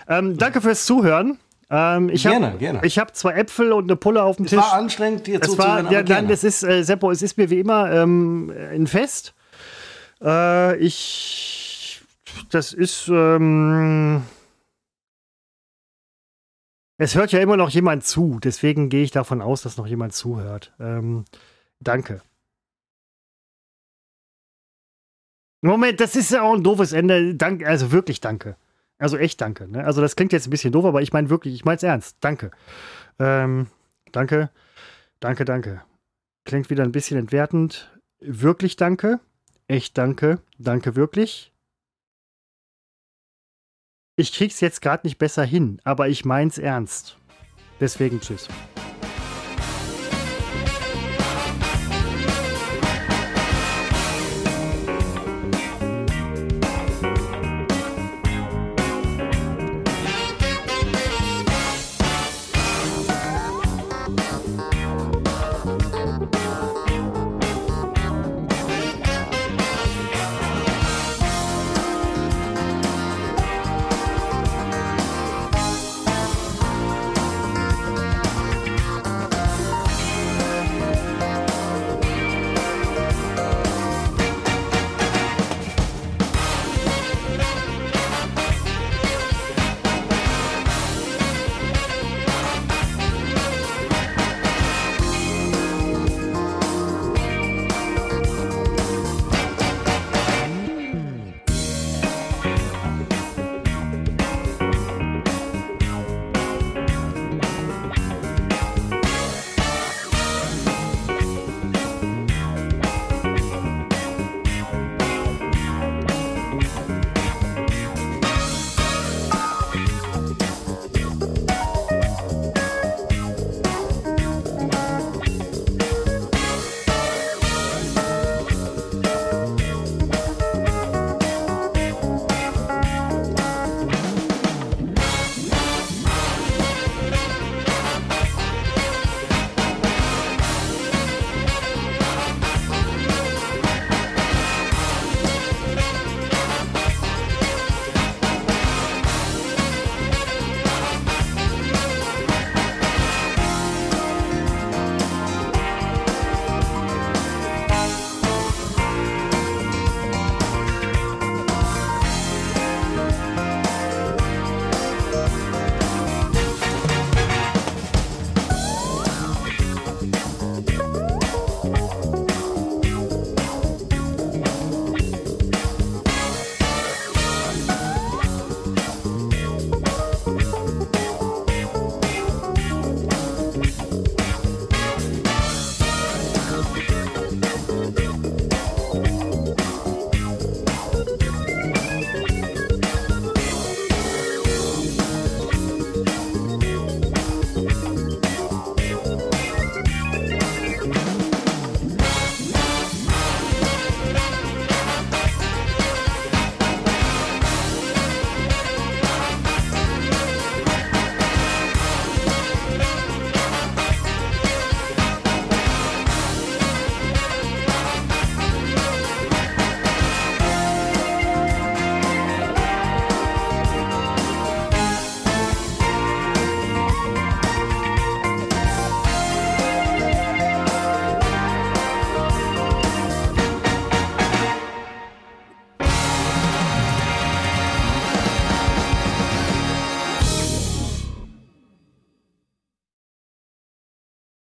Ähm, 0.08 0.38
danke 0.38 0.60
fürs 0.62 0.86
Zuhören. 0.86 1.40
Ähm, 1.70 2.10
ich 2.10 2.24
Gerne, 2.24 2.48
hab, 2.48 2.60
gerne. 2.60 2.80
Ich 2.84 3.00
habe 3.00 3.14
zwei 3.14 3.34
Äpfel 3.34 3.72
und 3.72 3.86
eine 3.86 3.96
Pulle 3.96 4.24
auf 4.24 4.38
dem 4.38 4.46
Es 4.46 4.52
Tisch. 4.52 4.60
war 4.60 4.74
anstrengend, 4.74 5.28
dir 5.28 5.40
Es 5.42 5.50
zuzuhören, 5.50 5.70
war, 5.72 5.80
aber 5.80 5.92
ja, 5.92 6.04
nein, 6.04 6.28
das 6.28 6.44
ist, 6.44 6.64
äh, 6.64 6.84
Seppo, 6.84 7.12
es 7.12 7.22
ist 7.22 7.38
mir 7.38 7.50
wie 7.50 7.60
immer 7.60 7.92
ähm, 7.92 8.52
ein 8.74 8.88
Fest. 8.88 9.34
Äh, 10.22 10.78
ich, 10.78 11.67
das 12.44 12.74
ist, 12.74 13.08
ähm, 13.10 14.24
es 16.98 17.16
hört 17.16 17.32
ja 17.32 17.40
immer 17.40 17.58
noch 17.58 17.70
jemand 17.70 18.04
zu, 18.04 18.40
deswegen 18.42 18.90
gehe 18.90 19.04
ich 19.04 19.12
davon 19.12 19.42
aus, 19.42 19.62
dass 19.62 19.78
noch 19.78 19.88
jemand 19.88 20.14
zuhört. 20.14 20.74
Ähm, 20.80 21.26
danke. 21.80 22.22
Moment, 25.62 26.00
das 26.00 26.16
ist 26.16 26.32
ja 26.32 26.44
auch 26.44 26.54
ein 26.54 26.64
doofes 26.64 26.94
Ende. 26.94 27.36
Dank, 27.36 27.66
also 27.66 27.92
wirklich 27.92 28.22
danke. 28.22 28.56
Also 29.00 29.18
echt 29.18 29.42
danke. 29.42 29.68
Ne? 29.68 29.84
Also 29.84 30.02
das 30.02 30.16
klingt 30.16 30.34
jetzt 30.34 30.48
ein 30.48 30.52
bisschen 30.52 30.72
doof, 30.72 30.86
aber 30.86 31.02
ich 31.02 31.14
meine 31.14 31.30
wirklich, 31.30 31.54
ich 31.54 31.66
meine 31.66 31.78
es 31.78 31.84
ernst. 31.84 32.18
Danke. 32.22 32.52
Ähm, 33.20 33.68
danke. 34.12 34.50
Danke, 35.20 35.46
danke. 35.46 35.82
Klingt 36.46 36.70
wieder 36.70 36.84
ein 36.84 36.92
bisschen 36.92 37.18
entwertend. 37.18 37.92
Wirklich 38.20 38.76
danke. 38.76 39.20
Echt 39.68 39.98
danke. 39.98 40.40
Danke 40.58 40.96
wirklich. 40.96 41.52
Ich 44.20 44.34
krieg's 44.34 44.62
jetzt 44.62 44.82
gerade 44.82 45.06
nicht 45.06 45.20
besser 45.20 45.44
hin, 45.44 45.80
aber 45.84 46.10
ich 46.10 46.26
mein's 46.26 46.58
ernst. 46.58 47.18
Deswegen 47.80 48.20
tschüss. 48.20 48.48